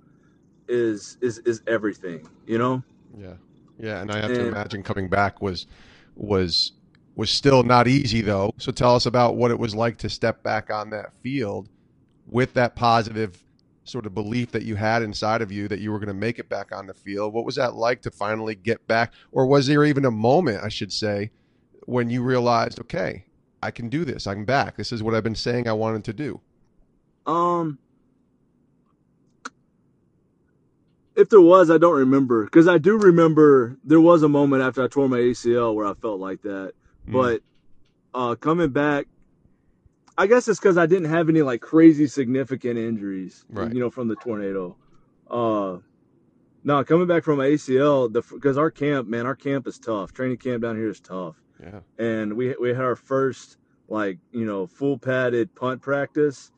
is 0.69 1.19
is 1.21 1.39
is 1.39 1.63
everything. 1.67 2.29
You 2.47 2.59
know. 2.59 2.83
Yeah, 3.17 3.35
yeah, 3.79 4.01
and 4.01 4.11
I 4.11 4.21
have 4.21 4.35
to 4.35 4.47
imagine 4.47 4.83
coming 4.83 5.09
back 5.09 5.43
was 5.43 5.67
was 6.15 6.73
was 7.17 7.31
still 7.31 7.63
not 7.63 7.89
easy 7.89 8.23
though. 8.23 8.55
So 8.59 8.73
tell 8.73 8.95
us 8.95 9.07
about 9.07 9.37
what 9.37 9.51
it 9.51 9.59
was 9.59 9.75
like 9.75 9.99
to 9.99 10.09
step 10.09 10.43
back 10.43 10.71
on 10.71 10.91
that 10.91 11.13
field 11.23 11.69
with 12.27 12.55
that 12.55 12.77
positive 12.77 13.43
sort 13.85 14.07
of 14.07 14.15
belief 14.15 14.53
that 14.53 14.63
you 14.63 14.77
had 14.77 15.03
inside 15.03 15.43
of 15.43 15.51
you 15.51 15.67
that 15.69 15.81
you 15.81 15.91
were 15.91 15.99
going 15.99 16.09
to 16.09 16.15
make 16.15 16.39
it 16.39 16.49
back 16.49 16.73
on 16.73 16.87
the 16.87 16.95
field. 16.95 17.35
What 17.35 17.45
was 17.45 17.57
that 17.57 17.75
like 17.75 18.03
to 18.03 18.11
finally 18.11 18.55
get 18.55 18.87
back, 18.87 19.13
or 19.33 19.47
was 19.47 19.67
there 19.67 19.85
even 19.85 20.05
a 20.05 20.11
moment, 20.11 20.63
I 20.63 20.69
should 20.69 20.93
say, 20.93 21.31
when 21.87 22.09
you 22.09 22.23
realized, 22.23 22.81
okay, 22.81 23.25
I 23.63 23.71
can 23.71 23.89
do 23.89 24.05
this. 24.05 24.27
I'm 24.27 24.45
back. 24.45 24.77
This 24.77 24.93
is 24.93 25.03
what 25.03 25.15
I've 25.15 25.25
been 25.25 25.35
saying 25.35 25.69
I 25.69 25.73
wanted 25.73 26.05
to 26.05 26.13
do. 26.13 26.41
Um, 27.27 27.79
if 31.15 31.29
there 31.29 31.41
was, 31.41 31.71
I 31.71 31.79
don't 31.79 31.97
remember 31.97 32.45
because 32.45 32.67
I 32.67 32.79
do 32.79 32.97
remember 32.97 33.77
there 33.85 34.01
was 34.01 34.23
a 34.23 34.29
moment 34.29 34.63
after 34.63 34.83
I 34.83 34.89
tore 34.89 35.09
my 35.09 35.19
ACL 35.19 35.75
where 35.75 35.87
I 35.87 35.95
felt 35.95 36.21
like 36.21 36.43
that. 36.43 36.73
Mm. 37.07 37.13
But 37.13 37.43
uh, 38.15 38.35
coming 38.37 38.71
back, 38.71 39.07
I 40.17 40.27
guess 40.27 40.49
it's 40.49 40.59
because 40.59 40.79
I 40.79 40.87
didn't 40.87 41.11
have 41.11 41.29
any 41.29 41.43
like 41.43 41.61
crazy 41.61 42.07
significant 42.07 42.79
injuries, 42.79 43.45
Right. 43.51 43.73
you 43.73 43.81
know, 43.81 43.91
from 43.91 44.09
the 44.09 44.17
tornado. 44.17 44.77
Uh, 45.31 45.79
no, 46.65 46.83
coming 46.85 47.07
back 47.07 47.25
from 47.25 47.39
my 47.39 47.47
ACL, 47.47 48.13
the 48.13 48.23
because 48.23 48.59
our 48.59 48.71
camp, 48.71 49.09
man, 49.09 49.27
our 49.27 49.37
camp 49.37 49.67
is 49.67 49.79
tough. 49.79 50.13
Training 50.13 50.39
camp 50.39 50.63
down 50.63 50.77
here 50.77 50.91
is 50.91 51.01
tough 51.01 51.37
yeah, 51.63 51.81
and 51.99 52.35
we 52.35 52.55
we 52.61 52.71
had 52.71 52.85
our 52.85 52.97
first 52.97 53.59
like 53.91 54.19
you 54.33 54.45
know 54.45 54.67
full 54.67 54.97
padded 54.97 55.55
punt 55.55 55.83
practice. 55.83 56.53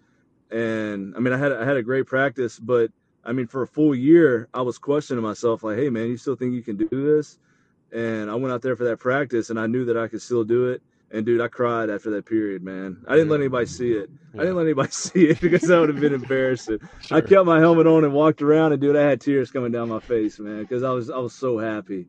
And 0.51 1.17
i 1.17 1.19
mean 1.19 1.33
i 1.33 1.39
had 1.39 1.51
i 1.51 1.65
had 1.65 1.79
a 1.79 1.83
great 1.83 2.07
practice 2.07 2.59
but 2.59 2.91
i 3.25 3.33
mean 3.33 3.47
for 3.47 3.63
a 3.63 3.67
full 3.67 3.95
year 3.95 4.49
i 4.53 4.61
was 4.61 4.77
questioning 4.77 5.23
myself 5.23 5.65
like 5.65 5.79
hey 5.79 5.89
man 5.89 6.09
you 6.09 6.19
still 6.19 6.37
think 6.37 6.53
you 6.53 6.63
can 6.63 6.77
do 6.77 6.89
this? 6.91 7.39
And 7.91 8.31
i 8.31 8.35
went 8.35 8.53
out 8.53 8.61
there 8.61 8.77
for 8.77 8.85
that 8.85 8.99
practice 8.99 9.49
and 9.49 9.59
i 9.59 9.67
knew 9.67 9.87
that 9.87 9.97
i 9.97 10.09
could 10.09 10.21
still 10.21 10.45
do 10.45 10.69
it. 10.69 10.83
And 11.11 11.25
dude 11.25 11.41
i 11.41 11.49
cried 11.49 11.89
after 11.89 12.11
that 12.11 12.27
period 12.27 12.63
man. 12.63 13.03
I 13.09 13.15
didn't 13.15 13.31
let 13.31 13.41
anybody 13.41 13.65
see 13.65 13.93
it. 13.93 14.11
I 14.35 14.39
didn't 14.39 14.57
let 14.57 14.65
anybody 14.65 14.91
see 14.93 15.25
it 15.29 15.41
because 15.41 15.63
that 15.63 15.81
would 15.81 15.89
have 15.89 16.01
been 16.01 16.15
embarrassing. 16.15 16.81
I 17.11 17.23
kept 17.23 17.47
my 17.47 17.59
helmet 17.59 17.87
on 17.87 18.05
and 18.05 18.13
walked 18.13 18.43
around 18.43 18.73
and 18.73 18.81
dude 18.81 18.95
i 18.95 19.03
had 19.03 19.23
tears 19.23 19.51
coming 19.51 19.73
down 19.73 19.89
my 19.89 20.01
face 20.01 20.39
man 20.39 20.61
because 20.61 20.83
i 20.83 20.91
was 20.91 21.09
i 21.09 21.17
was 21.19 21.33
so 21.33 21.57
happy. 21.57 22.09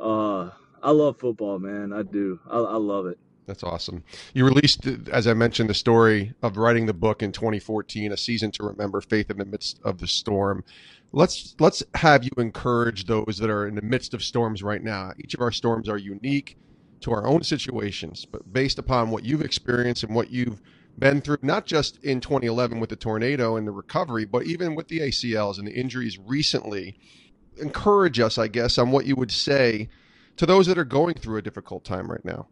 Uh 0.00 0.50
i 0.84 0.92
love 0.92 1.18
football 1.18 1.58
man 1.58 1.92
i 1.92 2.02
do 2.02 2.40
i, 2.50 2.58
I 2.58 2.76
love 2.76 3.06
it 3.06 3.18
That's 3.46 3.64
awesome. 3.64 4.04
You 4.34 4.46
released, 4.46 4.86
as 5.12 5.26
I 5.28 5.34
mentioned, 5.34 5.70
the 5.70 5.74
story 5.74 6.34
of 6.42 6.56
writing 6.56 6.86
the 6.86 6.94
book 6.94 7.22
in 7.22 7.32
2014, 7.32 8.12
a 8.12 8.18
season 8.18 8.52
to 8.52 8.64
remember, 8.64 9.02
faith 9.02 9.30
in 9.30 9.38
the 9.38 9.44
midst 9.44 9.80
of 9.84 9.98
the 9.98 10.08
storm. 10.08 10.64
Let's 11.12 11.54
let's 11.60 11.82
have 11.96 12.24
you 12.24 12.30
encourage 12.38 13.06
those 13.06 13.38
that 13.38 13.50
are 13.50 13.68
in 13.68 13.76
the 13.76 13.82
midst 13.82 14.14
of 14.14 14.24
storms 14.24 14.62
right 14.62 14.82
now. 14.82 15.12
Each 15.18 15.34
of 15.34 15.42
our 15.42 15.52
storms 15.52 15.90
are 15.90 15.98
unique 15.98 16.56
to 17.02 17.12
our 17.12 17.26
own 17.26 17.44
situations, 17.44 18.26
but 18.26 18.52
based 18.52 18.78
upon 18.80 19.10
what 19.10 19.24
you've 19.24 19.42
experienced 19.42 20.04
and 20.04 20.14
what 20.14 20.30
you've 20.30 20.62
been 20.98 21.20
through, 21.20 21.38
not 21.42 21.66
just 21.66 22.02
in 22.04 22.20
2011 22.20 22.80
with 22.80 22.90
the 22.90 22.96
tornado 22.96 23.56
and 23.56 23.68
the 23.68 23.72
recovery, 23.72 24.24
but 24.24 24.46
even 24.46 24.74
with 24.76 24.88
the 24.88 25.00
ACLs 25.00 25.58
and 25.58 25.68
the 25.68 25.74
injuries 25.74 26.18
recently. 26.18 26.98
Encourage 27.58 28.20
us, 28.20 28.38
I 28.38 28.48
guess, 28.48 28.78
on 28.78 28.90
what 28.90 29.06
you 29.06 29.16
would 29.16 29.32
say 29.32 29.88
to 30.36 30.46
those 30.46 30.66
that 30.66 30.78
are 30.78 30.84
going 30.84 31.14
through 31.14 31.38
a 31.38 31.42
difficult 31.42 31.84
time 31.84 32.10
right 32.10 32.24
now. 32.24 32.46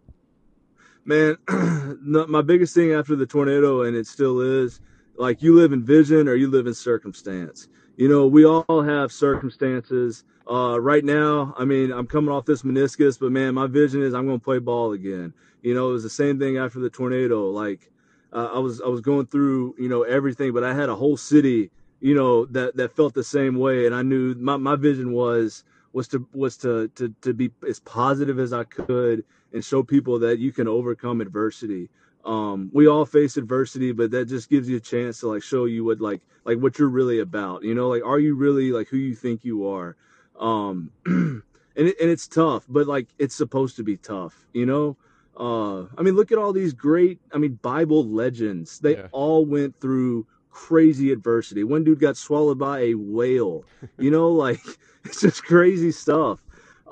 Man, 1.04 1.36
my 2.02 2.42
biggest 2.42 2.74
thing 2.74 2.92
after 2.92 3.16
the 3.16 3.26
tornado, 3.26 3.82
and 3.82 3.96
it 3.96 4.06
still 4.06 4.40
is, 4.40 4.80
like 5.16 5.42
you 5.42 5.54
live 5.54 5.72
in 5.72 5.82
vision 5.84 6.28
or 6.28 6.34
you 6.34 6.48
live 6.48 6.66
in 6.66 6.74
circumstance. 6.74 7.68
You 7.96 8.08
know, 8.08 8.26
we 8.26 8.46
all 8.46 8.82
have 8.82 9.12
circumstances. 9.12 10.24
Uh, 10.50 10.80
right 10.80 11.04
now, 11.04 11.54
I 11.58 11.64
mean, 11.64 11.92
I'm 11.92 12.06
coming 12.06 12.30
off 12.30 12.44
this 12.44 12.62
meniscus, 12.62 13.18
but 13.18 13.32
man, 13.32 13.54
my 13.54 13.66
vision 13.66 14.02
is 14.02 14.14
I'm 14.14 14.26
going 14.26 14.38
to 14.38 14.44
play 14.44 14.58
ball 14.58 14.92
again. 14.92 15.34
You 15.62 15.74
know, 15.74 15.90
it 15.90 15.92
was 15.92 16.02
the 16.02 16.10
same 16.10 16.38
thing 16.38 16.56
after 16.56 16.80
the 16.80 16.90
tornado. 16.90 17.50
Like, 17.50 17.90
uh, 18.32 18.48
I 18.54 18.58
was 18.58 18.80
I 18.80 18.86
was 18.86 19.00
going 19.00 19.26
through 19.26 19.74
you 19.78 19.88
know 19.88 20.02
everything, 20.02 20.52
but 20.52 20.64
I 20.64 20.72
had 20.72 20.88
a 20.88 20.94
whole 20.94 21.16
city 21.16 21.70
you 22.02 22.16
know 22.16 22.44
that 22.46 22.76
that 22.76 22.94
felt 22.94 23.14
the 23.14 23.24
same 23.24 23.56
way, 23.56 23.86
and 23.86 23.94
I 23.94 24.02
knew 24.02 24.34
my, 24.34 24.56
my 24.56 24.76
vision 24.76 25.12
was 25.12 25.64
was 25.92 26.08
to 26.08 26.26
was 26.32 26.56
to, 26.58 26.88
to 26.96 27.14
to 27.20 27.34
be 27.34 27.50
as 27.68 27.80
positive 27.80 28.38
as 28.38 28.52
I 28.52 28.64
could 28.64 29.24
and 29.52 29.64
show 29.64 29.82
people 29.82 30.18
that 30.20 30.38
you 30.38 30.52
can 30.52 30.68
overcome 30.68 31.20
adversity. 31.20 31.88
Um, 32.24 32.70
we 32.72 32.86
all 32.86 33.04
face 33.04 33.36
adversity, 33.36 33.92
but 33.92 34.12
that 34.12 34.26
just 34.26 34.48
gives 34.48 34.68
you 34.68 34.76
a 34.76 34.80
chance 34.80 35.20
to 35.20 35.28
like 35.28 35.42
show 35.42 35.64
you 35.64 35.84
what 35.84 36.00
like 36.00 36.22
like 36.44 36.58
what 36.58 36.78
you're 36.78 36.88
really 36.88 37.20
about. 37.20 37.64
You 37.64 37.74
know, 37.74 37.88
like 37.88 38.04
are 38.04 38.18
you 38.18 38.34
really 38.34 38.72
like 38.72 38.88
who 38.88 38.96
you 38.96 39.14
think 39.14 39.44
you 39.44 39.68
are? 39.68 39.96
Um, 40.38 40.90
and 41.06 41.42
it, 41.76 41.96
and 42.00 42.10
it's 42.10 42.28
tough, 42.28 42.64
but 42.68 42.86
like 42.86 43.08
it's 43.18 43.34
supposed 43.34 43.76
to 43.76 43.82
be 43.82 43.96
tough. 43.96 44.46
You 44.52 44.66
know, 44.66 44.96
uh, 45.36 45.86
I 45.96 46.02
mean, 46.02 46.14
look 46.14 46.32
at 46.32 46.38
all 46.38 46.52
these 46.52 46.72
great, 46.72 47.18
I 47.32 47.38
mean, 47.38 47.58
Bible 47.62 48.06
legends. 48.06 48.78
They 48.78 48.96
yeah. 48.96 49.08
all 49.12 49.44
went 49.44 49.80
through 49.80 50.26
crazy 50.52 51.10
adversity. 51.10 51.64
One 51.64 51.82
dude 51.82 51.98
got 51.98 52.16
swallowed 52.16 52.58
by 52.58 52.80
a 52.80 52.94
whale. 52.94 53.64
You 53.98 54.10
know, 54.10 54.28
like 54.32 54.60
it's 55.04 55.20
just 55.20 55.44
crazy 55.44 55.90
stuff. 55.90 56.40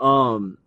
Um, 0.00 0.58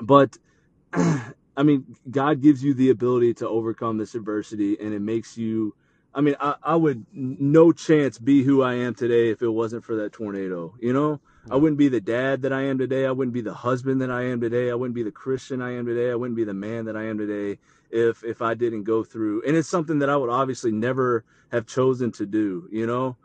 but 0.00 0.38
I 0.92 1.62
mean, 1.64 1.96
God 2.10 2.40
gives 2.40 2.62
you 2.62 2.72
the 2.72 2.90
ability 2.90 3.34
to 3.34 3.48
overcome 3.48 3.98
this 3.98 4.14
adversity, 4.14 4.78
and 4.80 4.94
it 4.94 5.00
makes 5.00 5.36
you. 5.36 5.74
I 6.14 6.20
mean, 6.20 6.36
I, 6.40 6.54
I 6.62 6.74
would 6.74 7.04
no 7.12 7.70
chance 7.70 8.18
be 8.18 8.42
who 8.42 8.62
I 8.62 8.74
am 8.74 8.94
today 8.94 9.30
if 9.30 9.42
it 9.42 9.48
wasn't 9.48 9.84
for 9.84 9.96
that 9.96 10.12
tornado. 10.12 10.74
You 10.80 10.92
know, 10.92 11.20
I 11.50 11.56
wouldn't 11.56 11.78
be 11.78 11.88
the 11.88 12.00
dad 12.00 12.42
that 12.42 12.52
I 12.52 12.62
am 12.62 12.78
today. 12.78 13.06
I 13.06 13.10
wouldn't 13.10 13.34
be 13.34 13.42
the 13.42 13.54
husband 13.54 14.00
that 14.00 14.10
I 14.10 14.24
am 14.24 14.40
today. 14.40 14.70
I 14.70 14.74
wouldn't 14.74 14.94
be 14.94 15.02
the 15.02 15.12
Christian 15.12 15.60
I 15.60 15.74
am 15.74 15.86
today. 15.86 16.10
I 16.10 16.14
wouldn't 16.14 16.36
be 16.36 16.44
the 16.44 16.54
man 16.54 16.86
that 16.86 16.96
I 16.96 17.04
am 17.04 17.18
today 17.18 17.58
if 17.90 18.24
if 18.24 18.42
I 18.42 18.54
didn't 18.54 18.84
go 18.84 19.04
through. 19.04 19.42
And 19.46 19.56
it's 19.56 19.68
something 19.68 19.98
that 20.00 20.10
I 20.10 20.16
would 20.16 20.30
obviously 20.30 20.72
never 20.72 21.24
have 21.52 21.66
chosen 21.66 22.12
to 22.12 22.26
do, 22.26 22.68
you 22.70 22.86
know. 22.86 23.16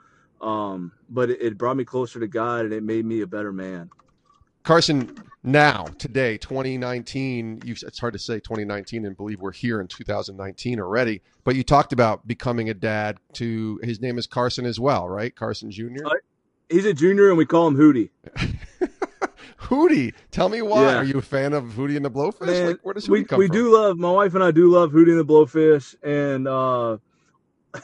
Um, 0.41 0.91
but 1.09 1.29
it, 1.29 1.41
it 1.41 1.57
brought 1.57 1.77
me 1.77 1.85
closer 1.85 2.19
to 2.19 2.27
God 2.27 2.65
and 2.65 2.73
it 2.73 2.83
made 2.83 3.05
me 3.05 3.21
a 3.21 3.27
better 3.27 3.53
man. 3.53 3.89
Carson, 4.63 5.15
now 5.43 5.85
today, 5.97 6.37
2019. 6.37 7.61
You, 7.65 7.73
it's 7.73 7.99
hard 7.99 8.13
to 8.13 8.19
say 8.19 8.35
2019 8.35 9.05
and 9.05 9.15
believe 9.15 9.41
we're 9.41 9.51
here 9.51 9.81
in 9.81 9.87
2019 9.87 10.79
already. 10.79 11.21
But 11.43 11.55
you 11.55 11.63
talked 11.63 11.91
about 11.93 12.25
becoming 12.25 12.69
a 12.69 12.73
dad 12.73 13.17
to 13.33 13.79
his 13.83 13.99
name 14.01 14.17
is 14.17 14.25
Carson 14.25 14.65
as 14.65 14.79
well, 14.79 15.09
right? 15.09 15.35
Carson 15.35 15.69
Jr. 15.69 16.05
Uh, 16.05 16.11
he's 16.69 16.85
a 16.85 16.93
junior, 16.93 17.27
and 17.29 17.37
we 17.37 17.45
call 17.45 17.67
him 17.67 17.75
Hootie. 17.75 18.09
Hootie, 19.73 20.13
tell 20.31 20.49
me 20.49 20.61
why. 20.61 20.83
Yeah. 20.83 20.97
Are 20.97 21.03
you 21.03 21.17
a 21.17 21.21
fan 21.21 21.53
of 21.53 21.63
Hootie 21.65 21.95
and 21.95 22.05
the 22.05 22.11
Blowfish? 22.11 22.45
Man, 22.45 22.67
like, 22.67 22.79
where 22.83 22.93
does 22.93 23.07
Hootie 23.07 23.11
we, 23.11 23.23
come 23.23 23.39
we 23.39 23.47
from? 23.47 23.55
We 23.55 23.61
do 23.63 23.73
love. 23.73 23.97
My 23.97 24.11
wife 24.11 24.35
and 24.35 24.43
I 24.43 24.51
do 24.51 24.69
love 24.69 24.91
Hootie 24.91 25.09
and 25.09 25.19
the 25.19 25.25
Blowfish, 25.25 25.95
and 26.03 26.47
uh, 26.47 26.97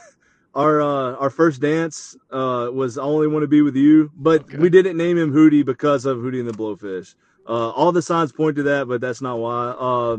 our 0.54 0.80
uh, 0.80 1.16
our 1.16 1.30
first 1.30 1.60
dance 1.60 2.16
uh, 2.30 2.68
was 2.72 2.96
"I 2.96 3.02
Only 3.02 3.26
Want 3.26 3.42
to 3.42 3.48
Be 3.48 3.62
with 3.62 3.76
You," 3.76 4.10
but 4.16 4.42
okay. 4.42 4.58
we 4.58 4.70
didn't 4.70 4.96
name 4.96 5.18
him 5.18 5.32
Hootie 5.32 5.64
because 5.64 6.06
of 6.06 6.18
Hootie 6.18 6.40
and 6.40 6.48
the 6.48 6.52
Blowfish. 6.52 7.14
Uh, 7.48 7.70
all 7.70 7.90
the 7.90 8.02
signs 8.02 8.30
point 8.30 8.56
to 8.56 8.62
that, 8.62 8.86
but 8.86 9.00
that's 9.00 9.20
not 9.20 9.38
why. 9.38 9.70
Uh, 9.70 10.18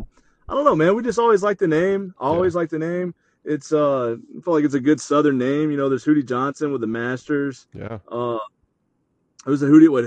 I 0.50 0.54
don't 0.54 0.66
know, 0.66 0.76
man. 0.76 0.96
We 0.96 1.04
just 1.04 1.20
always 1.20 1.44
like 1.44 1.60
the 1.60 1.68
name. 1.68 2.14
always 2.20 2.54
yeah. 2.54 2.60
like 2.60 2.70
the 2.70 2.80
name. 2.80 3.16
It's 3.46 3.72
uh, 3.72 4.18
I 4.38 4.42
feel 4.42 4.54
like 4.54 4.66
it's 4.66 4.74
a 4.74 4.80
good 4.80 5.00
Southern 5.00 5.38
name. 5.38 5.72
You 5.72 5.78
know, 5.78 5.90
there's 5.90 6.06
Hootie 6.06 6.28
Johnson 6.28 6.72
with 6.72 6.82
the 6.82 6.88
Masters. 6.88 7.68
Yeah. 7.74 8.00
Uh, 8.08 8.38
it 9.46 9.50
was 9.50 9.64
a 9.64 9.68
Hootie. 9.68 9.90
What? 9.90 10.04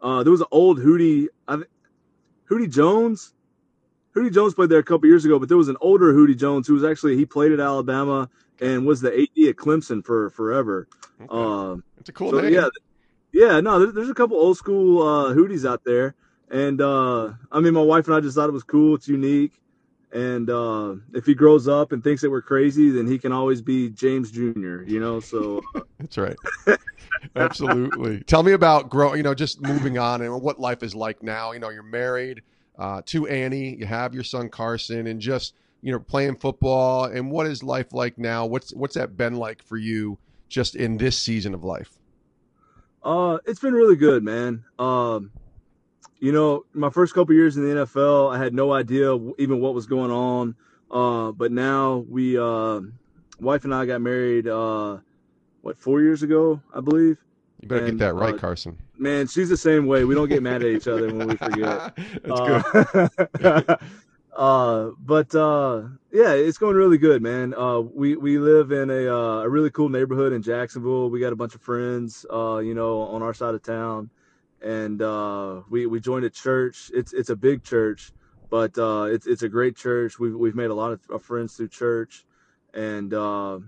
Uh, 0.00 0.22
there 0.22 0.32
was 0.32 0.40
an 0.40 0.46
old 0.50 0.78
Hootie. 0.78 1.28
I, 1.48 1.62
Hootie 2.50 2.70
Jones. 2.70 3.32
Hootie 4.14 4.32
Jones 4.32 4.54
played 4.54 4.68
there 4.68 4.78
a 4.78 4.84
couple 4.84 5.08
years 5.08 5.24
ago, 5.24 5.38
but 5.38 5.48
there 5.48 5.58
was 5.58 5.68
an 5.68 5.76
older 5.80 6.12
Hootie 6.12 6.38
Jones 6.38 6.68
who 6.68 6.74
was 6.74 6.84
actually 6.84 7.16
he 7.16 7.26
played 7.26 7.52
at 7.52 7.60
Alabama 7.60 8.28
and 8.60 8.86
was 8.86 9.00
the 9.00 9.12
AD 9.12 9.48
at 9.48 9.56
Clemson 9.56 10.04
for 10.04 10.30
forever. 10.30 10.86
Okay. 11.20 11.28
Uh, 11.30 11.76
it's 11.98 12.08
a 12.08 12.12
cool 12.12 12.30
so, 12.30 12.40
name. 12.40 12.52
Yeah, 12.52 12.68
yeah. 13.32 13.60
No, 13.60 13.80
there's, 13.80 13.94
there's 13.94 14.10
a 14.10 14.14
couple 14.14 14.36
old 14.36 14.56
school 14.56 15.02
uh, 15.02 15.34
Hooties 15.34 15.68
out 15.68 15.82
there, 15.84 16.14
and 16.50 16.80
uh, 16.80 17.32
I 17.50 17.60
mean, 17.60 17.74
my 17.74 17.82
wife 17.82 18.06
and 18.06 18.14
I 18.14 18.20
just 18.20 18.36
thought 18.36 18.48
it 18.48 18.52
was 18.52 18.62
cool. 18.62 18.94
It's 18.94 19.08
unique, 19.08 19.60
and 20.12 20.48
uh, 20.48 20.94
if 21.12 21.26
he 21.26 21.34
grows 21.34 21.66
up 21.66 21.92
and 21.92 22.02
thinks 22.02 22.22
that 22.22 22.30
we're 22.30 22.42
crazy, 22.42 22.90
then 22.90 23.06
he 23.06 23.18
can 23.18 23.32
always 23.32 23.60
be 23.62 23.90
James 23.90 24.30
Jr. 24.30 24.82
You 24.84 25.00
know, 25.00 25.20
so 25.20 25.60
uh, 25.74 25.80
that's 25.98 26.16
right. 26.16 26.36
Absolutely. 27.36 28.20
Tell 28.26 28.42
me 28.42 28.52
about 28.52 28.90
growing. 28.90 29.18
You 29.18 29.22
know, 29.22 29.34
just 29.34 29.60
moving 29.60 29.98
on 29.98 30.22
and 30.22 30.40
what 30.40 30.60
life 30.60 30.82
is 30.82 30.94
like 30.94 31.22
now. 31.22 31.52
You 31.52 31.58
know, 31.58 31.70
you're 31.70 31.82
married 31.82 32.42
uh, 32.78 33.02
to 33.06 33.26
Annie. 33.26 33.76
You 33.76 33.86
have 33.86 34.14
your 34.14 34.24
son 34.24 34.48
Carson, 34.48 35.06
and 35.06 35.20
just 35.20 35.54
you 35.82 35.92
know 35.92 35.98
playing 35.98 36.36
football. 36.36 37.04
And 37.04 37.30
what 37.30 37.46
is 37.46 37.62
life 37.62 37.92
like 37.92 38.18
now? 38.18 38.46
What's 38.46 38.72
what's 38.74 38.94
that 38.94 39.16
been 39.16 39.36
like 39.36 39.62
for 39.62 39.76
you 39.76 40.18
just 40.48 40.76
in 40.76 40.96
this 40.96 41.18
season 41.18 41.54
of 41.54 41.64
life? 41.64 41.90
Uh, 43.02 43.38
it's 43.44 43.60
been 43.60 43.74
really 43.74 43.96
good, 43.96 44.22
man. 44.22 44.64
Um, 44.78 45.30
you 46.20 46.32
know, 46.32 46.64
my 46.72 46.88
first 46.88 47.14
couple 47.14 47.34
years 47.34 47.56
in 47.56 47.68
the 47.68 47.84
NFL, 47.84 48.34
I 48.34 48.42
had 48.42 48.54
no 48.54 48.72
idea 48.72 49.14
even 49.38 49.60
what 49.60 49.74
was 49.74 49.86
going 49.86 50.10
on. 50.10 50.56
Uh, 50.90 51.32
but 51.32 51.52
now 51.52 52.04
we, 52.08 52.38
uh, 52.38 52.80
wife 53.40 53.64
and 53.64 53.74
I 53.74 53.84
got 53.84 54.00
married. 54.00 54.48
Uh, 54.48 54.98
what 55.64 55.78
four 55.78 56.02
years 56.02 56.22
ago, 56.22 56.60
I 56.74 56.80
believe. 56.80 57.16
You 57.60 57.68
better 57.68 57.86
and, 57.86 57.98
get 57.98 58.04
that 58.04 58.14
right, 58.14 58.34
uh, 58.34 58.38
Carson. 58.38 58.76
Man, 58.98 59.26
she's 59.26 59.48
the 59.48 59.56
same 59.56 59.86
way. 59.86 60.04
We 60.04 60.14
don't 60.14 60.28
get 60.28 60.42
mad 60.42 60.62
at 60.62 60.68
each 60.68 60.86
other 60.86 61.06
when 61.06 61.26
we 61.26 61.36
forget. 61.36 61.96
That's 62.22 62.40
uh, 62.40 63.08
good. 63.38 63.78
uh, 64.36 64.90
but 64.98 65.34
uh, 65.34 65.84
yeah, 66.12 66.32
it's 66.32 66.58
going 66.58 66.76
really 66.76 66.98
good, 66.98 67.22
man. 67.22 67.54
Uh, 67.54 67.80
we 67.80 68.14
we 68.16 68.38
live 68.38 68.72
in 68.72 68.90
a 68.90 69.08
uh, 69.08 69.42
a 69.42 69.48
really 69.48 69.70
cool 69.70 69.88
neighborhood 69.88 70.34
in 70.34 70.42
Jacksonville. 70.42 71.08
We 71.08 71.18
got 71.18 71.32
a 71.32 71.36
bunch 71.36 71.54
of 71.54 71.62
friends, 71.62 72.26
uh, 72.30 72.58
you 72.58 72.74
know, 72.74 73.00
on 73.00 73.22
our 73.22 73.32
side 73.32 73.54
of 73.54 73.62
town, 73.62 74.10
and 74.60 75.00
uh, 75.00 75.62
we 75.70 75.86
we 75.86 75.98
joined 75.98 76.26
a 76.26 76.30
church. 76.30 76.90
It's 76.92 77.14
it's 77.14 77.30
a 77.30 77.36
big 77.36 77.64
church, 77.64 78.12
but 78.50 78.76
uh, 78.76 79.04
it's 79.04 79.26
it's 79.26 79.42
a 79.42 79.48
great 79.48 79.76
church. 79.76 80.18
We've 80.18 80.34
we've 80.34 80.54
made 80.54 80.70
a 80.70 80.74
lot 80.74 80.98
of 81.08 81.22
friends 81.22 81.56
through 81.56 81.68
church, 81.68 82.26
and 82.74 83.14
uh, 83.14 83.60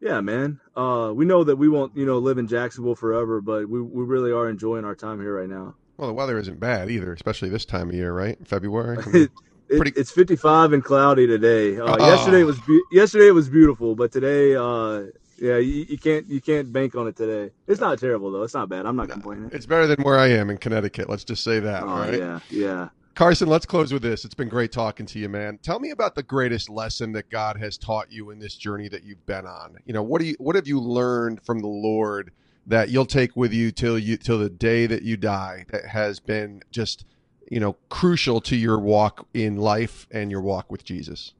yeah, 0.00 0.20
man. 0.20 0.60
Uh, 0.74 1.12
we 1.14 1.24
know 1.24 1.44
that 1.44 1.56
we 1.56 1.68
won't, 1.68 1.96
you 1.96 2.06
know, 2.06 2.18
live 2.18 2.38
in 2.38 2.46
Jacksonville 2.46 2.94
forever, 2.94 3.40
but 3.40 3.68
we, 3.68 3.80
we 3.80 4.04
really 4.04 4.32
are 4.32 4.48
enjoying 4.48 4.84
our 4.84 4.94
time 4.94 5.20
here 5.20 5.38
right 5.38 5.48
now. 5.48 5.74
Well, 5.96 6.08
the 6.08 6.14
weather 6.14 6.38
isn't 6.38 6.58
bad 6.58 6.90
either, 6.90 7.12
especially 7.12 7.50
this 7.50 7.66
time 7.66 7.90
of 7.90 7.94
year, 7.94 8.12
right? 8.12 8.38
February. 8.46 8.98
I 8.98 9.06
mean, 9.10 9.28
it, 9.68 9.76
pretty... 9.76 9.92
It's 10.00 10.10
55 10.10 10.72
and 10.72 10.82
cloudy 10.82 11.26
today. 11.26 11.76
Uh, 11.76 11.96
oh. 11.98 12.06
Yesterday 12.06 12.42
was 12.42 12.58
be- 12.60 12.82
yesterday 12.90 13.28
it 13.28 13.34
was 13.34 13.50
beautiful, 13.50 13.94
but 13.94 14.10
today, 14.10 14.56
uh, 14.56 15.10
yeah, 15.36 15.58
you, 15.58 15.86
you, 15.88 15.98
can't 15.98 16.26
you 16.28 16.40
can't 16.40 16.72
bank 16.72 16.94
on 16.94 17.06
it 17.06 17.16
today. 17.16 17.52
It's 17.66 17.80
not 17.80 17.98
terrible 17.98 18.30
though. 18.30 18.42
It's 18.42 18.54
not 18.54 18.68
bad. 18.68 18.86
I'm 18.86 18.96
not 18.96 19.08
complaining. 19.10 19.50
It's 19.52 19.66
better 19.66 19.86
than 19.86 20.02
where 20.02 20.18
I 20.18 20.28
am 20.28 20.50
in 20.50 20.58
Connecticut. 20.58 21.08
Let's 21.08 21.24
just 21.24 21.44
say 21.44 21.60
that. 21.60 21.82
Oh, 21.82 21.86
right? 21.86 22.18
Yeah, 22.18 22.40
yeah. 22.50 22.88
Carson, 23.20 23.48
let's 23.48 23.66
close 23.66 23.92
with 23.92 24.00
this. 24.00 24.24
It's 24.24 24.34
been 24.34 24.48
great 24.48 24.72
talking 24.72 25.04
to 25.04 25.18
you, 25.18 25.28
man. 25.28 25.58
Tell 25.58 25.78
me 25.78 25.90
about 25.90 26.14
the 26.14 26.22
greatest 26.22 26.70
lesson 26.70 27.12
that 27.12 27.28
God 27.28 27.58
has 27.58 27.76
taught 27.76 28.10
you 28.10 28.30
in 28.30 28.38
this 28.38 28.54
journey 28.54 28.88
that 28.88 29.04
you've 29.04 29.26
been 29.26 29.44
on. 29.44 29.76
You 29.84 29.92
know, 29.92 30.02
what 30.02 30.22
do 30.22 30.26
you 30.26 30.36
what 30.38 30.56
have 30.56 30.66
you 30.66 30.80
learned 30.80 31.42
from 31.42 31.58
the 31.58 31.66
Lord 31.66 32.32
that 32.66 32.88
you'll 32.88 33.04
take 33.04 33.36
with 33.36 33.52
you 33.52 33.72
till 33.72 33.98
you 33.98 34.16
till 34.16 34.38
the 34.38 34.48
day 34.48 34.86
that 34.86 35.02
you 35.02 35.18
die 35.18 35.66
that 35.68 35.84
has 35.84 36.18
been 36.18 36.62
just, 36.70 37.04
you 37.50 37.60
know, 37.60 37.76
crucial 37.90 38.40
to 38.40 38.56
your 38.56 38.78
walk 38.78 39.26
in 39.34 39.58
life 39.58 40.08
and 40.10 40.30
your 40.30 40.40
walk 40.40 40.72
with 40.72 40.82
Jesus? 40.82 41.34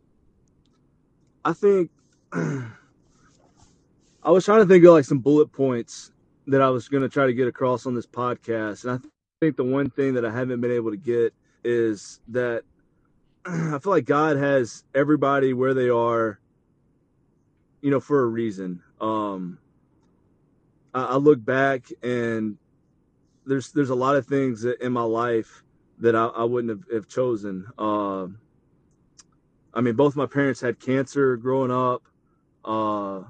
I 1.46 1.54
think 1.54 1.90
I 2.34 2.66
was 4.26 4.44
trying 4.44 4.60
to 4.60 4.66
think 4.66 4.84
of 4.84 4.92
like 4.92 5.06
some 5.06 5.20
bullet 5.20 5.50
points 5.50 6.12
that 6.46 6.60
I 6.60 6.68
was 6.68 6.88
going 6.88 7.04
to 7.04 7.08
try 7.08 7.24
to 7.24 7.32
get 7.32 7.48
across 7.48 7.86
on 7.86 7.94
this 7.94 8.06
podcast, 8.06 8.84
and 8.84 9.02
I 9.02 9.08
think 9.40 9.56
the 9.56 9.64
one 9.64 9.88
thing 9.88 10.12
that 10.12 10.26
I 10.26 10.30
haven't 10.30 10.60
been 10.60 10.72
able 10.72 10.90
to 10.90 10.98
get 10.98 11.32
is 11.64 12.20
that 12.28 12.62
I 13.46 13.78
feel 13.78 13.92
like 13.92 14.04
God 14.04 14.36
has 14.36 14.84
everybody 14.94 15.52
where 15.52 15.74
they 15.74 15.88
are, 15.88 16.38
you 17.80 17.90
know, 17.90 18.00
for 18.00 18.22
a 18.22 18.26
reason. 18.26 18.82
Um, 19.00 19.58
I, 20.94 21.04
I 21.04 21.16
look 21.16 21.44
back 21.44 21.86
and 22.02 22.58
there's 23.46 23.72
there's 23.72 23.90
a 23.90 23.94
lot 23.94 24.16
of 24.16 24.26
things 24.26 24.64
in 24.64 24.92
my 24.92 25.02
life 25.02 25.62
that 25.98 26.14
I, 26.14 26.26
I 26.26 26.44
wouldn't 26.44 26.70
have, 26.70 26.92
have 26.92 27.08
chosen. 27.08 27.66
Uh, 27.78 28.26
I 29.72 29.80
mean, 29.80 29.94
both 29.94 30.16
my 30.16 30.26
parents 30.26 30.60
had 30.60 30.80
cancer 30.80 31.36
growing 31.36 31.70
up. 31.70 32.02
Uh, 32.64 33.22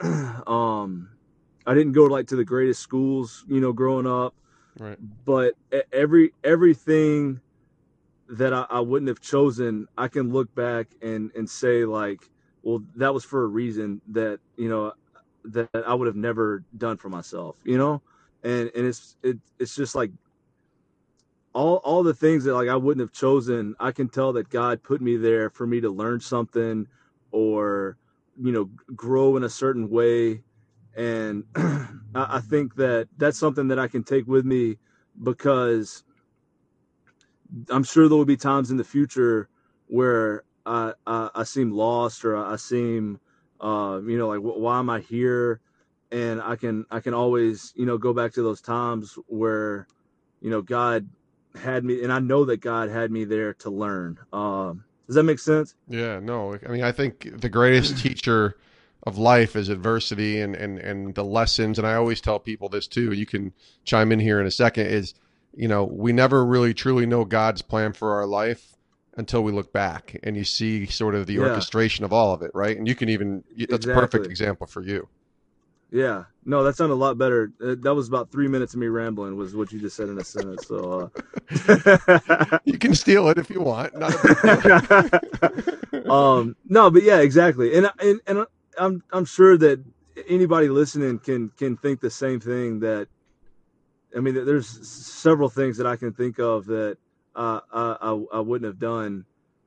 um, 0.50 1.10
I 1.66 1.74
didn't 1.74 1.92
go 1.92 2.04
like 2.04 2.26
to 2.28 2.36
the 2.36 2.44
greatest 2.44 2.80
schools, 2.80 3.44
you 3.48 3.60
know, 3.60 3.72
growing 3.72 4.06
up. 4.06 4.34
Right. 4.78 4.98
But 5.24 5.54
every 5.92 6.32
everything 6.42 7.40
that 8.28 8.52
I, 8.52 8.66
I 8.70 8.80
wouldn't 8.80 9.08
have 9.08 9.20
chosen, 9.20 9.86
I 9.96 10.08
can 10.08 10.32
look 10.32 10.54
back 10.54 10.88
and 11.02 11.30
and 11.34 11.48
say 11.48 11.84
like, 11.84 12.30
well, 12.62 12.82
that 12.96 13.12
was 13.14 13.24
for 13.24 13.44
a 13.44 13.46
reason 13.46 14.00
that 14.08 14.40
you 14.56 14.68
know 14.68 14.92
that 15.44 15.68
I 15.86 15.94
would 15.94 16.06
have 16.06 16.16
never 16.16 16.64
done 16.76 16.96
for 16.96 17.08
myself, 17.08 17.56
you 17.64 17.78
know, 17.78 18.02
and 18.42 18.70
and 18.74 18.86
it's 18.86 19.16
it 19.22 19.38
it's 19.58 19.76
just 19.76 19.94
like 19.94 20.10
all 21.54 21.76
all 21.76 22.02
the 22.02 22.14
things 22.14 22.44
that 22.44 22.54
like 22.54 22.68
I 22.68 22.76
wouldn't 22.76 23.00
have 23.00 23.12
chosen. 23.12 23.74
I 23.78 23.92
can 23.92 24.08
tell 24.08 24.32
that 24.34 24.48
God 24.48 24.82
put 24.82 25.00
me 25.00 25.16
there 25.16 25.50
for 25.50 25.66
me 25.66 25.80
to 25.80 25.90
learn 25.90 26.20
something 26.20 26.86
or 27.30 27.96
you 28.42 28.52
know 28.52 28.70
grow 28.94 29.36
in 29.36 29.44
a 29.44 29.50
certain 29.50 29.88
way, 29.90 30.42
and 30.96 31.44
I, 32.14 32.40
think 32.40 32.76
that 32.76 33.08
that's 33.16 33.38
something 33.38 33.68
that 33.68 33.78
I 33.78 33.88
can 33.88 34.04
take 34.04 34.26
with 34.26 34.44
me 34.44 34.78
because 35.22 36.04
I'm 37.68 37.84
sure 37.84 38.08
there 38.08 38.16
will 38.16 38.24
be 38.24 38.36
times 38.36 38.70
in 38.70 38.76
the 38.76 38.84
future 38.84 39.48
where 39.86 40.44
I, 40.66 40.92
I, 41.06 41.30
I 41.34 41.42
seem 41.44 41.72
lost 41.72 42.24
or 42.24 42.36
I 42.36 42.56
seem, 42.56 43.20
uh, 43.60 44.00
you 44.06 44.18
know, 44.18 44.28
like 44.28 44.40
why 44.40 44.78
am 44.78 44.90
I 44.90 45.00
here? 45.00 45.60
And 46.12 46.40
I 46.40 46.54
can 46.54 46.84
I 46.90 47.00
can 47.00 47.12
always 47.12 47.72
you 47.74 47.86
know 47.86 47.98
go 47.98 48.12
back 48.12 48.32
to 48.34 48.42
those 48.42 48.60
times 48.60 49.18
where, 49.26 49.88
you 50.40 50.50
know, 50.50 50.62
God 50.62 51.08
had 51.60 51.84
me, 51.84 52.02
and 52.04 52.12
I 52.12 52.20
know 52.20 52.44
that 52.44 52.58
God 52.58 52.88
had 52.88 53.10
me 53.10 53.24
there 53.24 53.54
to 53.54 53.70
learn. 53.70 54.18
Um, 54.32 54.84
does 55.06 55.16
that 55.16 55.24
make 55.24 55.38
sense? 55.38 55.74
Yeah, 55.88 56.20
no. 56.20 56.56
I 56.66 56.70
mean, 56.70 56.82
I 56.82 56.92
think 56.92 57.40
the 57.40 57.48
greatest 57.48 57.98
teacher 57.98 58.56
of 59.04 59.18
life 59.18 59.54
is 59.54 59.68
adversity 59.68 60.40
and, 60.40 60.56
and, 60.56 60.78
and 60.78 61.14
the 61.14 61.24
lessons. 61.24 61.78
And 61.78 61.86
I 61.86 61.94
always 61.94 62.20
tell 62.20 62.38
people 62.38 62.68
this 62.68 62.86
too. 62.86 63.12
You 63.12 63.26
can 63.26 63.52
chime 63.84 64.12
in 64.12 64.18
here 64.18 64.40
in 64.40 64.46
a 64.46 64.50
second. 64.50 64.86
Is 64.86 65.14
you 65.56 65.68
know, 65.68 65.84
we 65.84 66.12
never 66.12 66.44
really 66.44 66.74
truly 66.74 67.06
know 67.06 67.24
God's 67.24 67.62
plan 67.62 67.92
for 67.92 68.14
our 68.14 68.26
life 68.26 68.76
until 69.16 69.44
we 69.44 69.52
look 69.52 69.72
back 69.72 70.18
and 70.22 70.36
you 70.36 70.44
see 70.44 70.86
sort 70.86 71.14
of 71.14 71.26
the 71.26 71.34
yeah. 71.34 71.42
orchestration 71.42 72.04
of 72.04 72.12
all 72.12 72.34
of 72.34 72.42
it, 72.42 72.50
right? 72.54 72.76
And 72.76 72.88
you 72.88 72.94
can 72.94 73.08
even 73.08 73.44
that's 73.56 73.72
exactly. 73.72 73.92
a 73.92 73.96
perfect 73.96 74.26
example 74.26 74.66
for 74.66 74.82
you. 74.82 75.08
Yeah, 75.90 76.24
no, 76.44 76.64
that 76.64 76.76
sounded 76.76 76.94
a 76.94 76.96
lot 76.96 77.18
better. 77.18 77.52
Uh, 77.64 77.76
that 77.82 77.94
was 77.94 78.08
about 78.08 78.32
three 78.32 78.48
minutes 78.48 78.74
of 78.74 78.80
me 78.80 78.88
rambling, 78.88 79.36
was 79.36 79.54
what 79.54 79.70
you 79.70 79.78
just 79.78 79.94
said 79.94 80.08
in 80.08 80.18
a 80.18 80.24
sentence. 80.24 80.66
So 80.66 81.12
uh... 81.48 82.58
you 82.64 82.78
can 82.78 82.96
steal 82.96 83.28
it 83.28 83.38
if 83.38 83.48
you 83.48 83.60
want. 83.60 83.94
um, 86.10 86.56
no, 86.68 86.90
but 86.90 87.04
yeah, 87.04 87.18
exactly. 87.18 87.76
And 87.76 87.92
and 88.00 88.20
and 88.26 88.44
I'm 88.78 89.02
I'm 89.12 89.24
sure 89.24 89.56
that 89.58 89.84
anybody 90.28 90.68
listening 90.68 91.18
can 91.18 91.50
can 91.50 91.76
think 91.76 92.00
the 92.00 92.10
same 92.10 92.40
thing 92.40 92.80
that 92.80 93.08
I 94.16 94.20
mean, 94.20 94.34
there's 94.34 94.68
several 94.88 95.48
things 95.48 95.76
that 95.78 95.86
I 95.86 95.96
can 95.96 96.12
think 96.12 96.38
of 96.38 96.66
that 96.66 96.98
uh, 97.34 97.60
I, 97.72 98.24
I 98.32 98.40
wouldn't 98.40 98.66
have 98.68 98.78
done, 98.78 99.24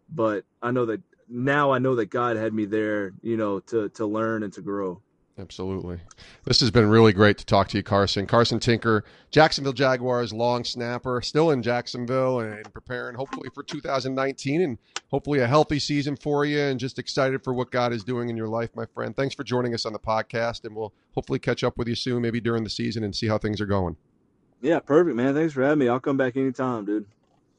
but 0.10 0.46
I 0.62 0.72
know 0.72 0.86
that 0.86 1.02
now 1.28 1.72
I 1.72 1.80
know 1.80 1.96
that 1.96 2.06
God 2.06 2.38
had 2.38 2.54
me 2.54 2.66
there, 2.66 3.14
you 3.22 3.36
know, 3.36 3.60
to 3.62 3.90
to 3.90 4.06
learn 4.06 4.44
and 4.44 4.54
to 4.54 4.62
grow. 4.62 5.02
Absolutely. 5.40 6.00
This 6.46 6.60
has 6.62 6.72
been 6.72 6.90
really 6.90 7.14
great 7.14 7.38
to 7.38 7.46
talk 7.46 7.68
to 7.70 7.78
you, 7.78 7.84
Carson. 7.84 8.26
Carson 8.26 8.60
Tinker, 8.60 9.04
Jacksonville 9.30 9.74
Jaguars 9.74 10.34
long 10.34 10.64
snapper, 10.64 11.22
still 11.22 11.52
in 11.52 11.62
Jacksonville 11.62 12.40
and 12.40 12.74
preparing 12.74 13.16
hopefully 13.16 13.50
for 13.54 13.62
2019 13.62 14.62
and 14.62 14.78
hopefully 15.12 15.40
a 15.40 15.48
healthy 15.48 15.78
season 15.78 16.16
for 16.16 16.44
you 16.44 16.60
and 16.60 16.80
just 16.80 16.98
excited 16.98 17.44
for 17.44 17.54
what 17.54 17.70
God 17.70 17.94
is 17.94 18.04
doing 18.04 18.30
in 18.30 18.38
your 18.38 18.48
life, 18.48 18.72
my 18.76 18.86
friend. 18.88 19.16
Thanks 19.16 19.36
for 19.36 19.44
joining 19.44 19.76
us 19.76 19.86
on 19.86 19.94
the 19.94 20.00
podcast 20.00 20.66
and 20.66 20.76
we'll 20.76 20.94
hopefully 21.14 21.40
catch 21.40 21.64
up 21.64 21.78
with 21.78 21.88
you 21.88 21.96
soon, 21.96 22.24
maybe 22.24 22.42
during 22.42 22.64
the 22.64 22.70
season 22.70 23.04
and 23.04 23.16
see 23.16 23.28
how 23.28 23.38
things 23.38 23.62
are 23.62 23.68
going. 23.68 23.96
Yeah, 24.60 24.80
perfect, 24.80 25.16
man. 25.16 25.36
Thanks 25.36 25.54
for 25.54 25.62
having 25.62 25.80
me. 25.80 25.88
I'll 25.88 26.00
come 26.00 26.18
back 26.18 26.36
anytime, 26.36 26.86
dude. 26.86 27.06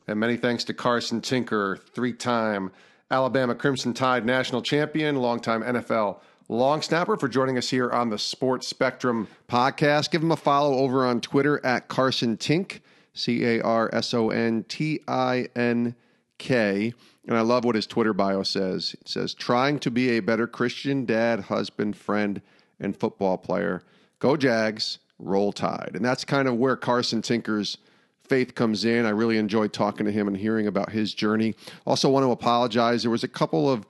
And 0.09 0.19
many 0.19 0.37
thanks 0.37 0.65
to 0.65 0.75
Carson 0.75 1.21
Tinker, 1.21 1.79
three 1.95 2.13
time 2.13 2.73
Alabama 3.11 3.55
Crimson 3.55 3.95
Tide 3.95 4.27
national 4.27 4.63
champion, 4.63 5.17
longtime 5.17 5.63
NFL 5.63 6.21
long 6.49 6.83
snapper, 6.83 7.17
for 7.17 7.29
joining 7.29 7.59
us 7.59 7.69
here 7.69 7.91
on 7.91 8.11
the 8.11 8.19
Sports 8.19 8.67
Spectrum 8.67 9.29
podcast. 9.49 10.11
Give 10.11 10.23
him 10.23 10.33
a 10.33 10.37
follow 10.37 10.79
over 10.79 11.07
on 11.07 11.21
Twitter 11.21 11.65
at 11.65 11.89
Carson 11.89 12.37
Tink, 12.37 12.81
C 13.13 13.45
A 13.45 13.63
R 13.63 13.91
S 13.93 14.15
O 14.15 14.31
N 14.31 14.65
T 14.69 15.01
I 15.07 15.49
N 15.55 15.95
K. 16.39 16.95
And 17.27 17.37
I 17.37 17.43
love 17.43 17.65
what 17.65 17.75
his 17.75 17.87
Twitter 17.87 18.15
bio 18.15 18.43
says. 18.43 18.97
It 19.01 19.09
says, 19.09 19.35
trying 19.35 19.79
to 19.81 19.91
be 19.91 20.17
a 20.17 20.21
better 20.21 20.47
Christian 20.47 21.05
dad, 21.05 21.41
husband, 21.41 21.95
friend, 21.97 22.41
and 22.81 22.97
football 22.97 23.37
player. 23.37 23.83
Go 24.19 24.37
Jags 24.37 24.99
roll 25.19 25.53
tide. 25.53 25.91
And 25.95 26.05
that's 26.05 26.25
kind 26.25 26.49
of 26.49 26.57
where 26.57 26.77
Carson 26.77 27.21
Tinker's 27.21 27.77
faith 28.23 28.55
comes 28.55 28.85
in. 28.85 29.05
I 29.05 29.11
really 29.11 29.37
enjoyed 29.37 29.73
talking 29.75 30.07
to 30.07 30.13
him 30.13 30.27
and 30.27 30.37
hearing 30.37 30.67
about 30.67 30.91
his 30.91 31.13
journey. 31.13 31.55
Also, 31.87 32.09
want 32.09 32.25
to 32.25 32.31
apologize. 32.31 33.03
There 33.03 33.11
was 33.11 33.25
a 33.25 33.29
couple 33.29 33.71
of, 33.71 33.87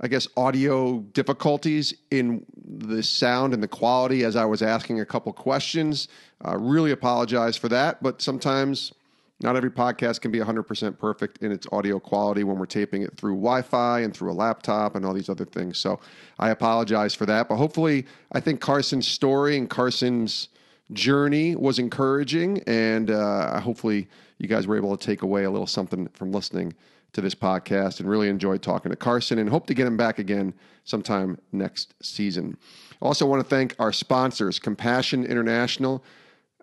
I 0.00 0.08
guess, 0.08 0.28
audio 0.36 1.00
difficulties 1.12 1.94
in 2.10 2.46
the 2.64 3.02
sound 3.02 3.52
and 3.52 3.62
the 3.62 3.68
quality 3.68 4.24
as 4.24 4.36
I 4.36 4.44
was 4.44 4.62
asking 4.62 5.00
a 5.00 5.06
couple 5.06 5.32
questions. 5.32 6.08
Uh, 6.44 6.56
really 6.56 6.92
apologize 6.92 7.56
for 7.56 7.68
that, 7.70 8.02
but 8.02 8.22
sometimes 8.22 8.92
not 9.40 9.56
every 9.56 9.70
podcast 9.70 10.20
can 10.20 10.30
be 10.30 10.38
100% 10.38 10.98
perfect 10.98 11.38
in 11.42 11.52
its 11.52 11.66
audio 11.70 12.00
quality 12.00 12.42
when 12.44 12.58
we're 12.58 12.66
taping 12.66 13.02
it 13.02 13.16
through 13.16 13.34
Wi 13.34 13.62
Fi 13.62 14.00
and 14.00 14.14
through 14.14 14.32
a 14.32 14.34
laptop 14.34 14.96
and 14.96 15.04
all 15.04 15.14
these 15.14 15.28
other 15.28 15.44
things. 15.44 15.78
So 15.78 16.00
I 16.38 16.50
apologize 16.50 17.14
for 17.14 17.26
that. 17.26 17.48
But 17.48 17.56
hopefully, 17.56 18.06
I 18.32 18.40
think 18.40 18.60
Carson's 18.60 19.06
story 19.06 19.56
and 19.56 19.70
Carson's 19.70 20.48
journey 20.92 21.54
was 21.54 21.78
encouraging, 21.78 22.62
and 22.66 23.10
uh, 23.10 23.60
hopefully 23.60 24.08
you 24.38 24.48
guys 24.48 24.66
were 24.66 24.76
able 24.76 24.96
to 24.96 25.06
take 25.06 25.22
away 25.22 25.44
a 25.44 25.50
little 25.50 25.66
something 25.66 26.08
from 26.08 26.32
listening 26.32 26.74
to 27.12 27.20
this 27.20 27.34
podcast 27.34 28.00
and 28.00 28.08
really 28.08 28.28
enjoyed 28.28 28.62
talking 28.62 28.90
to 28.90 28.96
Carson 28.96 29.38
and 29.38 29.48
hope 29.48 29.66
to 29.66 29.74
get 29.74 29.86
him 29.86 29.96
back 29.96 30.18
again 30.18 30.54
sometime 30.84 31.38
next 31.52 31.94
season. 32.02 32.56
Also, 33.00 33.26
want 33.26 33.42
to 33.42 33.48
thank 33.48 33.74
our 33.78 33.92
sponsors, 33.92 34.58
Compassion 34.58 35.24
International. 35.24 36.04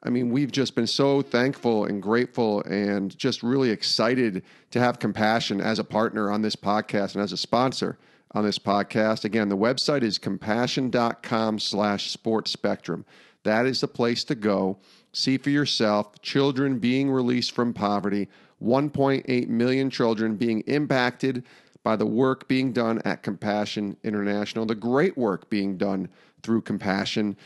I 0.03 0.09
mean, 0.09 0.29
we've 0.29 0.51
just 0.51 0.75
been 0.75 0.87
so 0.87 1.21
thankful 1.21 1.85
and 1.85 2.01
grateful 2.01 2.61
and 2.63 3.17
just 3.17 3.41
really 3.41 3.71
excited 3.71 4.43
to 4.71 4.79
have 4.79 4.99
Compassion 4.99 5.59
as 5.61 5.79
a 5.79 5.83
partner 5.83 6.29
on 6.29 6.41
this 6.41 6.55
podcast 6.55 7.15
and 7.15 7.23
as 7.23 7.31
a 7.31 7.37
sponsor 7.37 7.97
on 8.31 8.43
this 8.43 8.59
podcast. 8.59 9.25
Again, 9.25 9.49
the 9.49 9.57
website 9.57 10.03
is 10.03 10.17
compassion.com 10.17 11.57
slash 11.57 12.11
sports 12.11 12.51
spectrum. 12.51 13.05
That 13.43 13.65
is 13.65 13.81
the 13.81 13.87
place 13.87 14.23
to 14.25 14.35
go. 14.35 14.77
See 15.13 15.37
for 15.37 15.49
yourself 15.49 16.21
children 16.21 16.77
being 16.77 17.09
released 17.09 17.53
from 17.53 17.73
poverty, 17.73 18.27
1.8 18.63 19.47
million 19.47 19.89
children 19.89 20.35
being 20.35 20.61
impacted 20.61 21.43
by 21.83 21.95
the 21.95 22.05
work 22.05 22.47
being 22.47 22.71
done 22.71 23.01
at 23.05 23.21
Compassion 23.21 23.95
International, 24.03 24.65
the 24.65 24.75
great 24.75 25.17
work 25.17 25.49
being 25.49 25.77
done 25.77 26.09
through 26.41 26.61
Compassion. 26.61 27.37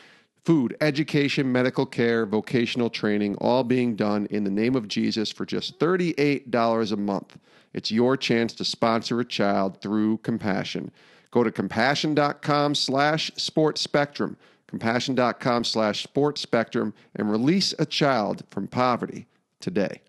Food, 0.45 0.77
education, 0.81 1.51
medical 1.51 1.85
care, 1.85 2.25
vocational 2.25 2.89
training, 2.89 3.35
all 3.35 3.63
being 3.63 3.95
done 3.95 4.25
in 4.27 4.43
the 4.43 4.49
name 4.49 4.75
of 4.75 4.87
Jesus 4.87 5.31
for 5.31 5.45
just 5.45 5.77
$38 5.79 6.91
a 6.91 6.95
month. 6.95 7.37
It's 7.73 7.91
your 7.91 8.15
chance 8.15 8.53
to 8.53 8.65
sponsor 8.65 9.19
a 9.19 9.25
child 9.25 9.81
through 9.81 10.19
Compassion. 10.19 10.91
Go 11.31 11.43
to 11.43 11.51
compassion.com 11.51 12.73
slash 12.75 13.31
sports 13.35 13.81
spectrum 13.81 14.37
compassion.com 14.69 15.63
slash 15.63 16.03
sports 16.03 16.41
spectrum 16.41 16.93
and 17.15 17.31
release 17.31 17.73
a 17.79 17.85
child 17.87 18.43
from 18.51 18.67
poverty 18.67 19.25
today. 19.59 19.99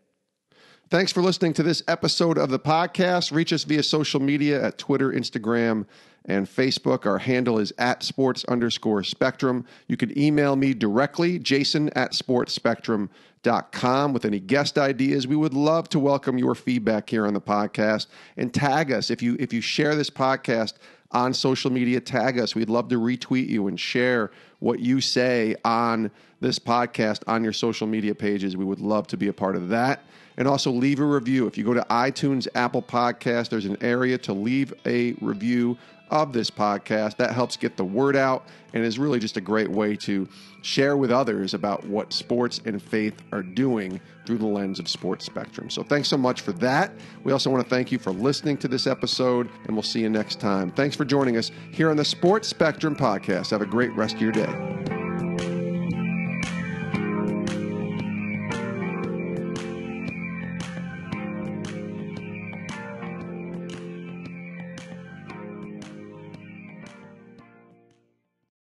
Thanks 0.91 1.13
for 1.13 1.23
listening 1.23 1.53
to 1.53 1.63
this 1.63 1.85
episode 1.87 2.37
of 2.37 2.51
the 2.51 2.59
podcast. 2.59 3.31
Reach 3.31 3.53
us 3.53 3.63
via 3.63 3.85
social 3.85 4.19
media 4.19 4.61
at 4.61 4.77
Twitter, 4.77 5.13
Instagram, 5.13 5.87
and 6.25 6.49
Facebook. 6.49 7.07
Our 7.07 7.19
handle 7.19 7.61
is 7.61 7.73
at 7.79 8.03
sports 8.03 8.45
underscore 8.47 9.05
spectrum. 9.05 9.65
You 9.87 9.97
can 9.97 10.19
email 10.19 10.57
me 10.57 10.75
directly, 10.75 11.39
jason 11.39 11.91
at 11.91 12.11
sportsspectrum.com, 12.11 14.13
with 14.13 14.25
any 14.25 14.41
guest 14.41 14.79
ideas. 14.79 15.29
We 15.29 15.37
would 15.37 15.55
love 15.55 15.89
to 15.91 16.01
welcome 16.01 16.39
your 16.39 16.57
feedback 16.57 17.09
here 17.09 17.25
on 17.25 17.35
the 17.35 17.41
podcast 17.41 18.09
and 18.37 18.53
tag 18.53 18.91
us 18.91 19.13
if 19.13 19.23
you 19.23 19.37
if 19.39 19.53
you 19.53 19.61
share 19.61 19.95
this 19.95 20.11
podcast 20.11 20.73
on 21.13 21.35
social 21.35 21.71
media, 21.71 22.01
tag 22.01 22.39
us. 22.39 22.55
We'd 22.55 22.71
love 22.71 22.89
to 22.89 23.01
retweet 23.01 23.49
you 23.49 23.67
and 23.69 23.79
share 23.79 24.31
what 24.61 24.81
you 24.81 25.01
say 25.01 25.57
on 25.65 26.11
this 26.41 26.59
podcast 26.59 27.23
on 27.27 27.43
your 27.43 27.53
social 27.53 27.87
media 27.87 28.15
pages. 28.15 28.57
We 28.57 28.65
would 28.65 28.81
love 28.81 29.07
to 29.09 29.17
be 29.17 29.29
a 29.29 29.33
part 29.33 29.57
of 29.57 29.69
that. 29.71 30.05
And 30.37 30.49
also 30.49 30.71
leave 30.71 31.01
a 31.01 31.05
review. 31.05 31.47
If 31.47 31.59
you 31.59 31.65
go 31.65 31.75
to 31.75 31.85
iTunes, 31.91 32.49
Apple 32.55 32.83
Podcast, 32.83 33.51
there's 33.51 33.67
an 33.67 33.77
area 33.83 34.17
to 34.19 34.33
leave 34.33 34.73
a 34.87 35.13
review 35.21 35.77
of 36.11 36.33
this 36.33 36.51
podcast. 36.51 37.17
That 37.17 37.33
helps 37.33 37.57
get 37.57 37.77
the 37.77 37.85
word 37.85 38.17
out 38.17 38.47
and 38.73 38.85
is 38.85 38.99
really 38.99 39.19
just 39.19 39.37
a 39.37 39.41
great 39.41 39.71
way 39.71 39.97
to 39.97 40.29
share 40.63 40.97
with 40.97 41.11
others 41.11 41.53
about 41.53 41.85
what 41.85 42.13
sports 42.13 42.61
and 42.65 42.81
faith 42.81 43.23
are 43.33 43.43
doing 43.43 44.01
through 44.31 44.39
the 44.39 44.47
lens 44.47 44.79
of 44.79 44.89
Sports 44.89 45.27
Spectrum. 45.27 45.69
So 45.69 45.83
thanks 45.83 46.09
so 46.09 46.17
much 46.17 46.43
for 46.43 46.53
that. 46.53 46.93
We 47.25 47.33
also 47.33 47.51
want 47.51 47.65
to 47.65 47.69
thank 47.69 47.91
you 47.91 47.99
for 47.99 48.13
listening 48.13 48.59
to 48.59 48.69
this 48.69 48.87
episode, 48.87 49.51
and 49.67 49.75
we'll 49.75 49.83
see 49.83 50.03
you 50.03 50.09
next 50.09 50.39
time. 50.39 50.71
Thanks 50.71 50.95
for 50.95 51.05
joining 51.05 51.37
us 51.37 51.51
here 51.73 51.91
on 51.91 51.97
the 51.97 52.05
Sports 52.05 52.47
Spectrum 52.47 52.95
podcast. 52.95 53.51
Have 53.51 53.61
a 53.61 53.67
great 53.67 53.93
rest 53.97 54.15
of 54.15 54.23
your 54.23 54.31
day. 54.31 55.00